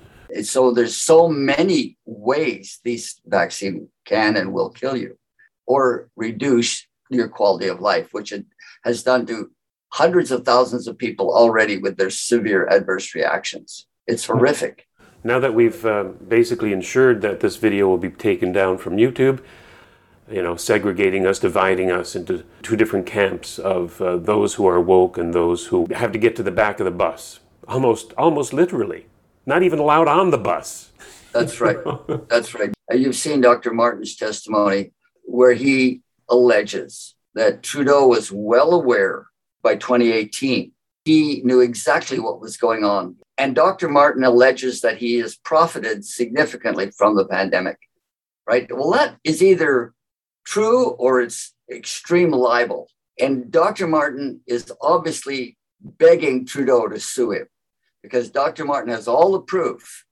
So 0.42 0.72
there's 0.72 0.96
so 0.96 1.28
many 1.28 1.98
ways 2.06 2.80
these 2.82 3.20
vaccine 3.26 3.88
can 4.04 4.36
and 4.36 4.52
will 4.52 4.70
kill 4.70 4.96
you 4.96 5.18
or 5.66 6.08
reduce 6.16 6.86
your 7.10 7.28
quality 7.28 7.66
of 7.66 7.80
life, 7.80 8.08
which 8.12 8.32
it 8.32 8.46
has 8.84 9.02
done 9.02 9.26
to 9.26 9.50
hundreds 9.94 10.32
of 10.32 10.44
thousands 10.44 10.88
of 10.88 10.98
people 10.98 11.32
already 11.32 11.78
with 11.78 11.96
their 11.96 12.10
severe 12.10 12.66
adverse 12.66 13.14
reactions. 13.14 13.86
It's 14.08 14.26
horrific. 14.26 14.88
Now 15.22 15.38
that 15.38 15.54
we've 15.54 15.86
uh, 15.86 16.02
basically 16.26 16.72
ensured 16.72 17.22
that 17.22 17.38
this 17.38 17.54
video 17.54 17.86
will 17.86 17.98
be 17.98 18.10
taken 18.10 18.50
down 18.50 18.78
from 18.78 18.96
YouTube, 18.96 19.40
you 20.28 20.42
know, 20.42 20.56
segregating 20.56 21.26
us, 21.26 21.38
dividing 21.38 21.92
us 21.92 22.16
into 22.16 22.44
two 22.60 22.74
different 22.74 23.06
camps 23.06 23.60
of 23.60 24.00
uh, 24.02 24.16
those 24.16 24.54
who 24.54 24.66
are 24.66 24.80
woke 24.80 25.16
and 25.16 25.32
those 25.32 25.66
who 25.66 25.86
have 25.94 26.10
to 26.10 26.18
get 26.18 26.34
to 26.36 26.42
the 26.42 26.50
back 26.50 26.80
of 26.80 26.86
the 26.86 26.90
bus, 26.90 27.38
almost, 27.68 28.12
almost 28.18 28.52
literally, 28.52 29.06
not 29.46 29.62
even 29.62 29.78
allowed 29.78 30.08
on 30.08 30.30
the 30.30 30.38
bus. 30.38 30.90
That's 31.32 31.60
right. 31.66 31.78
That's 32.28 32.52
right. 32.52 32.74
You've 32.92 33.14
seen 33.14 33.40
Dr. 33.40 33.72
Martin's 33.72 34.16
testimony 34.16 34.92
where 35.22 35.52
he 35.52 36.02
alleges 36.28 37.14
that 37.36 37.62
Trudeau 37.62 38.08
was 38.08 38.32
well 38.32 38.72
aware 38.74 39.28
by 39.64 39.74
2018. 39.74 40.70
He 41.04 41.42
knew 41.42 41.60
exactly 41.60 42.20
what 42.20 42.40
was 42.40 42.56
going 42.56 42.84
on. 42.84 43.16
And 43.36 43.56
Dr. 43.56 43.88
Martin 43.88 44.22
alleges 44.22 44.80
that 44.82 44.98
he 44.98 45.18
has 45.18 45.34
profited 45.34 46.04
significantly 46.04 46.92
from 46.92 47.16
the 47.16 47.26
pandemic, 47.26 47.78
right? 48.46 48.70
Well, 48.70 48.92
that 48.92 49.16
is 49.24 49.42
either 49.42 49.92
true 50.44 50.90
or 50.90 51.20
it's 51.20 51.52
extreme 51.68 52.30
libel. 52.30 52.88
And 53.18 53.50
Dr. 53.50 53.88
Martin 53.88 54.40
is 54.46 54.72
obviously 54.80 55.58
begging 55.80 56.46
Trudeau 56.46 56.88
to 56.88 57.00
sue 57.00 57.32
him 57.32 57.46
because 58.02 58.30
Dr. 58.30 58.64
Martin 58.64 58.92
has 58.92 59.08
all 59.08 59.32
the 59.32 59.40
proof 59.40 60.04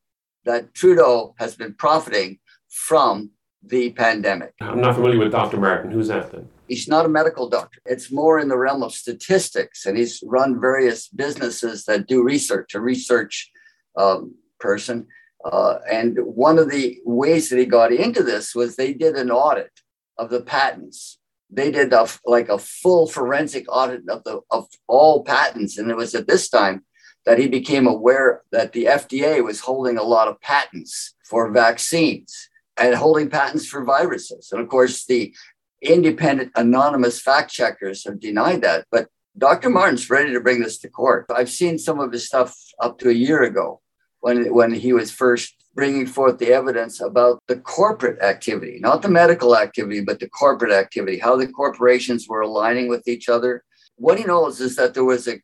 that 0.45 0.75
Trudeau 0.75 1.35
has 1.39 1.55
been 1.55 1.75
profiting 1.75 2.39
from 2.69 3.31
the 3.63 3.93
pandemic. 3.93 4.55
I'm 4.61 4.81
not 4.81 4.97
familiar 4.97 5.19
with 5.19 5.31
Dr. 5.31 5.59
Martin. 5.59 5.91
Who's 5.93 6.09
that 6.09 6.33
then? 6.33 6.49
He's 6.73 6.89
not 6.89 7.05
a 7.05 7.11
medical 7.11 7.51
doctor. 7.51 7.81
It's 7.85 8.11
more 8.11 8.41
in 8.41 8.49
the 8.49 8.57
realm 8.57 8.83
of 8.83 8.95
statistics, 8.95 9.85
and 9.85 9.99
he's 9.99 10.23
run 10.25 10.59
various 10.59 11.07
businesses 11.07 11.85
that 11.85 12.07
do 12.07 12.23
research, 12.23 12.75
a 12.75 12.81
research 12.81 13.51
um, 13.95 14.37
person. 14.59 15.07
Uh, 15.45 15.81
and 15.91 16.17
one 16.21 16.59
of 16.59 16.71
the 16.71 16.99
ways 17.05 17.51
that 17.51 17.59
he 17.59 17.67
got 17.67 17.93
into 17.93 18.23
this 18.23 18.55
was 18.55 18.75
they 18.75 18.95
did 18.95 19.17
an 19.17 19.31
audit 19.31 19.81
of 20.17 20.31
the 20.31 20.41
patents. 20.41 21.19
They 21.51 21.71
did 21.71 21.93
a, 21.93 22.09
like 22.25 22.49
a 22.49 22.59
full 22.59 23.07
forensic 23.07 23.67
audit 23.69 24.09
of 24.09 24.25
the 24.25 24.41
of 24.51 24.69
all 24.87 25.25
patents, 25.25 25.77
and 25.77 25.91
it 25.91 25.97
was 25.99 26.15
at 26.15 26.27
this 26.27 26.49
time 26.49 26.87
that 27.27 27.39
he 27.39 27.49
became 27.49 27.87
aware 27.87 28.45
that 28.51 28.73
the 28.73 28.87
FDA 28.87 29.45
was 29.45 29.61
holding 29.61 29.99
a 29.99 30.03
lot 30.15 30.27
of 30.27 30.41
patents 30.41 31.17
for 31.29 31.53
vaccines 31.53 32.49
and 32.79 32.95
holding 32.95 33.29
patents 33.29 33.67
for 33.67 33.85
viruses. 33.85 34.51
And 34.53 34.61
of 34.63 34.69
course, 34.69 35.05
the 35.05 35.35
independent 35.83 36.53
anonymous 36.55 37.21
fact 37.21 37.51
checkers 37.51 38.05
have 38.05 38.21
denied 38.21 38.63
that. 38.63 38.87
But 38.91 39.09
Dr. 39.37 39.71
Martin's 39.71 40.11
ready 40.11 40.33
to 40.33 40.41
bring 40.41 40.61
this 40.61 40.79
to 40.79 40.89
court. 40.89 41.27
I've 41.35 41.51
seen 41.51 41.79
some 41.79 42.01
of 42.01 42.13
his 42.13 42.27
stuff 42.27 42.57
up 42.81 42.99
to 42.99 43.09
a 43.09 43.15
year 43.15 43.43
ago 43.43 43.81
when, 44.21 44.53
when 44.53 44.73
he 44.73 44.93
was 44.93 45.11
first 45.11 45.55
bringing 45.75 46.07
forth 46.07 46.39
the 46.39 46.53
evidence 46.53 47.01
about 47.01 47.43
the 47.49 47.57
corporate 47.57 48.23
activity, 48.23 48.79
not 48.81 49.03
the 49.03 49.09
medical 49.09 49.57
activity, 49.57 50.01
but 50.01 50.21
the 50.21 50.29
corporate 50.29 50.73
activity, 50.73 51.19
how 51.19 51.37
the 51.37 51.47
corporations 51.47 52.29
were 52.29 52.43
aligning 52.43 52.89
with 52.89 53.09
each 53.09 53.29
other. 53.29 53.65
What 53.97 54.19
he 54.19 54.25
knows 54.25 54.61
is 54.61 54.77
that 54.77 54.93
there 54.93 55.05
was 55.05 55.29
a, 55.29 55.41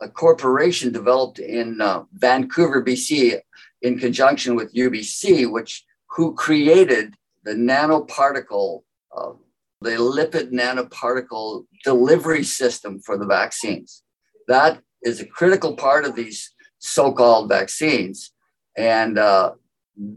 a 0.00 0.08
corporation 0.08 0.92
developed 0.92 1.38
in 1.38 1.80
uh, 1.80 2.04
Vancouver, 2.12 2.82
BC, 2.82 3.40
in 3.82 3.98
conjunction 3.98 4.56
with 4.56 4.74
UBC, 4.74 5.50
which 5.50 5.84
who 6.06 6.34
created 6.34 7.14
the 7.44 7.54
nanoparticle, 7.54 8.82
uh, 9.16 9.32
the 9.80 9.90
lipid 9.90 10.52
nanoparticle 10.52 11.66
delivery 11.84 12.42
system 12.42 13.00
for 13.00 13.16
the 13.16 13.26
vaccines. 13.26 14.02
That 14.48 14.80
is 15.02 15.20
a 15.20 15.26
critical 15.26 15.76
part 15.76 16.04
of 16.04 16.16
these 16.16 16.52
so-called 16.78 17.48
vaccines, 17.48 18.32
and 18.76 19.18
uh, 19.18 19.52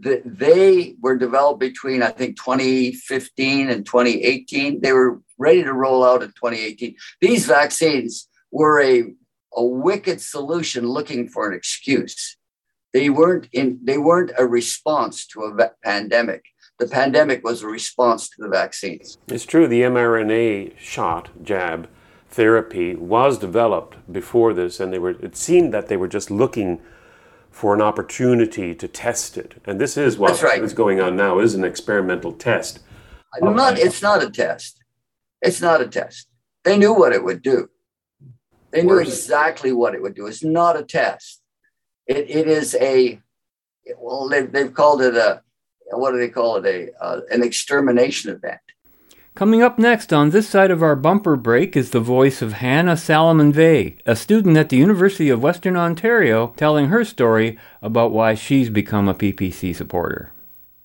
th- 0.04 0.24
they 0.26 0.96
were 1.02 1.18
developed 1.18 1.60
between 1.60 2.02
I 2.02 2.10
think 2.10 2.38
2015 2.38 3.70
and 3.70 3.86
2018. 3.86 4.82
They 4.82 4.94
were 4.94 5.22
ready 5.38 5.64
to 5.64 5.74
roll 5.74 6.04
out 6.04 6.24
in 6.24 6.30
2018. 6.30 6.96
These 7.20 7.46
vaccines 7.46 8.28
were 8.52 8.82
a 8.82 9.14
a 9.54 9.66
wicked 9.66 10.22
solution 10.22 10.88
looking 10.88 11.28
for 11.28 11.50
an 11.50 11.54
excuse 11.54 12.38
they 12.94 13.10
weren't 13.10 13.48
in 13.54 13.80
they 13.84 13.98
weren't 13.98 14.32
a 14.38 14.46
response 14.46 15.26
to 15.28 15.44
a 15.44 15.70
pandemic 15.84 16.46
the 16.82 16.88
pandemic 16.88 17.44
was 17.44 17.62
a 17.62 17.68
response 17.68 18.28
to 18.28 18.42
the 18.42 18.50
vaccines. 18.50 19.20
It's 19.28 19.46
true 19.46 19.68
the 19.68 19.82
mrna 19.82 20.78
shot 20.80 21.30
jab 21.44 21.88
therapy 22.28 22.96
was 22.96 23.38
developed 23.38 23.98
before 24.12 24.52
this 24.54 24.80
and 24.80 24.92
they 24.92 24.98
were 24.98 25.12
it 25.12 25.38
seemed 25.38 25.74
that 25.76 25.88
they 25.88 25.96
were 25.96 26.08
just 26.08 26.32
looking 26.32 26.82
for 27.52 27.76
an 27.76 27.82
opportunity 27.82 28.74
to 28.74 28.88
test 28.88 29.38
it. 29.38 29.62
And 29.66 29.80
this 29.80 29.96
is 29.96 30.18
what 30.18 30.42
right. 30.42 30.64
is 30.64 30.74
going 30.74 31.00
on 31.00 31.16
now 31.16 31.40
is 31.40 31.54
an 31.54 31.64
experimental 31.64 32.32
test. 32.32 32.80
Not, 33.42 33.78
oh, 33.78 33.82
it's 33.82 34.02
not 34.02 34.24
a 34.24 34.30
test. 34.30 34.82
It's 35.42 35.62
not 35.62 35.82
a 35.82 35.88
test. 35.88 36.28
They 36.64 36.78
knew 36.78 36.94
what 36.94 37.14
it 37.14 37.24
would 37.24 37.42
do. 37.42 37.70
They 38.72 38.84
knew 38.84 38.98
exactly 38.98 39.74
what 39.74 39.94
it 39.94 40.02
would 40.02 40.16
do. 40.16 40.28
It's 40.28 40.44
not 40.44 40.80
a 40.80 40.84
test. 40.84 41.42
It, 42.08 42.30
it 42.30 42.48
is 42.48 42.74
a 42.76 43.20
well 43.98 44.30
they've, 44.30 44.52
they've 44.52 44.74
called 44.74 45.02
it 45.02 45.16
a 45.16 45.42
what 45.92 46.12
do 46.12 46.18
they 46.18 46.30
call 46.30 46.58
it 46.58 46.66
a 46.66 47.04
uh, 47.04 47.22
an 47.32 47.44
extermination 47.44 48.32
event 48.32 48.60
Coming 49.34 49.62
up 49.62 49.80
next 49.80 50.12
on 50.12 50.32
this 50.32 50.50
side 50.50 50.72
of 50.72 50.84
our 50.84 50.96
bumper 50.96 51.38
break 51.38 51.78
is 51.78 51.92
the 51.92 52.02
voice 52.02 52.42
of 52.42 52.54
Hannah 52.54 52.98
Salomon 52.98 53.54
Vey, 53.54 53.96
a 54.06 54.14
student 54.14 54.58
at 54.58 54.68
the 54.68 54.76
University 54.76 55.30
of 55.30 55.42
Western 55.42 55.78
Ontario, 55.78 56.54
telling 56.58 56.88
her 56.88 57.06
story 57.06 57.58
about 57.82 58.12
why 58.12 58.36
she's 58.36 58.70
become 58.70 59.08
a 59.08 59.14
PPC 59.14 59.74
supporter. 59.74 60.34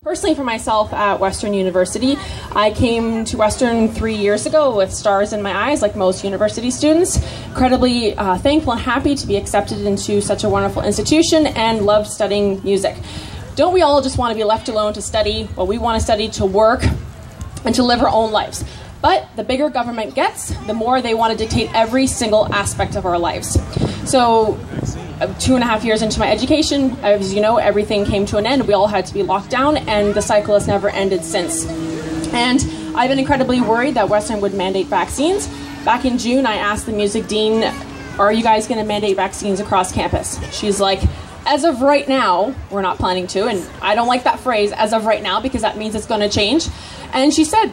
Personally, 0.01 0.33
for 0.33 0.45
myself 0.45 0.93
at 0.93 1.19
Western 1.19 1.53
University, 1.53 2.15
I 2.53 2.71
came 2.71 3.25
to 3.25 3.35
Western 3.35 3.89
three 3.89 4.15
years 4.15 4.45
ago 4.45 4.73
with 4.73 4.93
stars 4.93 5.33
in 5.33 5.41
my 5.41 5.53
eyes, 5.53 5.81
like 5.81 5.97
most 5.97 6.23
university 6.23 6.71
students. 6.71 7.17
Incredibly 7.47 8.15
uh, 8.15 8.37
thankful 8.37 8.71
and 8.71 8.81
happy 8.81 9.15
to 9.15 9.27
be 9.27 9.35
accepted 9.35 9.79
into 9.79 10.21
such 10.21 10.45
a 10.45 10.49
wonderful 10.49 10.83
institution 10.83 11.47
and 11.47 11.85
loved 11.85 12.07
studying 12.07 12.63
music. 12.63 12.95
Don't 13.57 13.73
we 13.73 13.81
all 13.81 14.03
just 14.03 14.19
want 14.19 14.31
to 14.31 14.35
be 14.35 14.43
left 14.43 14.69
alone 14.69 14.93
to 14.93 15.01
study? 15.01 15.45
what 15.55 15.67
we 15.67 15.79
want 15.79 15.99
to 15.99 16.03
study 16.05 16.29
to 16.29 16.45
work 16.45 16.83
and 17.65 17.73
to 17.73 17.81
live 17.81 18.03
our 18.03 18.07
own 18.07 18.31
lives. 18.31 18.63
But 19.01 19.27
the 19.35 19.43
bigger 19.43 19.71
government 19.71 20.13
gets, 20.13 20.49
the 20.67 20.75
more 20.75 21.01
they 21.01 21.15
want 21.15 21.31
to 21.31 21.37
dictate 21.43 21.73
every 21.73 22.05
single 22.05 22.53
aspect 22.53 22.95
of 22.95 23.07
our 23.07 23.17
lives. 23.17 23.59
So, 24.07 24.59
uh, 25.19 25.33
two 25.39 25.55
and 25.55 25.63
a 25.63 25.65
half 25.65 25.83
years 25.83 26.03
into 26.03 26.19
my 26.19 26.31
education, 26.31 26.95
as 27.01 27.33
you 27.33 27.41
know, 27.41 27.57
everything 27.57 28.05
came 28.05 28.27
to 28.27 28.37
an 28.37 28.45
end. 28.45 28.67
We 28.67 28.75
all 28.75 28.85
had 28.85 29.07
to 29.07 29.13
be 29.13 29.23
locked 29.23 29.49
down, 29.49 29.77
and 29.77 30.13
the 30.13 30.21
cycle 30.21 30.53
has 30.53 30.67
never 30.67 30.89
ended 30.91 31.25
since. 31.25 31.65
And 32.33 32.59
I've 32.95 33.09
been 33.09 33.17
incredibly 33.17 33.59
worried 33.59 33.95
that 33.95 34.07
Western 34.07 34.39
would 34.41 34.53
mandate 34.53 34.85
vaccines. 34.85 35.47
Back 35.83 36.05
in 36.05 36.19
June, 36.19 36.45
I 36.45 36.57
asked 36.57 36.85
the 36.85 36.91
music 36.91 37.27
dean, 37.27 37.63
Are 38.19 38.31
you 38.31 38.43
guys 38.43 38.67
going 38.67 38.79
to 38.79 38.85
mandate 38.85 39.15
vaccines 39.15 39.59
across 39.59 39.91
campus? 39.91 40.39
She's 40.55 40.79
like, 40.79 41.01
as 41.47 41.63
of 41.63 41.81
right 41.81 42.07
now, 42.07 42.53
we're 42.69 42.81
not 42.81 42.97
planning 42.97 43.25
to. 43.27 43.47
And 43.47 43.67
I 43.81 43.95
don't 43.95 44.07
like 44.07 44.23
that 44.25 44.39
phrase, 44.39 44.71
as 44.73 44.93
of 44.93 45.05
right 45.05 45.23
now, 45.23 45.39
because 45.41 45.61
that 45.61 45.77
means 45.77 45.95
it's 45.95 46.05
going 46.05 46.21
to 46.21 46.29
change. 46.29 46.67
And 47.13 47.33
she 47.33 47.45
said, 47.45 47.71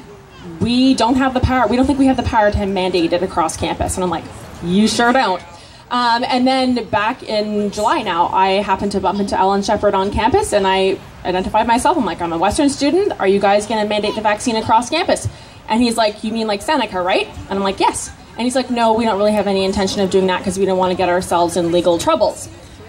We 0.60 0.94
don't 0.94 1.16
have 1.16 1.34
the 1.34 1.40
power. 1.40 1.66
We 1.66 1.76
don't 1.76 1.84
think 1.84 1.98
we 1.98 2.06
have 2.06 2.16
the 2.16 2.22
power 2.22 2.50
to 2.52 2.66
mandate 2.66 3.12
it 3.12 3.22
across 3.22 3.56
campus. 3.56 3.96
And 3.96 4.04
I'm 4.04 4.10
like, 4.10 4.24
You 4.62 4.86
sure 4.86 5.12
don't. 5.12 5.42
Um, 5.90 6.24
and 6.24 6.46
then 6.46 6.88
back 6.88 7.22
in 7.22 7.70
July 7.70 8.02
now, 8.02 8.28
I 8.28 8.62
happened 8.62 8.92
to 8.92 9.00
bump 9.00 9.20
into 9.20 9.38
Alan 9.38 9.62
Shepard 9.62 9.94
on 9.94 10.10
campus 10.10 10.52
and 10.52 10.66
I 10.66 10.98
identified 11.24 11.66
myself. 11.66 11.96
I'm 11.96 12.04
like, 12.04 12.20
I'm 12.20 12.32
a 12.32 12.38
Western 12.38 12.68
student. 12.68 13.12
Are 13.20 13.28
you 13.28 13.38
guys 13.38 13.66
going 13.66 13.82
to 13.82 13.88
mandate 13.88 14.14
the 14.14 14.20
vaccine 14.20 14.56
across 14.56 14.88
campus? 14.88 15.28
And 15.68 15.82
he's 15.82 15.96
like, 15.96 16.22
You 16.22 16.32
mean 16.32 16.46
like 16.46 16.62
Seneca, 16.62 17.02
right? 17.02 17.26
And 17.26 17.50
I'm 17.50 17.62
like, 17.62 17.80
Yes. 17.80 18.10
And 18.36 18.42
he's 18.42 18.54
like, 18.54 18.70
No, 18.70 18.94
we 18.94 19.04
don't 19.04 19.18
really 19.18 19.32
have 19.32 19.48
any 19.48 19.64
intention 19.64 20.00
of 20.00 20.10
doing 20.10 20.28
that 20.28 20.38
because 20.38 20.58
we 20.58 20.64
don't 20.64 20.78
want 20.78 20.92
to 20.92 20.96
get 20.96 21.08
ourselves 21.08 21.56
in 21.56 21.72
legal 21.72 21.98
troubles. 21.98 22.48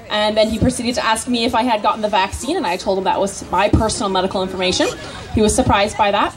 And 0.10 0.38
then 0.38 0.50
he 0.50 0.60
proceeded 0.60 0.96
to 0.96 1.06
ask 1.06 1.28
me 1.28 1.46
if 1.46 1.56
I 1.56 1.64
had 1.64 1.82
gotten 1.82 2.02
the 2.02 2.10
vaccine, 2.10 2.58
and 2.58 2.66
I 2.66 2.78
told 2.78 2.98
him 2.98 3.04
that 3.06 3.20
was 3.20 3.50
my 3.52 3.70
personal 3.70 4.10
medical 4.10 4.44
information. 4.44 4.88
He 5.34 5.42
was 5.42 5.56
surprised 5.56 5.98
by 5.98 6.12
that. 6.12 6.36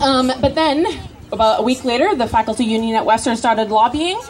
Um, 0.00 0.32
but 0.40 0.54
then 0.54 0.86
about 1.32 1.60
a 1.60 1.62
week 1.62 1.84
later, 1.84 2.14
the 2.14 2.26
faculty 2.26 2.64
union 2.64 2.96
at 2.96 3.04
Western 3.04 3.36
started 3.36 3.70
lobbying, 3.70 4.20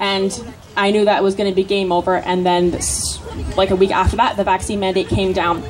and 0.00 0.32
I 0.76 0.90
knew 0.90 1.04
that 1.04 1.22
was 1.22 1.34
going 1.34 1.50
to 1.50 1.54
be 1.54 1.64
game 1.64 1.92
over. 1.92 2.16
And 2.16 2.44
then, 2.44 2.70
this, 2.70 3.20
like 3.56 3.70
a 3.70 3.76
week 3.76 3.90
after 3.90 4.16
that, 4.16 4.36
the 4.36 4.44
vaccine 4.44 4.80
mandate 4.80 5.08
came 5.08 5.32
down. 5.32 5.62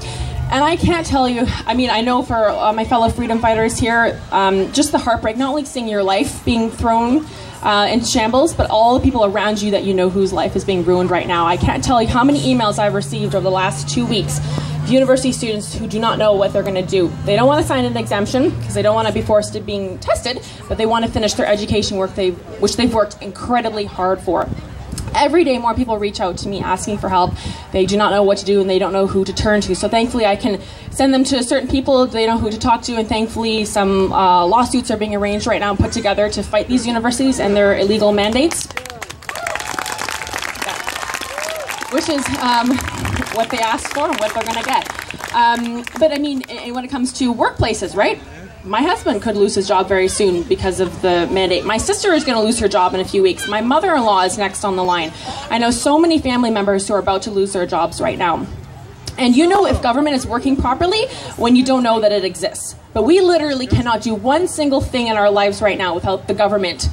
And 0.48 0.62
I 0.64 0.76
can't 0.76 1.04
tell 1.04 1.28
you, 1.28 1.44
I 1.66 1.74
mean, 1.74 1.90
I 1.90 2.02
know 2.02 2.22
for 2.22 2.48
uh, 2.48 2.72
my 2.72 2.84
fellow 2.84 3.08
freedom 3.08 3.40
fighters 3.40 3.78
here, 3.78 4.20
um, 4.30 4.72
just 4.72 4.92
the 4.92 4.98
heartbreak, 4.98 5.36
not 5.36 5.48
only 5.50 5.64
seeing 5.64 5.88
your 5.88 6.04
life 6.04 6.44
being 6.44 6.70
thrown 6.70 7.26
uh, 7.66 7.88
into 7.88 8.06
shambles, 8.06 8.54
but 8.54 8.70
all 8.70 8.96
the 8.96 9.02
people 9.02 9.24
around 9.24 9.60
you 9.60 9.72
that 9.72 9.82
you 9.82 9.92
know 9.92 10.08
whose 10.08 10.32
life 10.32 10.54
is 10.54 10.64
being 10.64 10.84
ruined 10.84 11.10
right 11.10 11.26
now. 11.26 11.46
I 11.46 11.56
can't 11.56 11.82
tell 11.82 12.00
you 12.00 12.06
how 12.06 12.22
many 12.22 12.38
emails 12.54 12.78
I've 12.78 12.94
received 12.94 13.34
over 13.34 13.42
the 13.42 13.50
last 13.50 13.88
two 13.88 14.06
weeks 14.06 14.38
of 14.38 14.88
university 14.88 15.32
students 15.32 15.74
who 15.74 15.88
do 15.88 15.98
not 15.98 16.16
know 16.16 16.32
what 16.32 16.52
they're 16.52 16.62
going 16.62 16.76
to 16.76 16.88
do. 16.88 17.12
They 17.24 17.34
don't 17.34 17.48
want 17.48 17.60
to 17.60 17.66
sign 17.66 17.84
an 17.84 17.96
exemption 17.96 18.50
because 18.50 18.74
they 18.74 18.82
don't 18.82 18.94
want 18.94 19.08
to 19.08 19.12
be 19.12 19.20
forced 19.20 19.52
to 19.54 19.60
being 19.60 19.98
tested, 19.98 20.40
but 20.68 20.78
they 20.78 20.86
want 20.86 21.04
to 21.06 21.10
finish 21.10 21.34
their 21.34 21.46
education 21.46 21.96
work, 21.96 22.14
they, 22.14 22.30
which 22.30 22.76
they've 22.76 22.94
worked 22.94 23.20
incredibly 23.20 23.84
hard 23.84 24.20
for 24.20 24.48
every 25.16 25.44
day 25.44 25.58
more 25.58 25.74
people 25.74 25.98
reach 25.98 26.20
out 26.20 26.38
to 26.38 26.48
me 26.48 26.60
asking 26.60 26.98
for 26.98 27.08
help. 27.08 27.34
They 27.72 27.86
do 27.86 27.96
not 27.96 28.10
know 28.10 28.22
what 28.22 28.38
to 28.38 28.44
do 28.44 28.60
and 28.60 28.68
they 28.68 28.78
don't 28.78 28.92
know 28.92 29.06
who 29.06 29.24
to 29.24 29.32
turn 29.32 29.60
to. 29.62 29.74
So 29.74 29.88
thankfully, 29.88 30.26
I 30.26 30.36
can 30.36 30.60
send 30.90 31.12
them 31.12 31.24
to 31.24 31.42
certain 31.42 31.68
people 31.68 32.06
they 32.06 32.26
know 32.26 32.38
who 32.38 32.50
to 32.50 32.58
talk 32.58 32.82
to. 32.82 32.96
And 32.96 33.08
thankfully, 33.08 33.64
some 33.64 34.12
uh, 34.12 34.46
lawsuits 34.46 34.90
are 34.90 34.96
being 34.96 35.14
arranged 35.14 35.46
right 35.46 35.60
now 35.60 35.70
and 35.70 35.78
put 35.78 35.92
together 35.92 36.28
to 36.30 36.42
fight 36.42 36.68
these 36.68 36.86
universities 36.86 37.40
and 37.40 37.56
their 37.56 37.78
illegal 37.78 38.12
mandates. 38.12 38.66
Which 41.92 42.08
is 42.08 42.26
um, 42.40 42.76
what 43.34 43.48
they 43.50 43.58
asked 43.58 43.94
for 43.94 44.10
and 44.10 44.18
what 44.20 44.34
they're 44.34 44.42
going 44.42 44.62
to 44.62 44.64
get. 44.64 45.06
Um, 45.34 45.84
but 45.98 46.12
I 46.12 46.18
mean, 46.18 46.42
when 46.74 46.84
it 46.84 46.88
comes 46.88 47.12
to 47.14 47.32
workplaces, 47.32 47.94
right? 47.94 48.18
My 48.66 48.82
husband 48.82 49.22
could 49.22 49.36
lose 49.36 49.54
his 49.54 49.68
job 49.68 49.86
very 49.86 50.08
soon 50.08 50.42
because 50.42 50.80
of 50.80 51.00
the 51.00 51.28
mandate. 51.30 51.64
My 51.64 51.78
sister 51.78 52.12
is 52.12 52.24
going 52.24 52.36
to 52.36 52.42
lose 52.42 52.58
her 52.58 52.66
job 52.68 52.94
in 52.94 53.00
a 53.00 53.04
few 53.04 53.22
weeks. 53.22 53.46
My 53.46 53.60
mother 53.60 53.94
in 53.94 54.02
law 54.02 54.22
is 54.22 54.36
next 54.36 54.64
on 54.64 54.74
the 54.74 54.82
line. 54.82 55.12
I 55.50 55.58
know 55.58 55.70
so 55.70 55.98
many 55.98 56.18
family 56.18 56.50
members 56.50 56.88
who 56.88 56.94
are 56.94 56.98
about 56.98 57.22
to 57.22 57.30
lose 57.30 57.52
their 57.52 57.66
jobs 57.66 58.00
right 58.00 58.18
now. 58.18 58.44
And 59.18 59.36
you 59.36 59.46
know 59.46 59.66
if 59.66 59.80
government 59.80 60.16
is 60.16 60.26
working 60.26 60.56
properly 60.56 61.06
when 61.36 61.54
you 61.54 61.64
don't 61.64 61.84
know 61.84 62.00
that 62.00 62.10
it 62.10 62.24
exists. 62.24 62.74
But 62.92 63.04
we 63.04 63.20
literally 63.20 63.68
cannot 63.68 64.02
do 64.02 64.14
one 64.14 64.48
single 64.48 64.80
thing 64.80 65.06
in 65.06 65.16
our 65.16 65.30
lives 65.30 65.62
right 65.62 65.78
now 65.78 65.94
without 65.94 66.26
the 66.26 66.34
government 66.34 66.88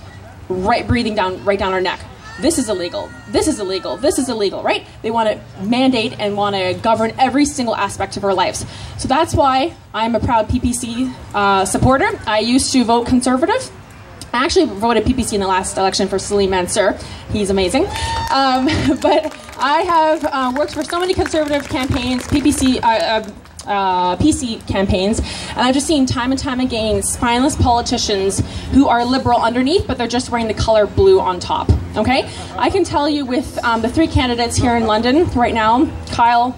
right 0.49 0.85
breathing 0.87 1.15
down 1.15 1.43
right 1.45 1.57
down 1.57 1.73
our 1.73 1.81
neck 1.81 1.99
this 2.43 2.57
is 2.57 2.67
illegal, 2.67 3.09
this 3.29 3.47
is 3.47 3.61
illegal, 3.61 3.95
this 3.95 4.19
is 4.19 4.27
illegal, 4.27 4.61
right? 4.61 4.85
They 5.01 5.11
want 5.11 5.29
to 5.29 5.63
mandate 5.63 6.19
and 6.19 6.35
want 6.35 6.57
to 6.57 6.73
govern 6.73 7.13
every 7.17 7.45
single 7.45 7.73
aspect 7.73 8.17
of 8.17 8.25
our 8.25 8.33
lives. 8.33 8.65
So 8.97 9.07
that's 9.07 9.33
why 9.33 9.73
I'm 9.93 10.13
a 10.13 10.19
proud 10.19 10.49
PPC 10.49 11.13
uh, 11.33 11.63
supporter. 11.63 12.09
I 12.27 12.39
used 12.39 12.73
to 12.73 12.83
vote 12.83 13.07
conservative. 13.07 13.71
I 14.33 14.43
actually 14.43 14.65
voted 14.65 15.05
PPC 15.05 15.33
in 15.33 15.39
the 15.39 15.47
last 15.47 15.77
election 15.77 16.09
for 16.09 16.19
Salim 16.19 16.49
Mansur. 16.49 16.99
He's 17.31 17.49
amazing. 17.49 17.85
Um, 18.29 18.65
but 19.01 19.33
I 19.57 19.85
have 19.87 20.25
uh, 20.25 20.53
worked 20.57 20.73
for 20.73 20.83
so 20.83 20.99
many 20.99 21.13
conservative 21.13 21.69
campaigns, 21.69 22.27
PPC, 22.27 22.83
uh, 22.83 23.23
uh 23.65 24.15
PC 24.17 24.65
campaigns, 24.67 25.19
and 25.19 25.59
I've 25.59 25.73
just 25.73 25.87
seen 25.87 26.05
time 26.05 26.31
and 26.31 26.39
time 26.39 26.59
again 26.59 27.01
spineless 27.01 27.55
politicians 27.55 28.39
who 28.71 28.87
are 28.87 29.05
liberal 29.05 29.41
underneath, 29.41 29.87
but 29.87 29.97
they're 29.97 30.07
just 30.07 30.29
wearing 30.29 30.47
the 30.47 30.53
color 30.53 30.85
blue 30.85 31.19
on 31.19 31.39
top. 31.39 31.69
Okay, 31.95 32.29
I 32.57 32.69
can 32.69 32.83
tell 32.83 33.07
you 33.07 33.25
with 33.25 33.63
um, 33.63 33.81
the 33.81 33.89
three 33.89 34.07
candidates 34.07 34.55
here 34.55 34.75
in 34.75 34.85
London 34.85 35.25
right 35.31 35.53
now, 35.53 35.89
Kyle, 36.11 36.57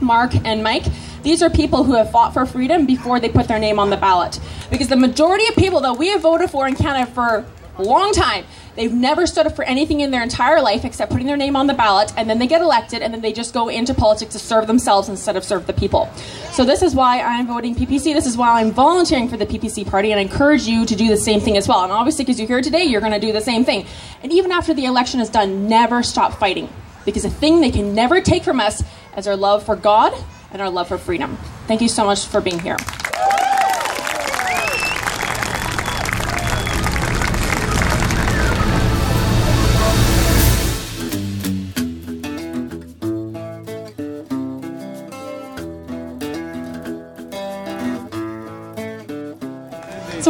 Mark, 0.00 0.34
and 0.44 0.62
Mike. 0.62 0.84
These 1.22 1.40
are 1.40 1.48
people 1.48 1.84
who 1.84 1.94
have 1.94 2.10
fought 2.10 2.34
for 2.34 2.44
freedom 2.46 2.84
before 2.84 3.20
they 3.20 3.28
put 3.28 3.46
their 3.46 3.60
name 3.60 3.78
on 3.78 3.90
the 3.90 3.96
ballot. 3.96 4.40
Because 4.70 4.88
the 4.88 4.96
majority 4.96 5.46
of 5.46 5.54
people 5.54 5.80
that 5.82 5.96
we 5.96 6.08
have 6.08 6.22
voted 6.22 6.50
for 6.50 6.66
in 6.66 6.74
Canada 6.74 7.08
for 7.12 7.46
long 7.78 8.12
time 8.12 8.44
They've 8.74 8.92
never 8.92 9.26
stood 9.26 9.46
up 9.46 9.54
for 9.54 9.64
anything 9.64 10.00
in 10.00 10.10
their 10.10 10.22
entire 10.22 10.62
life 10.62 10.84
except 10.84 11.12
putting 11.12 11.26
their 11.26 11.36
name 11.36 11.56
on 11.56 11.66
the 11.66 11.74
ballot, 11.74 12.12
and 12.16 12.28
then 12.28 12.38
they 12.38 12.46
get 12.46 12.62
elected, 12.62 13.02
and 13.02 13.12
then 13.12 13.20
they 13.20 13.32
just 13.32 13.52
go 13.52 13.68
into 13.68 13.92
politics 13.92 14.32
to 14.32 14.38
serve 14.38 14.66
themselves 14.66 15.10
instead 15.10 15.36
of 15.36 15.44
serve 15.44 15.66
the 15.66 15.74
people. 15.74 16.08
So 16.52 16.64
this 16.64 16.80
is 16.80 16.94
why 16.94 17.20
I'm 17.20 17.46
voting 17.46 17.74
PPC. 17.74 18.14
This 18.14 18.26
is 18.26 18.36
why 18.36 18.60
I'm 18.60 18.70
volunteering 18.70 19.28
for 19.28 19.36
the 19.36 19.44
PPC 19.44 19.86
party, 19.86 20.10
and 20.10 20.18
I 20.18 20.22
encourage 20.22 20.62
you 20.62 20.86
to 20.86 20.96
do 20.96 21.08
the 21.08 21.18
same 21.18 21.40
thing 21.40 21.58
as 21.58 21.68
well. 21.68 21.82
And 21.82 21.92
obviously, 21.92 22.24
because 22.24 22.38
you're 22.38 22.48
here 22.48 22.62
today, 22.62 22.84
you're 22.84 23.02
going 23.02 23.12
to 23.12 23.20
do 23.20 23.32
the 23.32 23.42
same 23.42 23.64
thing. 23.64 23.86
And 24.22 24.32
even 24.32 24.52
after 24.52 24.72
the 24.72 24.86
election 24.86 25.20
is 25.20 25.28
done, 25.28 25.68
never 25.68 26.02
stop 26.02 26.38
fighting, 26.38 26.70
because 27.04 27.24
the 27.24 27.30
thing 27.30 27.60
they 27.60 27.70
can 27.70 27.94
never 27.94 28.22
take 28.22 28.42
from 28.42 28.58
us 28.58 28.82
is 29.18 29.26
our 29.26 29.36
love 29.36 29.64
for 29.64 29.76
God 29.76 30.14
and 30.50 30.62
our 30.62 30.70
love 30.70 30.88
for 30.88 30.96
freedom. 30.96 31.36
Thank 31.66 31.82
you 31.82 31.88
so 31.88 32.06
much 32.06 32.24
for 32.26 32.40
being 32.40 32.58
here. 32.58 32.78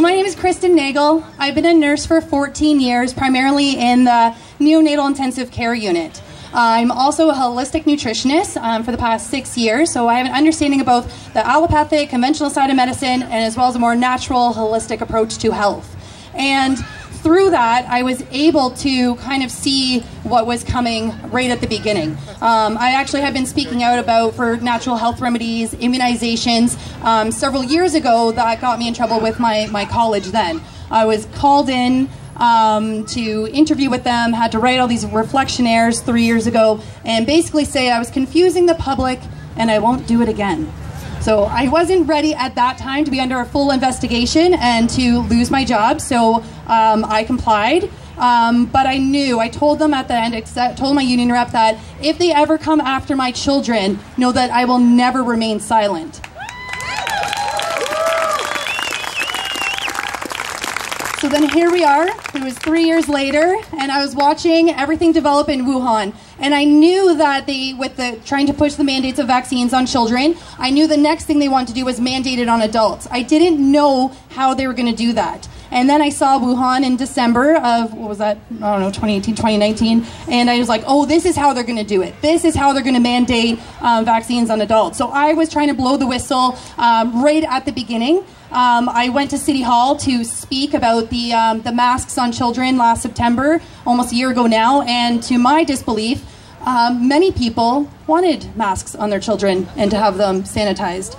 My 0.03 0.11
name 0.11 0.26
is 0.26 0.34
Kristen 0.34 0.74
Nagle. 0.74 1.24
I've 1.38 1.55
been 1.55 1.64
a 1.64 1.72
nurse 1.72 2.05
for 2.05 2.20
14 2.20 2.80
years, 2.80 3.14
primarily 3.14 3.78
in 3.78 4.03
the 4.03 4.34
neonatal 4.59 5.07
intensive 5.07 5.53
care 5.53 5.76
unit. 5.76 6.20
I'm 6.53 6.90
also 6.90 7.30
a 7.30 7.32
holistic 7.32 7.84
nutritionist 7.84 8.61
um, 8.61 8.82
for 8.82 8.90
the 8.90 8.98
past 8.98 9.30
six 9.30 9.57
years, 9.57 9.92
so 9.92 10.09
I 10.09 10.14
have 10.14 10.26
an 10.26 10.32
understanding 10.32 10.80
of 10.80 10.86
both 10.86 11.32
the 11.34 11.46
allopathic, 11.46 12.11
conventional 12.11 12.50
side 12.50 12.68
of 12.68 12.74
medicine, 12.74 13.22
and 13.22 13.32
as 13.32 13.57
well 13.57 13.68
as 13.68 13.76
a 13.76 13.78
more 13.78 13.94
natural, 13.94 14.53
holistic 14.53 15.03
approach 15.03 15.38
to 15.38 15.53
health. 15.53 15.94
And 16.34 16.78
through 17.23 17.51
that, 17.51 17.87
I 17.89 18.03
was 18.03 18.23
able 18.33 18.70
to 18.70 19.14
kind 19.16 19.45
of 19.45 19.51
see 19.51 20.01
what 20.25 20.47
was 20.47 20.64
coming 20.64 21.14
right 21.31 21.51
at 21.51 21.61
the 21.61 21.68
beginning. 21.68 22.16
Um, 22.41 22.77
I 22.77 22.95
actually 22.95 23.20
have 23.20 23.33
been 23.33 23.47
speaking 23.47 23.83
out 23.83 23.99
about 23.99 24.35
for 24.35 24.57
natural 24.57 24.97
health 24.97 25.20
remedies, 25.20 25.73
immunizations. 25.75 26.77
Um, 27.05 27.31
several 27.31 27.62
years 27.62 27.95
ago, 27.95 28.33
that 28.33 28.61
got 28.61 28.79
me 28.79 28.89
in 28.89 28.95
trouble 28.95 29.20
with 29.20 29.39
my, 29.39 29.66
my 29.70 29.85
college 29.85 30.27
then. 30.27 30.61
I 30.91 31.05
was 31.05 31.27
called 31.27 31.68
in 31.68 32.11
um, 32.37 33.07
to 33.07 33.49
interview 33.53 33.89
with 33.89 34.03
them, 34.03 34.33
had 34.33 34.53
to 34.53 34.59
write 34.59 34.81
all 34.81 34.89
these 34.89 35.05
reflectionnaires 35.05 36.03
three 36.03 36.25
years 36.25 36.47
ago, 36.47 36.81
and 37.05 37.25
basically 37.25 37.64
say 37.64 37.91
I 37.91 37.99
was 37.99 38.11
confusing 38.11 38.66
the 38.66 38.75
public 38.75 39.20
and 39.57 39.70
I 39.70 39.79
won't 39.79 40.07
do 40.07 40.23
it 40.23 40.29
again. 40.29 40.73
So 41.23 41.45
I 41.45 41.68
wasn't 41.68 42.09
ready 42.09 42.35
at 42.35 42.57
that 42.57 42.79
time 42.79 43.05
to 43.05 43.11
be 43.11 43.20
under 43.20 43.39
a 43.39 43.45
full 43.47 43.70
investigation 43.70 44.55
and 44.55 44.91
to 44.91 45.20
lose 45.20 45.53
my 45.53 45.64
job. 45.64 46.01
So 46.01 46.43
um, 46.66 47.05
I 47.05 47.23
complied. 47.25 47.89
Um, 48.18 48.66
but 48.66 48.87
I 48.87 48.99
knew, 48.99 49.39
I 49.39 49.49
told 49.49 49.79
them 49.79 49.95
at 49.95 50.09
the 50.09 50.14
end, 50.14 50.35
except, 50.35 50.79
told 50.79 50.97
my 50.97 51.03
union 51.03 51.31
rep 51.31 51.53
that 51.53 51.79
if 52.03 52.18
they 52.18 52.33
ever 52.33 52.59
come 52.59 52.81
after 52.81 53.16
my 53.16 53.31
children, 53.31 54.01
know 54.16 54.33
that 54.33 54.51
I 54.51 54.64
will 54.64 54.79
never 54.79 55.23
remain 55.23 55.61
silent. 55.61 56.20
So 61.20 61.22
then 61.33 61.49
here 61.49 61.70
we 61.70 61.83
are. 61.83 62.09
It 62.09 62.45
was 62.45 62.59
three 62.59 62.85
years 62.85 63.09
later, 63.09 63.57
and 63.78 63.91
I 63.91 64.03
was 64.03 64.14
watching 64.14 64.68
everything 64.68 65.12
develop 65.12 65.49
in 65.49 65.62
Wuhan. 65.62 66.14
And 66.39 66.55
I 66.55 66.64
knew 66.64 67.16
that 67.16 67.47
they, 67.47 67.72
with 67.72 67.97
the 67.97 68.20
trying 68.26 68.47
to 68.49 68.53
push 68.53 68.74
the 68.74 68.85
mandates 68.85 69.18
of 69.18 69.28
vaccines 69.28 69.72
on 69.72 69.87
children, 69.87 70.37
I 70.59 70.68
knew 70.70 70.87
the 70.87 70.99
next 70.99 71.24
thing 71.24 71.39
they 71.39 71.49
wanted 71.49 71.68
to 71.68 71.74
do 71.74 71.87
was 71.87 72.01
mandate 72.01 72.39
it 72.39 72.49
on 72.49 72.61
adults. 72.61 73.09
I 73.11 73.22
didn't 73.22 73.59
know 73.59 74.09
how 74.30 74.53
they 74.53 74.66
were 74.66 74.74
going 74.74 74.91
to 74.91 74.97
do 74.97 75.14
that. 75.14 75.49
And 75.73 75.89
then 75.89 76.03
I 76.03 76.11
saw 76.11 76.39
Wuhan 76.39 76.85
in 76.85 76.97
December 76.97 77.57
of, 77.57 77.95
what 77.95 78.09
was 78.09 78.18
that? 78.18 78.37
I 78.61 78.73
don't 78.73 78.81
know, 78.81 78.91
2018, 78.91 79.35
2019. 79.35 80.07
And 80.29 80.51
I 80.51 80.59
was 80.59 80.68
like, 80.68 80.85
oh, 80.87 81.07
this 81.07 81.25
is 81.25 81.35
how 81.35 81.55
they're 81.55 81.64
going 81.64 81.79
to 81.79 81.85
do 81.85 82.03
it. 82.03 82.14
This 82.20 82.45
is 82.45 82.55
how 82.55 82.75
they're 82.75 82.83
going 82.83 82.95
to 82.95 83.01
mandate 83.01 83.59
um, 83.81 84.05
vaccines 84.05 84.51
on 84.51 84.61
adults. 84.61 84.99
So 84.99 85.09
I 85.09 85.33
was 85.33 85.51
trying 85.51 85.68
to 85.68 85.75
blow 85.75 85.97
the 85.97 86.07
whistle 86.07 86.59
um, 86.77 87.25
right 87.25 87.43
at 87.43 87.64
the 87.64 87.73
beginning. 87.73 88.18
Um, 88.51 88.91
I 88.91 89.09
went 89.09 89.31
to 89.31 89.39
City 89.39 89.62
Hall 89.62 89.97
to 89.97 90.25
speak 90.25 90.75
about 90.75 91.09
the, 91.09 91.33
um, 91.33 91.62
the 91.62 91.73
masks 91.73 92.18
on 92.18 92.33
children 92.33 92.77
last 92.77 93.01
September, 93.01 93.62
almost 93.87 94.12
a 94.12 94.14
year 94.14 94.31
ago 94.31 94.47
now, 94.47 94.83
and 94.83 95.23
to 95.23 95.39
my 95.39 95.64
disbelief, 95.64 96.23
um, 96.66 97.09
many 97.09 97.33
people 97.33 97.91
wanted 98.07 98.55
masks 98.55 98.95
on 98.95 99.09
their 99.09 99.20
children 99.20 99.66
and 99.77 99.91
to 99.91 99.97
have 99.97 100.18
them 100.18 100.43
sanitized. 100.43 101.16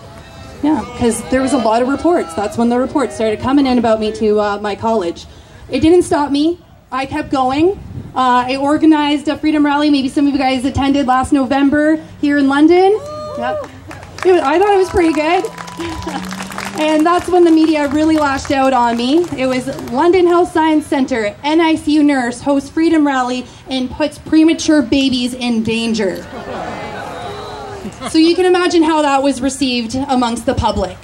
Yeah, 0.64 0.80
because 0.94 1.22
there 1.30 1.42
was 1.42 1.52
a 1.52 1.58
lot 1.58 1.82
of 1.82 1.90
reports. 1.90 2.34
That's 2.34 2.58
when 2.58 2.70
the 2.70 2.80
reports 2.80 3.16
started 3.16 3.42
coming 3.42 3.68
in 3.68 3.78
about 3.78 4.00
me 4.00 4.14
to 4.14 4.40
uh, 4.40 4.60
my 4.60 4.76
college. 4.76 5.26
It 5.70 5.82
didn't 5.82 6.04
stop 6.04 6.32
me. 6.32 6.58
I 6.92 7.06
kept 7.06 7.32
going. 7.32 7.72
Uh, 8.16 8.46
I 8.48 8.56
organized 8.56 9.28
a 9.28 9.38
freedom 9.38 9.66
rally. 9.66 9.90
Maybe 9.90 10.08
some 10.08 10.28
of 10.28 10.34
you 10.34 10.40
guys 10.40 10.64
attended 10.64 11.06
last 11.06 11.34
November 11.34 11.98
here 12.22 12.38
in 12.38 12.48
London. 12.48 12.98
Yep. 13.38 13.70
Was, 14.26 14.42
I 14.42 14.58
thought 14.58 14.74
it 14.74 14.78
was 14.78 14.90
pretty 14.90 15.14
good. 15.14 16.40
And 16.76 17.06
that's 17.06 17.30
when 17.30 17.44
the 17.44 17.52
media 17.52 17.88
really 17.90 18.18
lashed 18.18 18.50
out 18.50 18.74
on 18.74 18.98
me. 18.98 19.20
It 19.38 19.46
was 19.46 19.68
London 19.92 20.26
Health 20.26 20.52
Science 20.52 20.88
Centre, 20.88 21.36
NICU 21.44 22.04
nurse 22.04 22.42
hosts 22.42 22.68
Freedom 22.68 23.06
Rally 23.06 23.46
and 23.70 23.92
puts 23.92 24.18
premature 24.18 24.82
babies 24.82 25.36
in 25.36 25.62
danger. 25.62 26.26
So 28.10 28.18
you 28.18 28.36
can 28.36 28.46
imagine 28.46 28.84
how 28.84 29.02
that 29.02 29.24
was 29.24 29.42
received 29.42 29.96
amongst 29.96 30.46
the 30.46 30.54
public. 30.54 30.98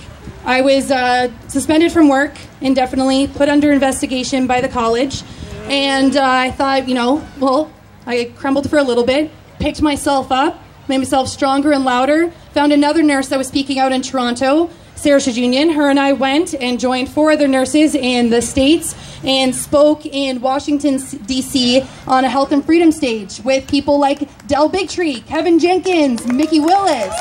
I 0.46 0.62
was 0.62 0.92
uh, 0.92 1.32
suspended 1.48 1.92
from 1.92 2.08
work 2.08 2.38
indefinitely, 2.62 3.28
put 3.28 3.50
under 3.50 3.72
investigation 3.72 4.48
by 4.48 4.62
the 4.62 4.70
college, 4.70 5.24
and 5.70 6.16
uh, 6.16 6.24
I 6.24 6.52
thought, 6.52 6.88
you 6.88 6.96
know, 6.96 7.26
well, 7.40 7.72
I 8.06 8.32
crumbled 8.36 8.70
for 8.70 8.78
a 8.78 8.84
little 8.84 9.06
bit, 9.06 9.32
picked 9.60 9.82
myself 9.82 10.32
up, 10.32 10.62
made 10.88 10.98
myself 10.98 11.28
stronger 11.30 11.72
and 11.72 11.86
louder, 11.86 12.32
found 12.54 12.74
another 12.74 13.04
nurse 13.04 13.28
that 13.30 13.38
was 13.38 13.48
speaking 13.48 13.80
out 13.80 13.92
in 13.92 14.02
Toronto, 14.02 14.70
Sarah 14.96 15.20
Choujounian. 15.20 15.76
Her 15.76 15.90
and 15.90 16.00
I 16.00 16.14
went 16.14 16.54
and 16.54 16.80
joined 16.80 17.10
four 17.10 17.32
other 17.32 17.48
nurses 17.48 17.96
in 17.96 18.30
the 18.30 18.42
States 18.42 18.96
and 19.24 19.56
spoke 19.56 20.06
in 20.06 20.42
Washington, 20.42 20.98
D.C. 21.26 21.86
on 22.08 22.24
a 22.24 22.30
health 22.30 22.52
and 22.52 22.66
freedom 22.66 22.92
stage 22.92 23.42
with 23.44 23.68
people 23.68 24.00
like 24.00 24.20
Del 24.48 24.70
Bigtree, 24.70 25.26
Kevin 25.26 25.60
Jenkins, 25.60 26.26
Mikki 26.28 26.60
Willis. 26.60 27.14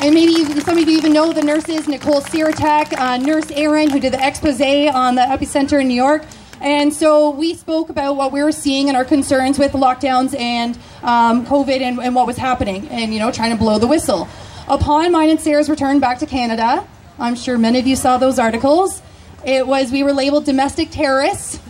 And 0.00 0.14
maybe 0.14 0.44
some 0.60 0.78
of 0.78 0.88
you 0.88 0.96
even 0.96 1.12
know 1.12 1.32
the 1.32 1.42
nurses, 1.42 1.88
Nicole 1.88 2.20
Sirotek, 2.20 2.96
uh, 2.96 3.16
Nurse 3.16 3.50
Erin, 3.50 3.90
who 3.90 3.98
did 3.98 4.12
the 4.12 4.24
expose 4.24 4.60
on 4.60 5.16
the 5.16 5.22
epicenter 5.22 5.80
in 5.80 5.88
New 5.88 5.94
York. 5.94 6.24
And 6.60 6.92
so 6.92 7.30
we 7.30 7.54
spoke 7.54 7.88
about 7.88 8.16
what 8.16 8.32
we 8.32 8.42
were 8.42 8.52
seeing 8.52 8.88
and 8.88 8.96
our 8.96 9.04
concerns 9.04 9.58
with 9.58 9.72
lockdowns 9.72 10.38
and 10.38 10.76
um, 11.02 11.46
COVID 11.46 11.80
and, 11.80 11.98
and 11.98 12.14
what 12.14 12.26
was 12.26 12.36
happening, 12.36 12.88
and 12.88 13.12
you 13.12 13.20
know, 13.20 13.30
trying 13.30 13.50
to 13.50 13.56
blow 13.56 13.78
the 13.78 13.86
whistle. 13.86 14.28
Upon 14.68 15.12
mine 15.12 15.30
and 15.30 15.40
Sarah's 15.40 15.70
return 15.70 16.00
back 16.00 16.18
to 16.18 16.26
Canada, 16.26 16.86
I'm 17.18 17.34
sure 17.34 17.58
many 17.58 17.78
of 17.78 17.86
you 17.86 17.96
saw 17.96 18.18
those 18.18 18.38
articles. 18.38 19.02
It 19.44 19.66
was 19.66 19.92
we 19.92 20.02
were 20.02 20.12
labeled 20.12 20.44
domestic 20.44 20.90
terrorists. 20.90 21.60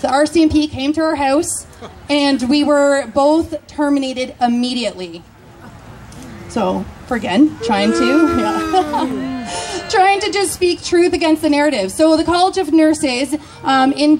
The 0.00 0.08
RCMP 0.08 0.68
came 0.70 0.92
to 0.94 1.00
our 1.00 1.14
house, 1.14 1.66
and 2.10 2.42
we 2.48 2.64
were 2.64 3.06
both 3.08 3.66
terminated 3.68 4.34
immediately. 4.40 5.22
So, 6.48 6.84
for 7.06 7.16
again, 7.16 7.56
trying 7.64 7.92
to, 7.92 8.36
yeah. 8.36 9.86
trying 9.90 10.20
to 10.20 10.30
just 10.30 10.52
speak 10.52 10.82
truth 10.82 11.12
against 11.12 11.40
the 11.40 11.48
narrative. 11.48 11.92
So, 11.92 12.16
the 12.16 12.24
College 12.24 12.58
of 12.58 12.72
Nurses 12.72 13.36
um, 13.62 13.92
in, 13.92 14.18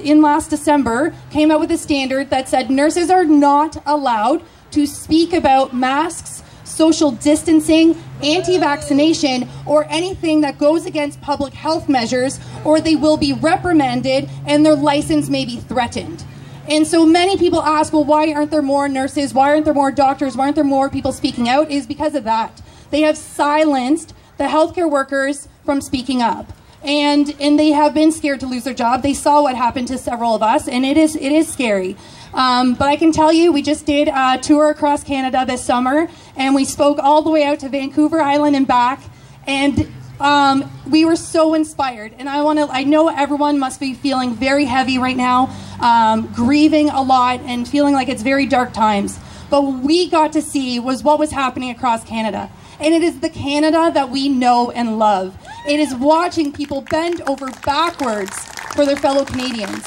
in 0.00 0.22
last 0.22 0.50
December 0.50 1.14
came 1.30 1.50
out 1.50 1.60
with 1.60 1.70
a 1.70 1.78
standard 1.78 2.30
that 2.30 2.48
said 2.48 2.70
nurses 2.70 3.10
are 3.10 3.24
not 3.24 3.80
allowed 3.86 4.42
to 4.72 4.86
speak 4.86 5.32
about 5.32 5.74
masks, 5.74 6.37
social 6.78 7.10
distancing, 7.10 7.96
anti 8.22 8.56
vaccination, 8.56 9.48
or 9.66 9.84
anything 9.90 10.40
that 10.42 10.56
goes 10.56 10.86
against 10.86 11.20
public 11.20 11.52
health 11.52 11.88
measures, 11.88 12.38
or 12.64 12.80
they 12.80 12.94
will 12.94 13.16
be 13.16 13.32
reprimanded 13.32 14.30
and 14.46 14.64
their 14.64 14.76
license 14.76 15.28
may 15.28 15.44
be 15.44 15.56
threatened. 15.56 16.24
And 16.68 16.86
so 16.86 17.04
many 17.04 17.36
people 17.36 17.62
ask, 17.62 17.92
well, 17.92 18.04
why 18.04 18.32
aren't 18.32 18.50
there 18.50 18.62
more 18.62 18.88
nurses? 18.88 19.34
Why 19.34 19.50
aren't 19.50 19.64
there 19.64 19.74
more 19.74 19.90
doctors? 19.90 20.36
Why 20.36 20.44
aren't 20.44 20.54
there 20.54 20.64
more 20.64 20.88
people 20.88 21.12
speaking 21.12 21.48
out? 21.48 21.70
Is 21.70 21.86
because 21.86 22.14
of 22.14 22.24
that. 22.24 22.62
They 22.90 23.00
have 23.02 23.16
silenced 23.16 24.14
the 24.36 24.44
healthcare 24.44 24.90
workers 24.90 25.48
from 25.64 25.80
speaking 25.80 26.22
up. 26.22 26.52
And 26.84 27.34
and 27.40 27.58
they 27.58 27.70
have 27.70 27.92
been 27.92 28.12
scared 28.12 28.38
to 28.40 28.46
lose 28.46 28.62
their 28.64 28.74
job. 28.74 29.02
They 29.02 29.14
saw 29.14 29.42
what 29.42 29.56
happened 29.56 29.88
to 29.88 29.98
several 29.98 30.36
of 30.36 30.44
us, 30.44 30.68
and 30.68 30.84
it 30.84 30.96
is 30.96 31.16
it 31.16 31.32
is 31.32 31.48
scary. 31.48 31.96
Um, 32.34 32.74
but 32.74 32.88
I 32.88 32.96
can 32.96 33.12
tell 33.12 33.32
you, 33.32 33.52
we 33.52 33.62
just 33.62 33.86
did 33.86 34.08
a 34.08 34.38
tour 34.38 34.70
across 34.70 35.02
Canada 35.02 35.44
this 35.46 35.64
summer, 35.64 36.08
and 36.38 36.54
we 36.54 36.64
spoke 36.64 36.98
all 36.98 37.20
the 37.20 37.30
way 37.30 37.44
out 37.44 37.60
to 37.60 37.68
Vancouver 37.68 38.22
Island 38.22 38.56
and 38.56 38.66
back. 38.66 39.02
And 39.46 39.92
um, 40.20 40.70
we 40.88 41.04
were 41.04 41.16
so 41.16 41.54
inspired, 41.54 42.14
and 42.18 42.28
I 42.28 42.42
want 42.42 42.58
to. 42.58 42.68
I 42.70 42.84
know 42.84 43.08
everyone 43.08 43.58
must 43.58 43.78
be 43.78 43.94
feeling 43.94 44.34
very 44.34 44.64
heavy 44.64 44.98
right 44.98 45.16
now, 45.16 45.54
um, 45.80 46.32
grieving 46.34 46.88
a 46.88 47.02
lot, 47.02 47.40
and 47.40 47.68
feeling 47.68 47.94
like 47.94 48.08
it's 48.08 48.22
very 48.22 48.46
dark 48.46 48.72
times. 48.72 49.18
But 49.48 49.62
what 49.62 49.82
we 49.82 50.10
got 50.10 50.32
to 50.32 50.42
see 50.42 50.80
was 50.80 51.02
what 51.02 51.18
was 51.18 51.30
happening 51.30 51.70
across 51.70 52.02
Canada, 52.04 52.50
and 52.80 52.92
it 52.94 53.02
is 53.02 53.20
the 53.20 53.30
Canada 53.30 53.92
that 53.94 54.10
we 54.10 54.28
know 54.28 54.72
and 54.72 54.98
love. 54.98 55.36
It 55.68 55.78
is 55.78 55.94
watching 55.94 56.52
people 56.52 56.80
bend 56.82 57.22
over 57.22 57.50
backwards 57.64 58.36
for 58.74 58.84
their 58.84 58.96
fellow 58.96 59.24
Canadians, 59.24 59.86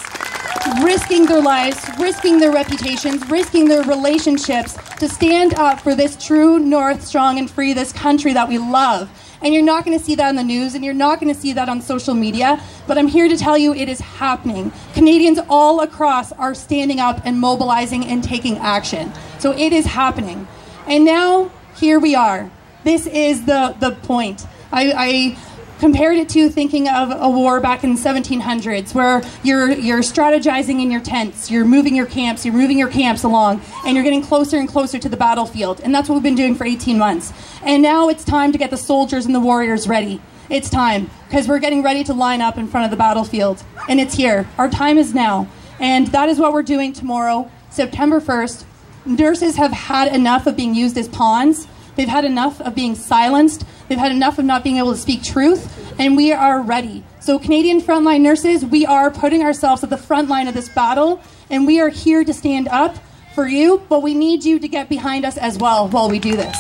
risking 0.84 1.26
their 1.26 1.42
lives, 1.42 1.84
risking 2.00 2.40
their 2.40 2.52
reputations, 2.52 3.28
risking 3.30 3.68
their 3.68 3.84
relationships 3.84 4.78
to 4.98 5.08
stand 5.08 5.54
up 5.56 5.80
for 5.80 5.96
this 5.96 6.16
true 6.24 6.60
North, 6.60 7.06
strong 7.06 7.38
and 7.40 7.50
free, 7.50 7.74
this 7.74 7.92
country 7.92 8.34
that 8.34 8.48
we 8.48 8.58
love. 8.58 9.10
And 9.44 9.54
you're 9.54 9.64
not 9.64 9.86
going 9.86 9.98
to 9.98 10.04
see 10.04 10.14
that 10.16 10.30
in 10.30 10.36
the 10.36 10.44
news, 10.44 10.76
and 10.76 10.86
you're 10.86 10.94
not 10.94 11.20
going 11.20 11.34
to 11.34 11.40
see 11.40 11.54
that 11.54 11.68
on 11.68 11.82
social 11.82 12.14
media. 12.14 12.62
But 12.86 12.98
I'm 12.98 13.08
here 13.08 13.28
to 13.28 13.36
tell 13.36 13.58
you 13.58 13.74
it 13.74 13.90
is 13.90 14.00
happening. 14.00 14.72
Canadians 14.94 15.40
all 15.50 15.82
across 15.82 16.32
are 16.34 16.54
standing 16.54 17.00
up 17.00 17.22
and 17.26 17.40
mobilizing 17.40 18.06
and 18.06 18.24
taking 18.24 18.58
action. 18.60 19.12
So 19.40 19.52
it 19.54 19.74
is 19.74 19.86
happening. 19.86 20.48
And 20.88 21.06
now, 21.06 21.50
here 21.76 22.00
we 22.00 22.14
are. 22.14 22.52
This 22.84 23.08
is 23.08 23.46
the, 23.46 23.76
the 23.80 23.92
point. 23.92 24.46
I, 24.72 24.94
I 24.96 25.38
compared 25.82 26.16
it 26.16 26.30
to 26.30 26.48
thinking 26.48 26.88
of 26.88 27.10
a 27.10 27.28
war 27.28 27.60
back 27.60 27.84
in 27.84 27.96
the 27.96 28.00
1700s 28.00 28.94
where 28.94 29.24
you're 29.44 29.72
you're 29.72 30.02
strategizing 30.02 30.80
in 30.80 30.92
your 30.92 31.02
tents 31.02 31.50
you're 31.50 31.66
moving 31.66 31.96
your 31.96 32.06
camps 32.06 32.46
you're 32.46 32.54
moving 32.54 32.78
your 32.78 32.88
camps 32.88 33.24
along 33.24 33.60
and 33.84 33.96
you're 33.96 34.04
getting 34.04 34.22
closer 34.22 34.58
and 34.58 34.70
closer 34.70 35.00
to 35.00 35.10
the 35.10 35.18
battlefield. 35.18 35.82
And 35.82 35.94
that's 35.94 36.08
what 36.08 36.14
we've 36.16 36.24
been 36.24 36.36
doing 36.36 36.54
for 36.54 36.66
18 36.66 37.00
months. 37.00 37.34
And 37.64 37.82
now 37.82 38.10
it's 38.10 38.24
time 38.24 38.52
to 38.52 38.60
get 38.60 38.70
the 38.70 38.78
soldiers 38.78 39.26
and 39.26 39.34
the 39.34 39.40
warriors 39.40 39.88
ready. 39.88 40.22
It's 40.52 40.70
time 40.70 41.10
because 41.28 41.48
we're 41.48 41.60
getting 41.60 41.82
ready 41.82 42.04
to 42.04 42.14
line 42.14 42.42
up 42.42 42.60
in 42.60 42.68
front 42.68 42.86
of 42.86 42.92
the 42.92 42.98
battlefield. 42.98 43.64
And 43.90 44.00
it's 44.00 44.14
here. 44.14 44.48
Our 44.60 44.70
time 44.70 45.00
is 45.00 45.16
now. 45.16 45.48
And 45.80 46.08
that 46.08 46.30
is 46.30 46.38
what 46.38 46.54
we're 46.54 46.64
doing 46.64 46.94
tomorrow 46.94 47.50
september 47.72 48.20
1st 48.20 48.66
nurses 49.06 49.56
have 49.56 49.72
had 49.72 50.14
enough 50.14 50.46
of 50.46 50.56
being 50.56 50.76
used 50.76 50.98
as 50.98 51.08
pawns 51.08 51.68
They've 51.96 52.08
had 52.08 52.26
enough 52.26 52.62
of 52.62 52.74
being 52.74 52.96
silenced. 52.96 53.66
They've 53.88 53.98
had 53.98 54.12
enough 54.12 54.40
of 54.40 54.46
not 54.46 54.64
being 54.64 54.78
able 54.78 54.94
to 54.94 54.98
speak 54.98 55.24
truth, 55.24 55.94
and 56.00 56.16
we 56.16 56.32
are 56.32 56.62
ready. 56.62 57.04
So, 57.20 57.38
Canadian 57.38 57.82
frontline 57.82 58.22
nurses, 58.22 58.66
we 58.66 58.86
are 58.86 59.12
putting 59.12 59.44
ourselves 59.44 59.84
at 59.84 59.90
the 59.90 59.98
front 59.98 60.30
line 60.30 60.48
of 60.48 60.54
this 60.54 60.70
battle, 60.70 61.22
and 61.50 61.68
we 61.68 61.80
are 61.82 61.90
here 61.90 62.24
to 62.24 62.34
stand 62.34 62.68
up 62.70 62.96
for 63.36 63.48
you, 63.48 63.82
but 63.90 64.02
we 64.02 64.14
need 64.14 64.44
you 64.44 64.60
to 64.60 64.68
get 64.68 64.90
behind 64.90 65.26
us 65.26 65.38
as 65.38 65.58
well 65.58 65.88
while 65.88 66.10
we 66.10 66.20
do 66.20 66.36
this. 66.36 66.58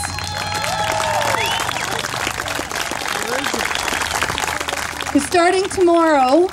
'Cause 5.11 5.23
starting 5.23 5.63
tomorrow, 5.69 6.47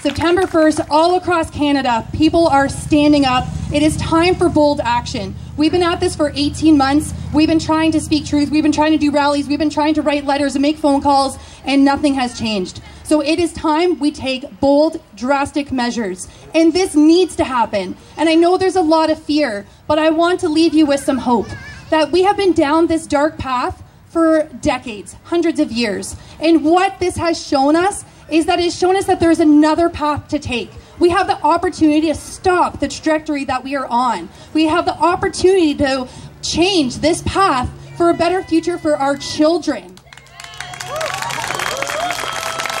September 0.00 0.46
1st, 0.46 0.80
all 0.90 1.14
across 1.16 1.50
Canada, 1.50 2.06
people 2.12 2.48
are 2.48 2.68
standing 2.68 3.24
up. 3.26 3.46
It 3.72 3.82
is 3.82 3.96
time 3.96 4.34
for 4.34 4.50
bold 4.50 4.82
action. 4.84 5.34
We've 5.56 5.72
been 5.72 5.82
at 5.82 5.98
this 5.98 6.14
for 6.14 6.30
18 6.34 6.76
months. 6.76 7.14
We've 7.32 7.48
been 7.48 7.58
trying 7.58 7.90
to 7.92 8.02
speak 8.02 8.26
truth. 8.26 8.50
We've 8.50 8.62
been 8.62 8.70
trying 8.70 8.92
to 8.92 8.98
do 8.98 9.10
rallies. 9.10 9.48
We've 9.48 9.58
been 9.58 9.70
trying 9.70 9.94
to 9.94 10.02
write 10.02 10.26
letters 10.26 10.54
and 10.54 10.60
make 10.60 10.76
phone 10.76 11.00
calls, 11.00 11.38
and 11.64 11.82
nothing 11.82 12.12
has 12.12 12.38
changed. 12.38 12.82
So 13.02 13.22
it 13.22 13.38
is 13.38 13.50
time 13.54 13.98
we 13.98 14.10
take 14.10 14.60
bold, 14.60 15.00
drastic 15.16 15.72
measures. 15.72 16.28
And 16.54 16.74
this 16.74 16.94
needs 16.94 17.34
to 17.36 17.44
happen. 17.44 17.96
And 18.18 18.28
I 18.28 18.34
know 18.34 18.58
there's 18.58 18.76
a 18.76 18.82
lot 18.82 19.08
of 19.08 19.18
fear, 19.18 19.66
but 19.86 19.98
I 19.98 20.10
want 20.10 20.40
to 20.40 20.50
leave 20.50 20.74
you 20.74 20.84
with 20.84 21.00
some 21.00 21.16
hope 21.16 21.48
that 21.88 22.12
we 22.12 22.24
have 22.24 22.36
been 22.36 22.52
down 22.52 22.88
this 22.88 23.06
dark 23.06 23.38
path 23.38 23.82
for 24.04 24.50
decades, 24.60 25.16
hundreds 25.24 25.58
of 25.58 25.72
years. 25.72 26.14
And 26.40 26.62
what 26.62 26.98
this 26.98 27.16
has 27.16 27.42
shown 27.42 27.74
us 27.76 28.04
is 28.30 28.44
that 28.44 28.60
it's 28.60 28.76
shown 28.76 28.96
us 28.96 29.06
that 29.06 29.18
there's 29.18 29.40
another 29.40 29.88
path 29.88 30.28
to 30.28 30.38
take. 30.38 30.70
We 30.98 31.08
have 31.10 31.26
the 31.26 31.40
opportunity 31.42 32.08
to 32.08 32.14
stop 32.14 32.80
the 32.80 32.88
trajectory 32.88 33.44
that 33.44 33.64
we 33.64 33.74
are 33.76 33.86
on. 33.86 34.28
We 34.52 34.66
have 34.66 34.84
the 34.84 34.94
opportunity 34.94 35.74
to 35.76 36.08
change 36.42 36.96
this 36.96 37.22
path 37.22 37.70
for 37.96 38.10
a 38.10 38.14
better 38.14 38.42
future 38.42 38.78
for 38.78 38.96
our 38.96 39.16
children. 39.16 39.96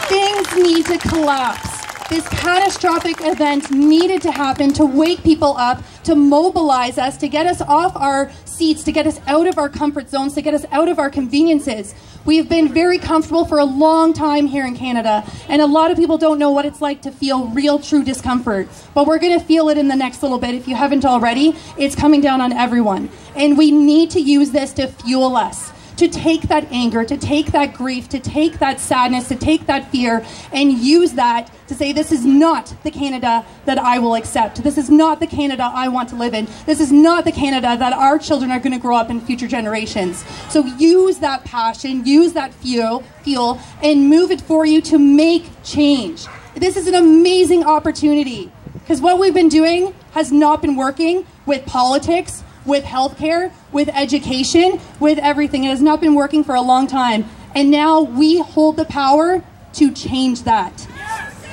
Things 0.08 0.56
need 0.56 0.86
to 0.86 0.98
collapse. 0.98 2.08
This 2.08 2.28
catastrophic 2.28 3.16
event 3.20 3.70
needed 3.70 4.20
to 4.22 4.32
happen 4.32 4.72
to 4.74 4.84
wake 4.84 5.22
people 5.22 5.56
up, 5.56 5.82
to 6.04 6.14
mobilize 6.14 6.98
us, 6.98 7.16
to 7.18 7.28
get 7.28 7.46
us 7.46 7.62
off 7.62 7.96
our 7.96 8.30
seats, 8.62 8.84
to 8.84 8.92
get 8.92 9.08
us 9.08 9.20
out 9.26 9.48
of 9.48 9.58
our 9.58 9.68
comfort 9.68 10.08
zones, 10.08 10.34
to 10.34 10.40
get 10.40 10.54
us 10.54 10.64
out 10.70 10.88
of 10.88 11.00
our 11.00 11.10
conveniences. 11.10 11.96
We've 12.24 12.48
been 12.48 12.72
very 12.72 12.96
comfortable 12.96 13.44
for 13.44 13.58
a 13.58 13.64
long 13.64 14.12
time 14.12 14.46
here 14.46 14.64
in 14.64 14.76
Canada, 14.76 15.24
and 15.48 15.60
a 15.60 15.66
lot 15.66 15.90
of 15.90 15.96
people 15.96 16.16
don't 16.16 16.38
know 16.38 16.52
what 16.52 16.64
it's 16.64 16.80
like 16.80 17.02
to 17.02 17.10
feel 17.10 17.48
real, 17.48 17.80
true 17.80 18.04
discomfort. 18.04 18.68
But 18.94 19.08
we're 19.08 19.18
going 19.18 19.36
to 19.36 19.44
feel 19.44 19.68
it 19.68 19.78
in 19.78 19.88
the 19.88 19.96
next 19.96 20.22
little 20.22 20.38
bit. 20.38 20.54
If 20.54 20.68
you 20.68 20.76
haven't 20.76 21.04
already, 21.04 21.56
it's 21.76 21.96
coming 21.96 22.20
down 22.20 22.40
on 22.40 22.52
everyone. 22.52 23.10
And 23.34 23.58
we 23.58 23.72
need 23.72 24.10
to 24.10 24.20
use 24.20 24.52
this 24.52 24.72
to 24.74 24.86
fuel 24.86 25.34
us 25.34 25.72
to 26.02 26.08
take 26.08 26.42
that 26.42 26.66
anger, 26.72 27.04
to 27.04 27.16
take 27.16 27.52
that 27.52 27.72
grief, 27.74 28.08
to 28.08 28.18
take 28.18 28.58
that 28.58 28.80
sadness, 28.80 29.28
to 29.28 29.36
take 29.36 29.66
that 29.66 29.88
fear, 29.92 30.26
and 30.52 30.72
use 30.72 31.12
that 31.12 31.48
to 31.68 31.74
say, 31.76 31.92
This 31.92 32.10
is 32.10 32.26
not 32.26 32.74
the 32.82 32.90
Canada 32.90 33.46
that 33.66 33.78
I 33.78 34.00
will 34.00 34.16
accept. 34.16 34.64
This 34.64 34.76
is 34.76 34.90
not 34.90 35.20
the 35.20 35.28
Canada 35.28 35.70
I 35.72 35.86
want 35.86 36.08
to 36.08 36.16
live 36.16 36.34
in. 36.34 36.48
This 36.66 36.80
is 36.80 36.90
not 36.90 37.24
the 37.24 37.30
Canada 37.30 37.76
that 37.78 37.92
our 37.92 38.18
children 38.18 38.50
are 38.50 38.58
going 38.58 38.72
to 38.72 38.80
grow 38.80 38.96
up 38.96 39.10
in 39.10 39.20
future 39.20 39.46
generations. 39.46 40.24
So 40.48 40.64
use 40.64 41.18
that 41.18 41.44
passion, 41.44 42.04
use 42.04 42.32
that 42.32 42.52
fuel, 42.52 43.04
fuel, 43.22 43.60
and 43.80 44.08
move 44.08 44.32
it 44.32 44.40
for 44.40 44.66
you 44.66 44.80
to 44.82 44.98
make 44.98 45.44
change. 45.62 46.26
This 46.56 46.76
is 46.76 46.88
an 46.88 46.96
amazing 46.96 47.62
opportunity 47.62 48.50
because 48.74 49.00
what 49.00 49.20
we've 49.20 49.34
been 49.34 49.48
doing 49.48 49.94
has 50.14 50.32
not 50.32 50.62
been 50.62 50.74
working 50.74 51.24
with 51.46 51.64
politics 51.64 52.42
with 52.64 52.84
healthcare, 52.84 53.52
with 53.72 53.88
education, 53.88 54.80
with 55.00 55.18
everything. 55.18 55.64
It 55.64 55.68
has 55.68 55.82
not 55.82 56.00
been 56.00 56.14
working 56.14 56.44
for 56.44 56.54
a 56.54 56.62
long 56.62 56.86
time. 56.86 57.24
And 57.54 57.70
now 57.70 58.00
we 58.00 58.40
hold 58.40 58.76
the 58.76 58.84
power 58.84 59.42
to 59.74 59.92
change 59.92 60.42
that. 60.44 60.86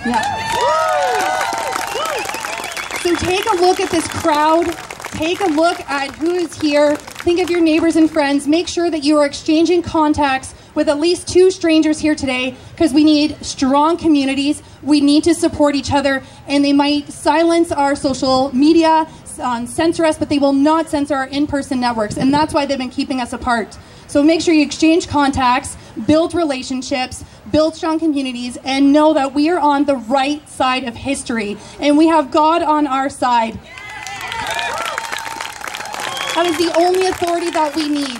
Yeah. 0.05 0.21
So 3.01 3.15
take 3.15 3.45
a 3.45 3.55
look 3.55 3.79
at 3.79 3.89
this 3.89 4.07
crowd. 4.07 4.65
Take 5.11 5.41
a 5.41 5.47
look 5.47 5.79
at 5.89 6.11
who 6.15 6.33
is 6.33 6.53
here. 6.59 6.95
Think 6.95 7.39
of 7.39 7.49
your 7.49 7.61
neighbors 7.61 7.95
and 7.95 8.09
friends. 8.09 8.47
Make 8.47 8.67
sure 8.67 8.89
that 8.91 9.03
you 9.03 9.17
are 9.17 9.25
exchanging 9.25 9.81
contacts 9.81 10.53
with 10.75 10.87
at 10.87 10.99
least 10.99 11.27
two 11.27 11.51
strangers 11.51 11.99
here 11.99 12.15
today 12.15 12.55
because 12.71 12.93
we 12.93 13.03
need 13.03 13.43
strong 13.43 13.97
communities. 13.97 14.61
We 14.81 15.01
need 15.01 15.23
to 15.25 15.33
support 15.33 15.75
each 15.75 15.91
other, 15.91 16.23
and 16.47 16.63
they 16.63 16.71
might 16.71 17.11
silence 17.11 17.71
our 17.71 17.95
social 17.95 18.55
media, 18.55 19.07
um, 19.39 19.65
censor 19.67 20.05
us, 20.05 20.17
but 20.17 20.29
they 20.29 20.39
will 20.39 20.53
not 20.53 20.89
censor 20.89 21.15
our 21.15 21.27
in 21.27 21.47
person 21.47 21.79
networks, 21.79 22.17
and 22.17 22.33
that's 22.33 22.53
why 22.53 22.65
they've 22.65 22.77
been 22.77 22.89
keeping 22.89 23.21
us 23.21 23.33
apart. 23.33 23.77
So 24.07 24.23
make 24.23 24.41
sure 24.41 24.53
you 24.53 24.63
exchange 24.63 25.07
contacts, 25.07 25.77
build 26.07 26.33
relationships, 26.33 27.23
build 27.51 27.75
strong 27.75 27.99
communities, 27.99 28.57
and 28.63 28.91
know 28.91 29.13
that 29.13 29.33
we 29.33 29.49
are 29.49 29.59
on 29.59 29.85
the 29.85 29.95
right 29.95 30.47
side 30.49 30.83
of 30.83 30.95
history, 30.95 31.57
and 31.79 31.97
we 31.97 32.07
have 32.07 32.31
God 32.31 32.63
on 32.63 32.87
our 32.87 33.09
side. 33.09 33.59
That 36.35 36.45
is 36.47 36.57
the 36.57 36.73
only 36.77 37.05
authority 37.07 37.49
that 37.51 37.75
we 37.75 37.89
need. 37.89 38.17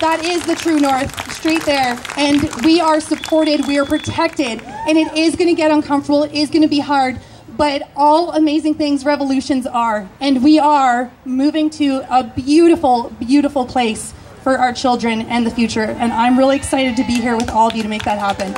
That 0.00 0.24
is 0.24 0.44
the 0.44 0.54
true 0.54 0.80
north, 0.80 1.32
straight 1.32 1.62
there. 1.64 1.98
And 2.16 2.42
we 2.64 2.80
are 2.80 3.00
supported, 3.00 3.66
we 3.66 3.78
are 3.78 3.84
protected, 3.84 4.62
and 4.62 4.98
it 4.98 5.12
is 5.16 5.36
going 5.36 5.48
to 5.48 5.54
get 5.54 5.70
uncomfortable, 5.70 6.24
it 6.24 6.32
is 6.32 6.50
going 6.50 6.62
to 6.62 6.68
be 6.68 6.80
hard. 6.80 7.20
But 7.60 7.90
all 7.94 8.32
amazing 8.32 8.76
things 8.76 9.04
revolutions 9.04 9.66
are. 9.66 10.08
And 10.18 10.42
we 10.42 10.58
are 10.58 11.12
moving 11.26 11.68
to 11.72 12.02
a 12.08 12.24
beautiful, 12.24 13.10
beautiful 13.18 13.66
place 13.66 14.14
for 14.42 14.56
our 14.56 14.72
children 14.72 15.20
and 15.20 15.44
the 15.44 15.50
future. 15.50 15.82
And 15.82 16.10
I'm 16.10 16.38
really 16.38 16.56
excited 16.56 16.96
to 16.96 17.04
be 17.04 17.20
here 17.20 17.36
with 17.36 17.50
all 17.50 17.68
of 17.68 17.76
you 17.76 17.82
to 17.82 17.88
make 17.90 18.02
that 18.04 18.18
happen. 18.18 18.54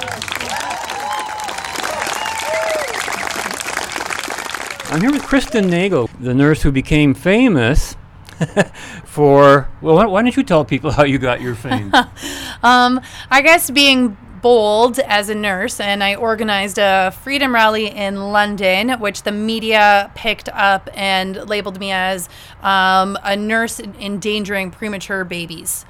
I'm 4.95 5.01
here 5.01 5.11
with 5.11 5.25
Kristen 5.25 5.67
Nagle, 5.67 6.09
the 6.21 6.33
nurse 6.33 6.63
who 6.63 6.71
became 6.71 7.13
famous 7.13 7.97
for. 9.05 9.69
Well, 9.81 9.97
why, 9.97 10.07
why 10.07 10.23
don't 10.23 10.37
you 10.37 10.45
tell 10.45 10.65
people 10.65 10.93
how 10.93 11.03
you 11.03 11.19
got 11.19 11.41
your 11.41 11.57
fame? 11.57 11.93
um, 12.63 13.01
I 13.29 13.43
guess 13.43 13.69
being 13.69 14.17
bold 14.43 14.99
as 14.99 15.29
a 15.29 15.35
nurse, 15.35 15.81
and 15.81 16.03
I 16.03 16.17
organized 16.17 16.79
a 16.79 17.13
freedom 17.23 17.55
rally 17.55 17.87
in 17.87 18.33
London, 18.33 18.91
which 19.01 19.23
the 19.23 19.33
media 19.33 20.11
picked 20.15 20.49
up 20.49 20.91
and 20.93 21.49
labeled 21.49 21.79
me 21.79 21.93
as 21.93 22.29
um, 22.63 23.17
a 23.23 23.37
nurse 23.37 23.81
endangering 23.81 24.73
premature 24.73 25.25
babies. 25.25 25.87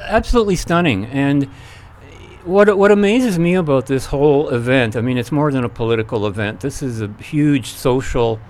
Absolutely 0.00 0.56
stunning. 0.56 1.04
And 1.06 1.44
what 2.44 2.76
what 2.78 2.90
amazes 2.90 3.38
me 3.38 3.54
about 3.54 3.86
this 3.86 4.06
whole 4.06 4.48
event, 4.48 4.96
I 4.96 5.00
mean, 5.00 5.18
it's 5.18 5.32
more 5.32 5.52
than 5.52 5.64
a 5.64 5.68
political 5.68 6.26
event. 6.26 6.60
This 6.60 6.82
is 6.82 7.02
a 7.02 7.08
huge 7.20 7.66
social, 7.66 8.40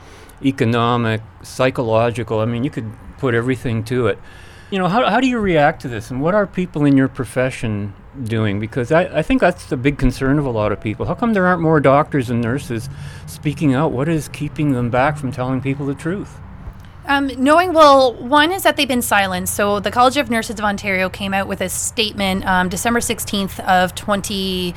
economic, 0.44 1.22
psychological. 1.42 2.40
I 2.40 2.44
mean, 2.44 2.62
you 2.62 2.70
could 2.70 2.90
put 3.18 3.34
everything 3.34 3.84
to 3.84 4.06
it. 4.06 4.18
You 4.70 4.78
know, 4.78 4.88
how, 4.88 5.08
how 5.08 5.20
do 5.20 5.26
you 5.26 5.38
react 5.38 5.82
to 5.82 5.88
this, 5.88 6.10
and 6.10 6.22
what 6.22 6.34
are 6.34 6.46
people 6.46 6.84
in 6.84 6.96
your 6.96 7.08
profession 7.08 7.94
doing? 8.24 8.60
Because 8.60 8.92
I, 8.92 9.18
I 9.18 9.22
think 9.22 9.40
that's 9.40 9.66
the 9.66 9.76
big 9.76 9.98
concern 9.98 10.38
of 10.38 10.46
a 10.46 10.50
lot 10.50 10.72
of 10.72 10.80
people. 10.80 11.06
How 11.06 11.14
come 11.14 11.32
there 11.32 11.46
aren't 11.46 11.62
more 11.62 11.80
doctors 11.80 12.30
and 12.30 12.40
nurses 12.40 12.88
speaking 13.26 13.74
out? 13.74 13.92
What 13.92 14.08
is 14.08 14.28
keeping 14.28 14.72
them 14.72 14.90
back 14.90 15.16
from 15.16 15.32
telling 15.32 15.60
people 15.60 15.86
the 15.86 15.94
truth? 15.94 16.38
Um, 17.06 17.28
knowing, 17.36 17.72
well, 17.72 18.14
one 18.14 18.52
is 18.52 18.62
that 18.62 18.76
they've 18.76 18.86
been 18.86 19.02
silenced. 19.02 19.54
So 19.54 19.80
the 19.80 19.90
College 19.90 20.16
of 20.16 20.30
Nurses 20.30 20.58
of 20.58 20.64
Ontario 20.64 21.08
came 21.08 21.34
out 21.34 21.48
with 21.48 21.60
a 21.60 21.68
statement 21.68 22.46
um, 22.46 22.68
December 22.68 23.00
16th 23.00 23.58
of 23.60 23.94
20- 23.94 24.74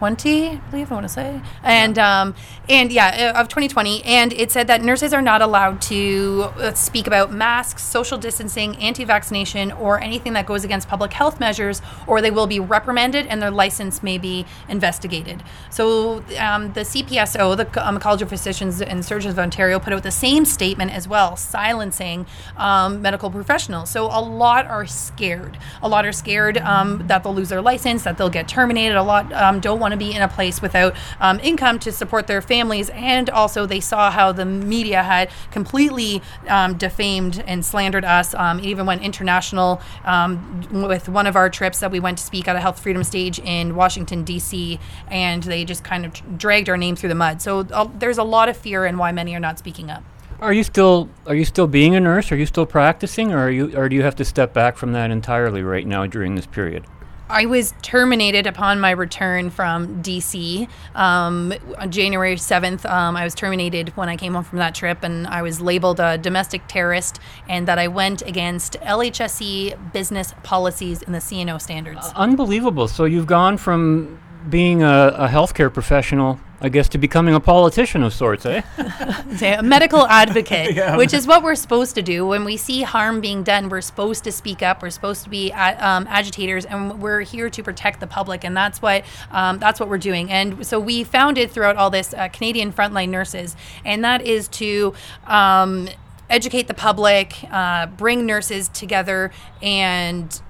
20, 0.00 0.48
I 0.48 0.56
believe 0.70 0.90
I 0.90 0.94
want 0.94 1.04
to 1.04 1.12
say, 1.12 1.42
and 1.62 1.98
um, 1.98 2.34
and 2.70 2.90
yeah, 2.90 3.32
uh, 3.36 3.38
of 3.38 3.48
2020, 3.48 4.02
and 4.04 4.32
it 4.32 4.50
said 4.50 4.66
that 4.68 4.80
nurses 4.80 5.12
are 5.12 5.20
not 5.20 5.42
allowed 5.42 5.82
to 5.82 6.50
uh, 6.56 6.72
speak 6.72 7.06
about 7.06 7.30
masks, 7.30 7.82
social 7.82 8.16
distancing, 8.16 8.76
anti-vaccination, 8.76 9.70
or 9.72 10.00
anything 10.00 10.32
that 10.32 10.46
goes 10.46 10.64
against 10.64 10.88
public 10.88 11.12
health 11.12 11.38
measures, 11.38 11.82
or 12.06 12.22
they 12.22 12.30
will 12.30 12.46
be 12.46 12.58
reprimanded 12.58 13.26
and 13.26 13.42
their 13.42 13.50
license 13.50 14.02
may 14.02 14.16
be 14.16 14.46
investigated. 14.70 15.42
So 15.68 16.24
um, 16.38 16.72
the 16.72 16.80
CPSO, 16.80 17.54
the 17.58 17.86
um, 17.86 17.98
College 18.00 18.22
of 18.22 18.30
Physicians 18.30 18.80
and 18.80 19.04
Surgeons 19.04 19.34
of 19.34 19.38
Ontario, 19.38 19.78
put 19.78 19.92
out 19.92 20.02
the 20.02 20.10
same 20.10 20.46
statement 20.46 20.92
as 20.92 21.06
well, 21.08 21.36
silencing 21.36 22.24
um, 22.56 23.02
medical 23.02 23.30
professionals. 23.30 23.90
So 23.90 24.06
a 24.06 24.22
lot 24.22 24.66
are 24.66 24.86
scared. 24.86 25.58
A 25.82 25.88
lot 25.90 26.06
are 26.06 26.12
scared 26.12 26.56
um, 26.56 27.06
that 27.08 27.22
they'll 27.22 27.34
lose 27.34 27.50
their 27.50 27.60
license, 27.60 28.04
that 28.04 28.16
they'll 28.16 28.30
get 28.30 28.48
terminated. 28.48 28.96
A 28.96 29.02
lot 29.02 29.30
um, 29.34 29.60
don't 29.60 29.78
want 29.78 29.89
to 29.90 29.96
be 29.96 30.14
in 30.14 30.22
a 30.22 30.28
place 30.28 30.62
without 30.62 30.94
um, 31.20 31.40
income 31.40 31.78
to 31.80 31.92
support 31.92 32.26
their 32.26 32.42
families. 32.42 32.90
And 32.90 33.30
also, 33.30 33.66
they 33.66 33.80
saw 33.80 34.10
how 34.10 34.32
the 34.32 34.44
media 34.44 35.02
had 35.02 35.30
completely 35.50 36.22
um, 36.48 36.76
defamed 36.76 37.42
and 37.46 37.64
slandered 37.64 38.04
us. 38.04 38.34
Um, 38.34 38.60
even 38.60 38.86
went 38.86 39.02
international 39.02 39.80
um, 40.04 40.68
with 40.70 41.08
one 41.08 41.26
of 41.26 41.36
our 41.36 41.50
trips 41.50 41.80
that 41.80 41.90
we 41.90 42.00
went 42.00 42.18
to 42.18 42.24
speak 42.24 42.48
at 42.48 42.56
a 42.56 42.60
health 42.60 42.80
freedom 42.80 43.04
stage 43.04 43.38
in 43.38 43.74
Washington, 43.74 44.24
D.C., 44.24 44.78
and 45.08 45.42
they 45.42 45.64
just 45.64 45.84
kind 45.84 46.04
of 46.04 46.38
dragged 46.38 46.68
our 46.68 46.76
name 46.76 46.96
through 46.96 47.08
the 47.08 47.14
mud. 47.14 47.42
So 47.42 47.60
uh, 47.60 47.88
there's 47.98 48.18
a 48.18 48.24
lot 48.24 48.48
of 48.48 48.56
fear 48.56 48.84
and 48.84 48.98
why 48.98 49.12
many 49.12 49.34
are 49.34 49.40
not 49.40 49.58
speaking 49.58 49.90
up. 49.90 50.02
Are 50.40 50.54
you 50.54 50.64
still 50.64 51.10
are 51.26 51.34
you 51.34 51.44
still 51.44 51.66
being 51.66 51.94
a 51.94 52.00
nurse? 52.00 52.32
Are 52.32 52.36
you 52.36 52.46
still 52.46 52.64
practicing, 52.64 53.30
or 53.30 53.40
are 53.40 53.50
you 53.50 53.76
or 53.76 53.90
do 53.90 53.96
you 53.96 54.02
have 54.02 54.16
to 54.16 54.24
step 54.24 54.54
back 54.54 54.78
from 54.78 54.92
that 54.92 55.10
entirely 55.10 55.62
right 55.62 55.86
now 55.86 56.06
during 56.06 56.34
this 56.34 56.46
period? 56.46 56.86
I 57.30 57.46
was 57.46 57.72
terminated 57.82 58.46
upon 58.46 58.80
my 58.80 58.90
return 58.90 59.50
from 59.50 60.02
DC. 60.02 60.68
Um, 60.96 61.54
on 61.78 61.90
January 61.90 62.34
7th, 62.34 62.84
um, 62.84 63.16
I 63.16 63.22
was 63.22 63.34
terminated 63.34 63.96
when 63.96 64.08
I 64.08 64.16
came 64.16 64.34
home 64.34 64.42
from 64.42 64.58
that 64.58 64.74
trip, 64.74 65.04
and 65.04 65.26
I 65.28 65.42
was 65.42 65.60
labeled 65.60 66.00
a 66.00 66.18
domestic 66.18 66.66
terrorist 66.66 67.20
and 67.48 67.68
that 67.68 67.78
I 67.78 67.86
went 67.88 68.22
against 68.22 68.74
LHSC 68.80 69.92
business 69.92 70.34
policies 70.42 71.02
and 71.02 71.14
the 71.14 71.20
CNO 71.20 71.60
standards. 71.62 72.06
Uh, 72.06 72.12
unbelievable. 72.16 72.88
So 72.88 73.04
you've 73.04 73.28
gone 73.28 73.56
from 73.56 74.20
being 74.48 74.82
a, 74.82 75.14
a 75.16 75.28
healthcare 75.28 75.72
professional 75.72 76.40
I 76.62 76.68
guess 76.68 76.88
to 76.90 76.98
becoming 76.98 77.34
a 77.34 77.40
politician 77.40 78.02
of 78.02 78.12
sorts, 78.12 78.44
eh? 78.44 78.62
a 79.58 79.62
medical 79.62 80.06
advocate, 80.06 80.74
yeah. 80.74 80.96
which 80.96 81.14
is 81.14 81.26
what 81.26 81.42
we're 81.42 81.54
supposed 81.54 81.94
to 81.94 82.02
do. 82.02 82.26
When 82.26 82.44
we 82.44 82.58
see 82.58 82.82
harm 82.82 83.22
being 83.22 83.42
done, 83.42 83.70
we're 83.70 83.80
supposed 83.80 84.24
to 84.24 84.32
speak 84.32 84.62
up. 84.62 84.82
We're 84.82 84.90
supposed 84.90 85.24
to 85.24 85.30
be 85.30 85.52
um, 85.52 86.06
agitators, 86.08 86.66
and 86.66 87.00
we're 87.00 87.22
here 87.22 87.48
to 87.48 87.62
protect 87.62 88.00
the 88.00 88.06
public, 88.06 88.44
and 88.44 88.54
that's 88.54 88.82
what 88.82 89.04
um, 89.30 89.58
that's 89.58 89.80
what 89.80 89.88
we're 89.88 89.98
doing. 89.98 90.30
And 90.30 90.66
so 90.66 90.78
we 90.78 91.02
founded 91.02 91.50
throughout 91.50 91.76
all 91.76 91.88
this 91.88 92.12
uh, 92.12 92.28
Canadian 92.28 92.72
Frontline 92.72 93.08
Nurses, 93.08 93.56
and 93.84 94.04
that 94.04 94.22
is 94.22 94.48
to. 94.48 94.94
Um, 95.26 95.88
educate 96.28 96.68
the 96.68 96.74
public, 96.74 97.34
uh, 97.50 97.86
bring 97.86 98.24
nurses 98.24 98.68
together, 98.68 99.32
and 99.60 100.40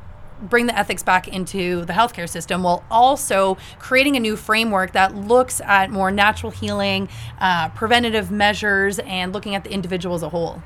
bring 0.43 0.67
the 0.67 0.79
ethics 0.79 1.03
back 1.03 1.29
into 1.29 1.85
the 1.85 1.93
healthcare 1.93 2.29
system 2.29 2.63
while 2.63 2.85
also 2.91 3.57
creating 3.79 4.17
a 4.17 4.21
new 4.21 4.37
framework 4.37 4.93
that 4.93 5.15
looks 5.15 5.61
at 5.61 5.91
more 5.91 6.11
natural 6.11 6.51
healing, 6.51 7.09
uh, 7.41 7.69
preventative 7.71 8.31
measures, 8.31 8.99
and 9.01 9.33
looking 9.33 9.55
at 9.55 9.65
the 9.65 9.71
individual 9.71 10.15
as 10.15 10.23
a 10.23 10.29
whole. 10.29 10.63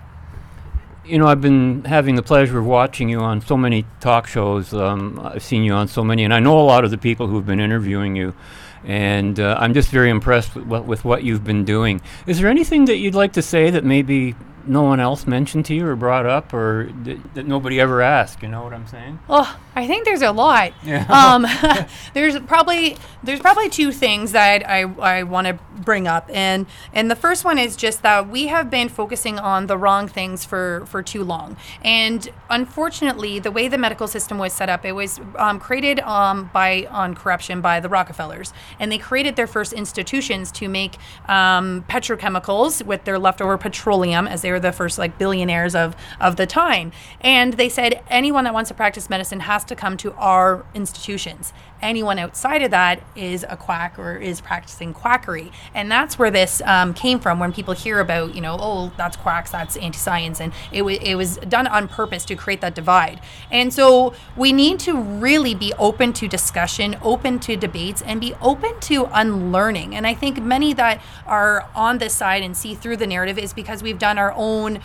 You 1.05 1.19
know, 1.19 1.27
I've 1.27 1.43
been 1.43 1.85
having 1.85 2.15
the 2.15 2.23
pleasure 2.23 2.59
of 2.59 2.65
watching 2.65 3.11
you 3.11 3.21
on 3.21 3.43
so 3.43 3.59
many 3.59 3.85
talk 4.01 4.27
shows. 4.27 4.73
Um, 4.73 5.21
I've 5.23 5.43
seen 5.43 5.63
you 5.63 5.75
on 5.75 5.87
so 5.89 6.03
many, 6.03 6.25
and 6.25 6.33
I 6.33 6.41
know 6.41 6.59
a 6.59 6.65
lot 6.65 6.85
of 6.85 6.91
the 6.91 6.97
people 6.97 7.27
who've 7.27 7.45
been 7.45 7.61
interviewing 7.61 8.17
you. 8.17 8.35
And 8.85 9.39
uh, 9.39 9.57
I'm 9.59 9.75
just 9.75 9.91
very 9.91 10.11
impressed 10.11 10.55
with 10.55 10.85
with 10.85 11.05
what 11.05 11.25
you've 11.25 11.45
been 11.45 11.65
doing. 11.65 12.01
Is 12.27 12.39
there 12.39 12.49
anything 12.49 12.87
that 12.87 12.97
you'd 12.97 13.15
like 13.15 13.33
to 13.35 13.43
say 13.43 13.71
that 13.71 13.85
maybe 13.85 14.35
no 14.67 14.83
one 14.83 15.01
else 15.01 15.27
mentioned 15.27 15.65
to 15.67 15.75
you 15.75 15.87
or 15.87 15.97
brought 15.97 16.27
up 16.27 16.53
or 16.53 16.91
that, 17.05 17.35
that 17.35 17.47
nobody 17.47 17.81
ever 17.81 18.01
asked 18.01 18.43
you 18.43 18.49
know 18.49 18.63
what 18.63 18.73
i'm 18.73 18.87
saying 18.87 19.19
oh 19.29 19.59
i 19.75 19.87
think 19.87 20.05
there's 20.05 20.23
a 20.23 20.33
lot 20.33 20.73
yeah. 20.83 21.05
um, 21.09 21.47
there's 22.15 22.39
probably 22.41 22.97
there's 23.23 23.41
probably 23.41 23.69
two 23.69 23.93
things 23.93 24.33
that 24.33 24.67
i, 24.69 24.81
I 24.81 25.23
want 25.23 25.47
to 25.47 25.59
bring 25.77 26.07
up 26.07 26.31
and 26.33 26.67
and 26.93 27.11
the 27.11 27.17
first 27.17 27.45
one 27.45 27.59
is 27.59 27.77
just 27.77 28.03
that 28.03 28.29
we 28.29 28.47
have 28.47 28.71
been 28.71 28.89
focusing 28.89 29.39
on 29.39 29.67
the 29.67 29.77
wrong 29.77 30.09
things 30.09 30.45
for 30.45 30.85
for 30.87 31.03
too 31.03 31.23
long 31.23 31.57
and 31.83 32.29
unfortunately 32.51 33.39
the 33.39 33.51
way 33.51 33.69
the 33.69 33.79
medical 33.79 34.09
system 34.09 34.39
was 34.39 34.53
set 34.53 34.69
up 34.69 34.85
it 34.85 34.93
was 34.93 35.21
um, 35.37 35.59
created 35.61 36.01
um, 36.01 36.51
by 36.53 36.87
on 36.91 37.15
corruption 37.15 37.61
by 37.61 37.81
the 37.81 37.89
rockefellers 37.89 38.53
and 38.79 38.91
they 38.91 38.99
created 38.99 39.37
their 39.37 39.47
first 39.47 39.73
institutions 39.73 40.51
to 40.51 40.69
make 40.69 40.97
um, 41.29 41.85
petrochemicals 41.89 42.85
with 42.85 43.05
their 43.05 43.19
leftover 43.19 43.59
petroleum 43.59 44.27
as 44.27 44.43
they 44.43 44.51
were 44.55 44.61
the 44.61 44.73
first 44.73 44.99
like 44.99 45.19
billionaires 45.19 45.75
of 45.75 45.95
of 46.21 46.37
the 46.37 46.47
time. 46.47 46.93
And 47.21 47.55
they 47.55 47.69
said 47.69 48.03
anyone 48.09 48.45
that 48.45 48.55
wants 48.55 48.69
to 48.69 48.75
practice 48.75 49.11
medicine 49.11 49.41
has 49.41 49.65
to 49.65 49.77
come 49.77 49.97
to 49.99 50.13
our 50.15 50.65
institutions 50.75 51.53
anyone 51.85 52.19
outside 52.19 52.63
of 52.63 52.71
that 52.73 53.03
is 53.15 53.45
a 53.49 53.57
quack 53.57 53.99
or 53.99 54.17
is 54.17 54.41
practicing 54.41 54.93
quackery. 54.93 55.53
And 55.75 55.91
that's 55.91 56.19
where 56.19 56.31
this 56.31 56.63
um, 56.65 56.95
came 56.95 57.21
from 57.21 57.39
when 57.39 57.53
people 57.53 57.75
hear 57.75 58.01
about, 58.01 58.35
you 58.35 58.41
know, 58.41 58.57
oh, 58.59 58.93
that's 58.97 59.17
quacks, 59.17 59.51
that's 59.51 59.77
anti 59.77 59.99
science. 59.99 60.41
And 60.41 60.53
it, 60.73 60.79
w- 60.79 60.99
it 61.01 61.15
was 61.15 61.37
done 61.37 61.67
on 61.67 61.87
purpose 61.87 62.25
to 62.27 62.35
create 62.35 62.61
that 62.63 62.75
divide. 62.75 63.21
And 63.51 63.73
so 63.73 64.15
we 64.37 64.53
need 64.53 64.81
to 64.81 64.97
really 64.97 65.55
be 65.55 65.73
open 65.79 66.13
to 66.15 66.27
discussion, 66.27 66.97
open 67.03 67.39
to 67.41 67.57
debates, 67.57 68.03
and 68.03 68.21
be 68.21 68.35
open 68.41 68.81
to 68.81 69.09
unlearning. 69.13 69.95
And 69.95 70.07
I 70.07 70.15
think 70.15 70.43
many 70.43 70.73
that 70.73 71.03
are 71.27 71.69
on 71.75 71.99
this 71.99 72.15
side 72.15 72.43
and 72.43 72.57
see 72.57 72.75
through 72.75 72.97
the 72.97 73.07
narrative 73.07 73.39
is 73.39 73.53
because 73.53 73.83
we've 73.83 73.99
done 73.99 74.19
our 74.19 74.33
own 74.33 74.81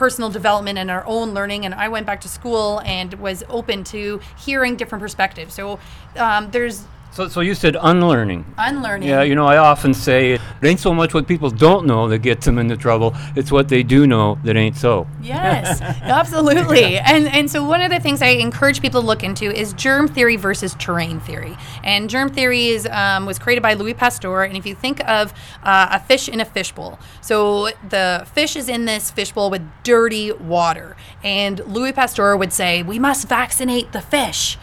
personal 0.00 0.30
development 0.30 0.78
and 0.78 0.90
our 0.90 1.04
own 1.06 1.34
learning. 1.34 1.66
And 1.66 1.74
I 1.74 1.88
went 1.88 2.06
back 2.06 2.22
to 2.22 2.28
school 2.28 2.80
and 2.86 3.12
was 3.20 3.44
open 3.50 3.84
to 3.84 4.18
hearing 4.38 4.74
different 4.76 5.02
perspectives. 5.02 5.52
So 5.52 5.78
um, 6.16 6.50
there's 6.52 6.84
So, 7.12 7.26
so 7.28 7.40
you 7.40 7.54
said 7.54 7.76
unlearning. 7.80 8.44
unlearning. 8.56 9.08
Yeah, 9.08 9.22
you 9.22 9.34
know, 9.34 9.46
I 9.46 9.56
often 9.56 9.92
say 9.92 10.32
it 10.32 10.40
ain't 10.62 10.78
so 10.78 10.94
much 10.94 11.12
what 11.12 11.26
people 11.26 11.50
don't 11.50 11.84
know 11.86 12.08
that 12.08 12.18
gets 12.18 12.46
them 12.46 12.58
into 12.58 12.76
trouble. 12.76 13.14
It's 13.34 13.50
what 13.50 13.68
they 13.68 13.82
do 13.82 14.06
know 14.06 14.38
that 14.44 14.56
ain't 14.56 14.76
so. 14.76 15.08
Yes, 15.20 15.80
absolutely. 16.02 16.98
And 16.98 17.26
and 17.26 17.50
so 17.50 17.64
one 17.64 17.80
of 17.80 17.90
the 17.90 17.98
things 17.98 18.22
I 18.22 18.28
encourage 18.28 18.80
people 18.80 19.00
to 19.00 19.06
look 19.06 19.24
into 19.24 19.50
is 19.50 19.72
germ 19.72 20.06
theory 20.06 20.36
versus 20.36 20.74
terrain 20.78 21.18
theory. 21.18 21.56
And 21.82 22.08
germ 22.08 22.30
theory 22.30 22.68
is 22.68 22.86
um, 22.86 23.26
was 23.26 23.38
created 23.40 23.62
by 23.62 23.74
Louis 23.74 23.94
Pasteur. 23.94 24.44
And 24.44 24.56
if 24.56 24.64
you 24.64 24.76
think 24.76 25.06
of 25.08 25.32
uh, 25.64 25.88
a 25.90 26.00
fish 26.00 26.28
in 26.28 26.40
a 26.40 26.44
fishbowl, 26.44 27.00
so 27.20 27.70
the 27.88 28.26
fish 28.34 28.54
is 28.54 28.68
in 28.68 28.84
this 28.84 29.10
fishbowl 29.10 29.50
with 29.50 29.68
dirty 29.82 30.30
water, 30.30 30.96
and 31.24 31.58
Louis 31.66 31.92
Pasteur 31.92 32.36
would 32.36 32.52
say 32.52 32.84
we 32.84 33.00
must 33.00 33.26
vaccinate 33.26 33.90
the 33.90 34.00
fish. 34.00 34.56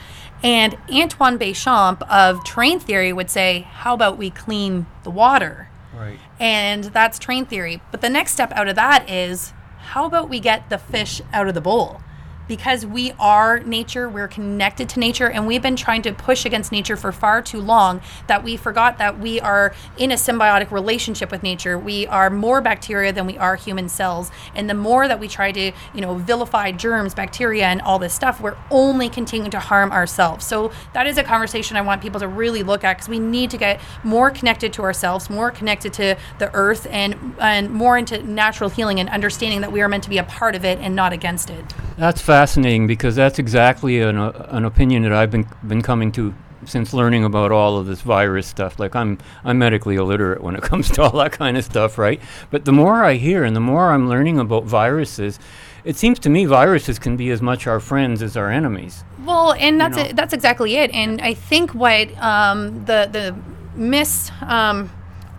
And 0.43 0.77
Antoine 0.91 1.39
Béchamp 1.39 2.01
of 2.09 2.43
terrain 2.45 2.79
theory 2.79 3.11
would 3.11 3.29
say, 3.29 3.61
how 3.71 3.93
about 3.93 4.17
we 4.17 4.29
clean 4.29 4.85
the 5.03 5.09
water? 5.09 5.69
Right. 5.95 6.19
And 6.39 6.85
that's 6.85 7.17
terrain 7.17 7.45
theory. 7.45 7.81
But 7.91 8.01
the 8.01 8.09
next 8.09 8.33
step 8.33 8.51
out 8.51 8.67
of 8.67 8.75
that 8.75 9.09
is 9.09 9.53
how 9.77 10.05
about 10.05 10.29
we 10.29 10.39
get 10.39 10.69
the 10.69 10.77
fish 10.77 11.21
out 11.33 11.47
of 11.47 11.53
the 11.53 11.61
bowl? 11.61 12.01
Because 12.47 12.85
we 12.85 13.11
are 13.19 13.59
nature, 13.59 14.07
we're 14.07 14.27
connected 14.27 14.87
to 14.89 14.99
nature, 14.99 15.29
and 15.29 15.45
we've 15.45 15.61
been 15.61 15.75
trying 15.75 16.01
to 16.03 16.13
push 16.13 16.45
against 16.45 16.71
nature 16.71 16.95
for 16.95 17.11
far 17.11 17.41
too 17.41 17.59
long 17.59 18.01
that 18.27 18.43
we 18.43 18.55
forgot 18.55 18.97
that 18.99 19.19
we 19.19 19.39
are 19.41 19.73
in 19.97 20.11
a 20.11 20.15
symbiotic 20.15 20.71
relationship 20.71 21.29
with 21.29 21.43
nature. 21.43 21.77
We 21.77 22.07
are 22.07 22.29
more 22.29 22.61
bacteria 22.61 23.11
than 23.11 23.25
we 23.25 23.37
are 23.37 23.57
human 23.57 23.89
cells. 23.89 24.31
And 24.55 24.69
the 24.69 24.73
more 24.73 25.07
that 25.07 25.19
we 25.19 25.27
try 25.27 25.51
to, 25.51 25.71
you 25.93 26.01
know, 26.01 26.15
vilify 26.15 26.71
germs, 26.71 27.13
bacteria, 27.13 27.65
and 27.65 27.81
all 27.81 27.99
this 27.99 28.13
stuff, 28.13 28.39
we're 28.39 28.57
only 28.71 29.09
continuing 29.09 29.51
to 29.51 29.59
harm 29.59 29.91
ourselves. 29.91 30.45
So 30.45 30.71
that 30.93 31.05
is 31.05 31.17
a 31.17 31.23
conversation 31.23 31.75
I 31.75 31.81
want 31.81 32.01
people 32.01 32.21
to 32.21 32.27
really 32.27 32.63
look 32.63 32.83
at 32.83 32.97
because 32.97 33.09
we 33.09 33.19
need 33.19 33.51
to 33.51 33.57
get 33.57 33.81
more 34.03 34.31
connected 34.31 34.71
to 34.73 34.83
ourselves, 34.83 35.29
more 35.29 35.51
connected 35.51 35.91
to 35.93 36.15
the 36.39 36.53
earth, 36.53 36.87
and 36.89 37.35
and 37.39 37.69
more 37.71 37.97
into 37.97 38.23
natural 38.23 38.69
healing 38.69 38.99
and 38.99 39.09
understanding 39.09 39.61
that 39.61 39.71
we 39.71 39.81
are 39.81 39.89
meant 39.89 40.03
to 40.03 40.09
be 40.09 40.17
a 40.17 40.23
part 40.23 40.55
of 40.55 40.63
it 40.63 40.79
and 40.79 40.95
not 40.95 41.11
against 41.11 41.49
it. 41.49 41.73
That's 41.97 42.21
fascinating 42.21 42.36
because 42.88 43.15
that's 43.15 43.39
exactly 43.39 44.01
an, 44.01 44.17
uh, 44.17 44.47
an 44.49 44.65
opinion 44.65 45.03
that 45.03 45.13
I've 45.13 45.31
been 45.31 45.47
been 45.67 45.81
coming 45.81 46.11
to 46.13 46.33
since 46.65 46.93
learning 46.93 47.23
about 47.23 47.51
all 47.51 47.77
of 47.77 47.85
this 47.85 48.01
virus 48.01 48.47
stuff. 48.47 48.79
Like 48.79 48.95
I'm 48.95 49.17
I'm 49.43 49.57
medically 49.57 49.95
illiterate 49.95 50.41
when 50.41 50.55
it 50.55 50.61
comes 50.69 50.89
to 50.91 51.03
all 51.03 51.17
that 51.17 51.31
kind 51.31 51.57
of 51.57 51.63
stuff, 51.63 51.97
right? 51.97 52.21
But 52.51 52.65
the 52.65 52.71
more 52.71 53.03
I 53.03 53.15
hear 53.15 53.43
and 53.43 53.55
the 53.55 53.61
more 53.61 53.91
I'm 53.91 54.09
learning 54.09 54.39
about 54.39 54.65
viruses, 54.65 55.39
it 55.83 55.95
seems 55.95 56.19
to 56.19 56.29
me 56.29 56.45
viruses 56.45 56.99
can 56.99 57.17
be 57.17 57.29
as 57.31 57.41
much 57.41 57.67
our 57.67 57.79
friends 57.79 58.21
as 58.21 58.38
our 58.38 58.51
enemies. 58.51 59.03
Well, 59.25 59.53
and 59.53 59.79
that's 59.79 59.97
know? 59.97 60.03
it, 60.03 60.15
that's 60.15 60.33
exactly 60.33 60.75
it. 60.75 60.91
And 60.91 61.21
I 61.21 61.33
think 61.33 61.73
what 61.73 62.15
um, 62.21 62.85
the 62.85 63.09
the 63.11 63.35
miss. 63.75 64.31
Um, 64.41 64.91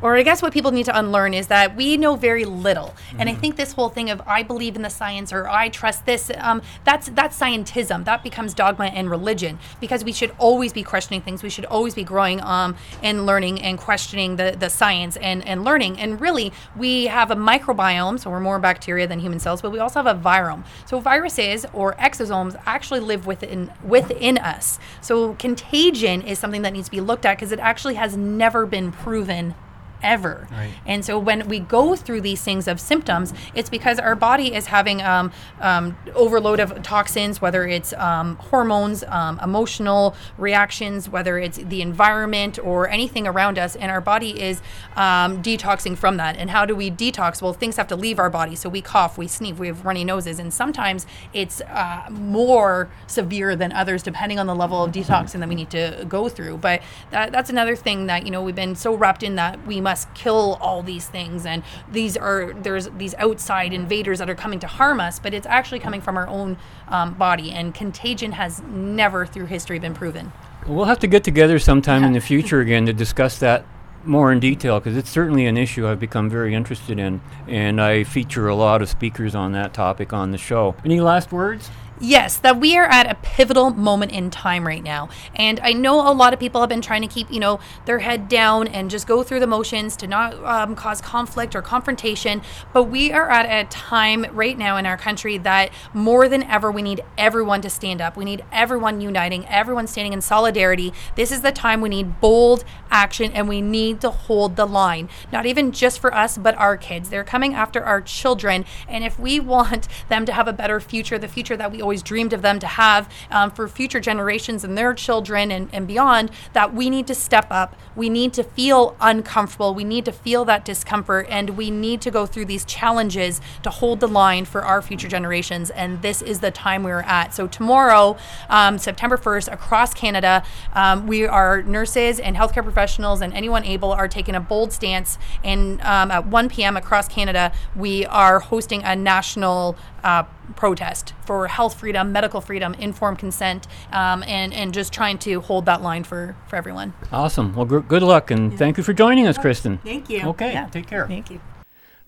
or 0.03 0.17
I 0.17 0.23
guess 0.23 0.43
what 0.43 0.53
people 0.53 0.71
need 0.71 0.87
to 0.87 0.99
unlearn 0.99 1.35
is 1.35 1.49
that 1.49 1.77
we 1.77 1.97
know 1.97 2.17
very 2.17 2.45
little, 2.45 2.95
and 3.19 3.29
I 3.29 3.35
think 3.35 3.57
this 3.57 3.73
whole 3.73 3.89
thing 3.89 4.11
of 4.11 4.21
I 4.27 4.43
believe 4.43 4.77
in 4.77 4.83
the 4.83 4.91
science 4.91 5.33
or 5.33 5.49
I 5.49 5.69
trust 5.69 6.07
this, 6.07 6.31
um, 6.39 6.63
that's 6.85 7.09
that's 7.11 7.39
scientism. 7.39 8.05
That 8.05 8.23
becomes 8.23 8.55
dogma 8.55 8.87
and 8.87 9.11
religion 9.11 9.59
because 9.81 10.05
we 10.05 10.13
should 10.13 10.33
always 10.39 10.73
be 10.73 10.83
questioning 10.83 11.21
things. 11.21 11.43
We 11.43 11.51
should 11.51 11.65
always 11.67 11.95
be 11.95 12.05
growing 12.05 12.41
um, 12.43 12.77
and 13.03 13.27
learning 13.27 13.61
and 13.63 13.79
questioning 13.79 14.37
the, 14.37 14.57
the 14.59 14.69
science 14.69 15.17
and, 15.17 15.47
and 15.47 15.65
learning. 15.65 15.99
And 15.99 16.21
really, 16.21 16.53
we 16.77 17.07
have 17.07 17.31
a 17.31 17.37
microbiome, 17.37 18.19
so 18.21 18.31
we're 18.31 18.41
more 18.41 18.59
bacteria 18.59 19.07
than 19.07 19.19
human 19.21 19.41
cells, 19.41 19.63
but 19.63 19.71
we 19.71 19.79
also 19.79 20.03
have 20.03 20.07
a 20.07 20.21
virome. 20.21 20.65
So 20.87 21.01
viruses 21.01 21.67
or 21.73 21.95
exosomes 21.95 22.61
actually 22.67 23.01
live 23.01 23.27
within 23.27 23.73
within 23.83 24.39
us. 24.39 24.79
So 25.01 25.35
contagion 25.35 26.23
is 26.23 26.39
something 26.39 26.63
that 26.63 26.73
needs 26.73 26.87
to 26.87 26.91
be 26.91 27.01
looked 27.01 27.27
at 27.27 27.37
because 27.37 27.53
it 27.53 27.59
actually 27.59 27.95
has 27.95 28.17
never 28.17 28.67
been 28.67 28.93
proven 28.93 29.55
ever. 30.03 30.49
Right. 30.51 30.73
And 30.87 31.05
so 31.05 31.19
when 31.19 31.49
we 31.49 31.61
go 31.61 31.97
through 31.97 32.21
these 32.23 32.43
things 32.43 32.69
of 32.69 32.81
symptoms, 32.81 33.33
it's 33.55 33.71
because 33.71 33.99
our 33.99 34.15
body 34.15 34.55
is 34.55 34.67
having 34.67 35.03
um, 35.03 35.33
um, 35.61 35.97
overload 36.15 36.61
of 36.61 36.83
toxins, 36.83 37.41
whether 37.41 37.67
it's 37.67 37.93
um, 37.95 38.37
hormones, 38.37 39.05
um, 39.05 39.39
emotional 39.43 40.15
reactions, 40.37 41.09
whether 41.09 41.39
it's 41.39 41.59
the 41.59 41.83
environment 41.83 42.59
or 42.59 42.89
anything 42.89 43.27
around 43.27 43.59
us, 43.59 43.77
and 43.77 43.91
our 43.91 44.01
body 44.01 44.41
is 44.41 44.61
um, 44.97 45.43
detoxing 45.43 45.97
from 45.97 46.17
that. 46.17 46.37
And 46.37 46.51
how 46.51 46.65
do 46.65 46.75
we 46.75 46.91
detox? 46.91 47.43
Well, 47.43 47.53
things 47.53 47.77
have 47.77 47.89
to 47.89 47.97
leave 47.97 48.19
our 48.19 48.31
body. 48.31 48.55
So 48.55 48.69
we 48.69 48.83
cough, 48.83 49.19
we 49.19 49.29
sneeze, 49.29 49.59
we 49.59 49.67
have 49.69 49.85
runny 49.85 50.05
noses, 50.05 50.39
and 50.39 50.53
sometimes 50.53 51.07
it's 51.33 51.61
uh, 51.63 52.07
more 52.11 52.91
severe 53.07 53.57
than 53.57 53.73
others, 53.73 54.03
depending 54.03 54.39
on 54.39 54.47
the 54.47 54.55
level 54.55 54.85
of 54.85 54.93
detoxing 54.93 55.41
that 55.41 55.49
we 55.49 55.55
need 55.55 55.71
to 55.71 56.05
go 56.09 56.29
through. 56.29 56.59
But 56.59 56.83
that, 57.11 57.33
that's 57.33 57.51
another 57.51 57.77
thing 57.77 58.07
that 58.07 58.25
you 58.25 58.31
know 58.31 58.43
we've 58.43 58.55
been 58.55 58.75
so 58.75 58.95
wrapped 58.95 59.23
in 59.23 59.35
that 59.37 59.67
we 59.67 59.81
must 59.89 60.13
kill 60.13 60.59
all 60.61 60.83
these 60.83 61.09
things, 61.09 61.47
and 61.47 61.63
these 61.91 62.15
are 62.15 62.53
there's 62.53 62.91
these 62.99 63.15
outside 63.15 63.73
invaders 63.73 64.19
that 64.19 64.29
are 64.29 64.35
coming 64.35 64.61
to 64.61 64.67
harm 64.67 65.01
us, 65.01 65.19
but 65.19 65.33
it's 65.33 65.47
actually 65.47 65.79
coming 65.79 66.03
from 66.03 66.19
our 66.19 66.29
own 66.29 66.59
um, 66.89 67.15
body. 67.15 67.53
And 67.53 67.75
contagion 67.75 68.33
has 68.33 68.61
never 68.63 69.25
through 69.25 69.47
history 69.47 69.79
been 69.79 69.95
proven. 69.95 70.31
We'll 70.67 70.85
have 70.85 70.99
to 70.99 71.07
get 71.07 71.25
together 71.25 71.59
sometime 71.59 72.05
in 72.05 72.13
the 72.13 72.21
future 72.33 72.61
again 72.61 72.85
to 72.85 72.93
discuss 72.93 73.39
that 73.39 73.65
more 74.05 74.31
in 74.31 74.41
detail 74.41 74.79
because 74.79 74.97
it's 74.97 75.09
certainly 75.09 75.47
an 75.47 75.57
issue 75.57 75.89
I've 75.89 76.01
become 76.01 76.29
very 76.29 76.55
interested 76.55 76.99
in, 76.99 77.23
and 77.47 77.81
I 77.81 78.05
feature 78.05 78.47
a 78.47 78.55
lot 78.55 78.83
of 78.83 78.91
speakers 78.91 79.35
on 79.35 79.53
that 79.53 79.73
topic 79.73 80.13
on 80.13 80.33
the 80.33 80.39
show. 80.39 80.77
Any 80.85 81.01
last 81.01 81.33
words? 81.33 81.71
Yes, 82.01 82.37
that 82.39 82.61
we 82.61 82.77
are 82.77 82.85
at 82.85 83.11
a 83.11 83.17
pivotal 83.17 83.71
moment 83.71 84.13
in 84.13 84.31
time 84.31 84.65
right 84.65 84.85
now. 84.85 85.09
And 85.35 85.59
I 85.61 85.73
know 85.73 86.09
a 86.09 86.15
lot 86.15 86.33
of 86.33 86.39
people 86.39 86.61
have 86.61 86.69
been 86.69 86.81
trying 86.81 87.03
to 87.03 87.09
keep, 87.09 87.29
you 87.29 87.41
know, 87.41 87.59
their 87.87 87.99
head 87.99 88.29
down 88.29 88.69
and 88.69 88.89
just 88.89 89.09
go 89.09 89.25
through 89.25 89.41
the 89.41 89.49
motions 89.49 89.97
to 89.97 90.07
not 90.07 90.35
um, 90.45 90.77
cause 90.77 91.01
conflict 91.01 91.57
or 91.57 91.63
confrontation. 91.63 92.41
But 92.73 92.85
we 92.85 93.11
are 93.11 93.29
at 93.29 93.47
a 93.47 93.69
time 93.69 94.27
right 94.33 94.57
now 94.57 94.77
in 94.77 94.87
our 94.87 94.97
country 94.97 95.39
that 95.39 95.71
more 95.93 96.29
than 96.29 96.45
ever, 96.45 96.71
we 96.71 96.83
need 96.83 97.03
everyone 97.17 97.63
to 97.63 97.71
stand 97.71 98.01
up. 98.01 98.17
We 98.17 98.25
need 98.25 98.45
everyone 98.53 99.01
uniting, 99.01 99.45
everyone 99.47 99.89
standing 99.89 100.13
in 100.13 100.21
solidarity. 100.21 100.93
This 101.17 101.33
is 101.33 101.41
the 101.41 101.53
time 101.53 101.81
we 101.81 101.89
need 101.89 102.21
bold 102.21 102.65
action 102.93 103.33
and 103.33 103.49
we 103.49 103.61
need 103.61 104.01
to 104.03 104.11
hold 104.11 104.55
the 104.55 104.67
line. 104.67 105.09
Not 105.33 105.47
even 105.47 105.73
just 105.73 105.99
for 105.99 106.15
us, 106.15 106.39
but 106.39 106.55
our 106.57 106.77
kids. 106.77 107.11
They're 107.11 107.25
coming 107.25 107.55
after 107.55 107.83
our 107.83 108.01
children. 108.01 108.65
And 108.87 109.03
if 109.03 109.19
we 109.19 109.41
want 109.41 109.89
them 110.09 110.25
to 110.27 110.33
have 110.33 110.47
a 110.47 110.53
better 110.53 110.79
future, 110.79 111.19
the 111.19 111.27
future 111.27 111.57
that 111.57 111.73
we 111.73 111.83
always 111.89 112.03
dreamed 112.03 112.35
of 112.35 112.43
them 112.43 112.59
to 112.59 112.67
have 112.67 113.11
um, 113.31 113.51
for 113.51 113.67
future 113.67 113.99
generations 113.99 114.63
and 114.63 114.77
their 114.77 114.93
children 114.93 115.51
and, 115.51 115.71
and 115.73 115.87
beyond, 115.87 116.31
that 116.53 116.75
we 116.75 116.91
need 116.91 117.07
to 117.07 117.15
step 117.15 117.47
up. 117.51 117.75
We 117.97 118.11
need 118.11 118.35
to 118.35 118.43
feel 118.43 118.95
uncomfortable. 119.01 119.75
We 119.75 119.85
need 119.85 120.05
to 120.05 120.13
feel 120.13 120.45
that 120.45 120.67
discomfort. 120.67 121.27
And 121.31 121.57
we 121.57 121.71
need 121.71 122.03
to 122.03 122.11
go 122.11 122.27
through 122.27 122.45
these 122.45 122.67
challenges 122.67 123.41
to 123.63 123.71
hold 123.71 124.01
the 124.01 124.07
line 124.07 124.45
for 124.45 124.63
our 124.63 124.83
future 124.83 125.09
generations. 125.09 125.71
And 125.71 126.03
this 126.03 126.21
is 126.21 126.41
the 126.41 126.51
time 126.51 126.83
we're 126.83 127.01
at. 127.01 127.33
So, 127.35 127.47
tomorrow, 127.47 128.19
um, 128.51 128.77
September 128.77 129.17
1st, 129.17 129.51
across 129.51 129.95
Canada, 129.95 130.43
um, 130.75 131.07
we 131.07 131.27
are 131.27 131.63
nurses 131.63 132.21
and 132.21 132.37
healthcare 132.37 132.63
professionals 132.63 133.23
and 133.23 133.33
anyone 133.33 133.65
able 133.65 133.93
are 133.93 134.09
taking 134.09 134.35
a 134.35 134.41
bold 134.41 134.75
stance. 134.75 135.17
And 135.43 135.81
um, 135.81 136.11
at 136.11 136.27
1 136.27 136.51
p.m. 136.51 136.77
across 136.77 137.09
Canada, 137.09 137.51
we 137.75 138.05
are 138.05 138.41
hosting 138.41 138.83
a 138.83 138.95
national 138.95 139.79
uh, 140.05 140.25
protest 140.57 141.15
for 141.25 141.47
health 141.49 141.79
freedom, 141.79 142.13
medical 142.13 142.41
freedom, 142.41 142.75
informed 142.75 143.19
consent, 143.19 143.67
um, 143.93 144.23
and 144.25 144.53
and 144.53 144.75
just 144.75 144.93
trying 144.93 145.19
to 145.19 145.41
hold 145.41 145.67
that 145.67 145.83
line 145.83 146.05
for 146.05 146.37
for 146.49 146.57
everyone. 146.57 146.95
Awesome. 147.13 147.55
Well, 147.55 147.67
gr- 147.67 147.79
good 147.81 148.03
luck 148.03 148.31
and 148.31 148.57
thank 148.59 148.77
you 148.77 148.83
for 148.83 148.93
joining 148.93 149.27
us, 149.27 149.39
Kristen. 149.39 149.79
Thank 149.79 150.11
you. 150.11 150.23
Okay. 150.29 150.53
Yeah. 150.53 150.67
Take 150.67 150.87
care. 150.87 151.07
Thank 151.07 151.31
you. 151.31 151.41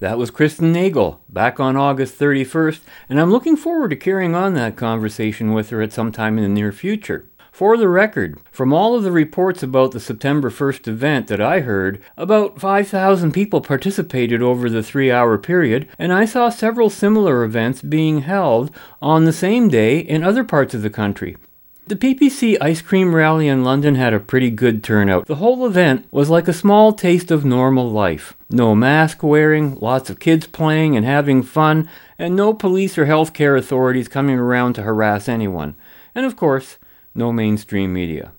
That 0.01 0.17
was 0.17 0.31
Kristen 0.31 0.73
Nagle 0.73 1.23
back 1.29 1.61
on 1.61 1.77
August 1.77 2.19
31st, 2.19 2.81
and 3.11 3.21
I'm 3.21 3.31
looking 3.31 3.55
forward 3.55 3.91
to 3.91 3.97
carrying 3.97 4.35
on 4.35 4.55
that 4.55 4.75
conversation 4.75 5.53
with 5.53 5.69
her 5.69 5.83
at 5.83 5.93
some 5.93 6.11
time 6.11 6.39
in 6.39 6.43
the 6.43 6.49
near 6.49 6.73
future. 6.73 7.30
For 7.53 7.77
the 7.77 7.89
record, 7.89 8.39
from 8.51 8.73
all 8.73 8.95
of 8.95 9.03
the 9.03 9.13
reports 9.13 9.63
about 9.63 9.93
the 9.93 10.01
September 10.01 10.51
1st 10.51 10.89
event 10.89 11.27
that 11.27 11.41
I 11.41 11.61
heard, 11.61 12.01
about 12.17 12.61
5,000 12.61 13.33
people 13.33 13.61
participated 13.61 14.41
over 14.41 14.71
the 14.71 14.83
three 14.83 15.11
hour 15.11 15.37
period, 15.37 15.89
and 15.99 16.13
I 16.13 16.25
saw 16.25 16.49
several 16.49 16.91
similar 16.91 17.45
events 17.45 17.83
being 17.83 18.23
held 18.23 18.71
on 19.03 19.25
the 19.25 19.33
same 19.33 19.69
day 19.69 19.99
in 19.99 20.23
other 20.23 20.45
parts 20.45 20.75
of 20.75 20.83
the 20.83 20.91
country. 20.91 21.37
The 21.91 21.97
PPC 21.97 22.57
ice 22.61 22.81
cream 22.83 23.17
rally 23.17 23.49
in 23.49 23.65
London 23.65 23.97
had 23.97 24.15
a 24.15 24.21
pretty 24.21 24.51
good 24.51 24.85
turnout. 24.85 25.27
The 25.27 25.35
whole 25.37 25.67
event 25.67 26.07
was 26.13 26.31
like 26.31 26.47
a 26.47 26.53
small 26.53 26.93
taste 26.93 27.33
of 27.33 27.45
normal 27.45 27.91
life. 27.91 28.37
No 28.49 28.77
mask 28.77 29.25
wearing, 29.25 29.75
lots 29.81 30.09
of 30.09 30.21
kids 30.21 30.47
playing 30.47 30.97
and 30.97 31.05
having 31.05 31.43
fun, 31.43 31.89
and 32.17 32.37
no 32.37 32.55
police 32.55 32.97
or 32.97 33.07
healthcare 33.07 33.59
authorities 33.59 34.07
coming 34.07 34.39
around 34.39 34.75
to 34.75 34.83
harass 34.83 35.29
anyone. 35.29 35.75
And 36.15 36.25
of 36.25 36.37
course, 36.37 36.79
no 37.15 37.33
mainstream 37.33 37.93
media. 37.93 38.33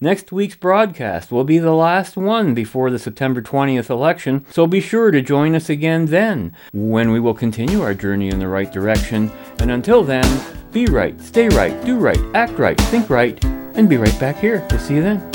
Next 0.00 0.32
week's 0.32 0.56
broadcast 0.56 1.30
will 1.30 1.44
be 1.44 1.58
the 1.58 1.72
last 1.72 2.16
one 2.16 2.52
before 2.52 2.90
the 2.90 2.98
September 2.98 3.40
20th 3.40 3.88
election, 3.88 4.44
so 4.50 4.66
be 4.66 4.80
sure 4.80 5.10
to 5.10 5.22
join 5.22 5.54
us 5.54 5.70
again 5.70 6.06
then, 6.06 6.54
when 6.72 7.10
we 7.10 7.20
will 7.20 7.32
continue 7.32 7.80
our 7.80 7.94
journey 7.94 8.28
in 8.28 8.38
the 8.38 8.48
right 8.48 8.70
direction. 8.70 9.30
And 9.60 9.70
until 9.70 10.02
then, 10.02 10.26
be 10.72 10.86
right, 10.86 11.18
stay 11.20 11.48
right, 11.48 11.82
do 11.84 11.96
right, 11.96 12.18
act 12.34 12.58
right, 12.58 12.78
think 12.82 13.08
right, 13.08 13.42
and 13.44 13.88
be 13.88 13.96
right 13.96 14.18
back 14.20 14.36
here. 14.38 14.66
We'll 14.70 14.80
see 14.80 14.96
you 14.96 15.02
then. 15.02 15.32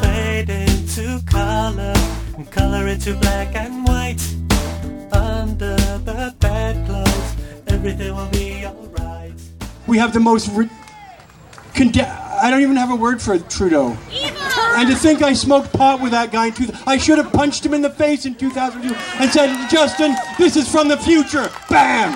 Fade 0.00 0.50
into 0.50 1.22
color, 1.26 1.92
and 2.36 2.50
color 2.50 2.88
into 2.88 3.14
black 3.16 3.54
and 3.54 3.86
white. 3.86 4.22
Under 5.12 5.76
the 5.76 6.34
bedclothes, 6.40 7.36
everything 7.66 8.16
will 8.16 8.28
be 8.30 8.64
alright. 8.64 9.34
We 9.86 9.98
have 9.98 10.12
the 10.12 10.20
most. 10.20 10.48
Re- 10.52 10.68
conde- 11.80 12.06
I 12.42 12.50
don't 12.50 12.60
even 12.62 12.76
have 12.76 12.90
a 12.90 12.96
word 12.96 13.22
for 13.22 13.38
Trudeau. 13.38 13.96
And 14.76 14.88
to 14.88 14.94
think 14.94 15.22
I 15.22 15.32
smoked 15.32 15.72
pot 15.72 16.00
with 16.00 16.12
that 16.12 16.30
guy 16.30 16.46
in 16.46 16.52
2000, 16.52 16.82
I 16.86 16.96
should 16.96 17.18
have 17.18 17.32
punched 17.32 17.64
him 17.64 17.74
in 17.74 17.82
the 17.82 17.90
face 17.90 18.26
in 18.26 18.34
2002 18.34 18.94
and 19.18 19.30
said, 19.30 19.68
Justin, 19.70 20.14
this 20.38 20.56
is 20.56 20.70
from 20.70 20.88
the 20.88 20.96
future. 20.96 21.50
Bam! 21.68 22.12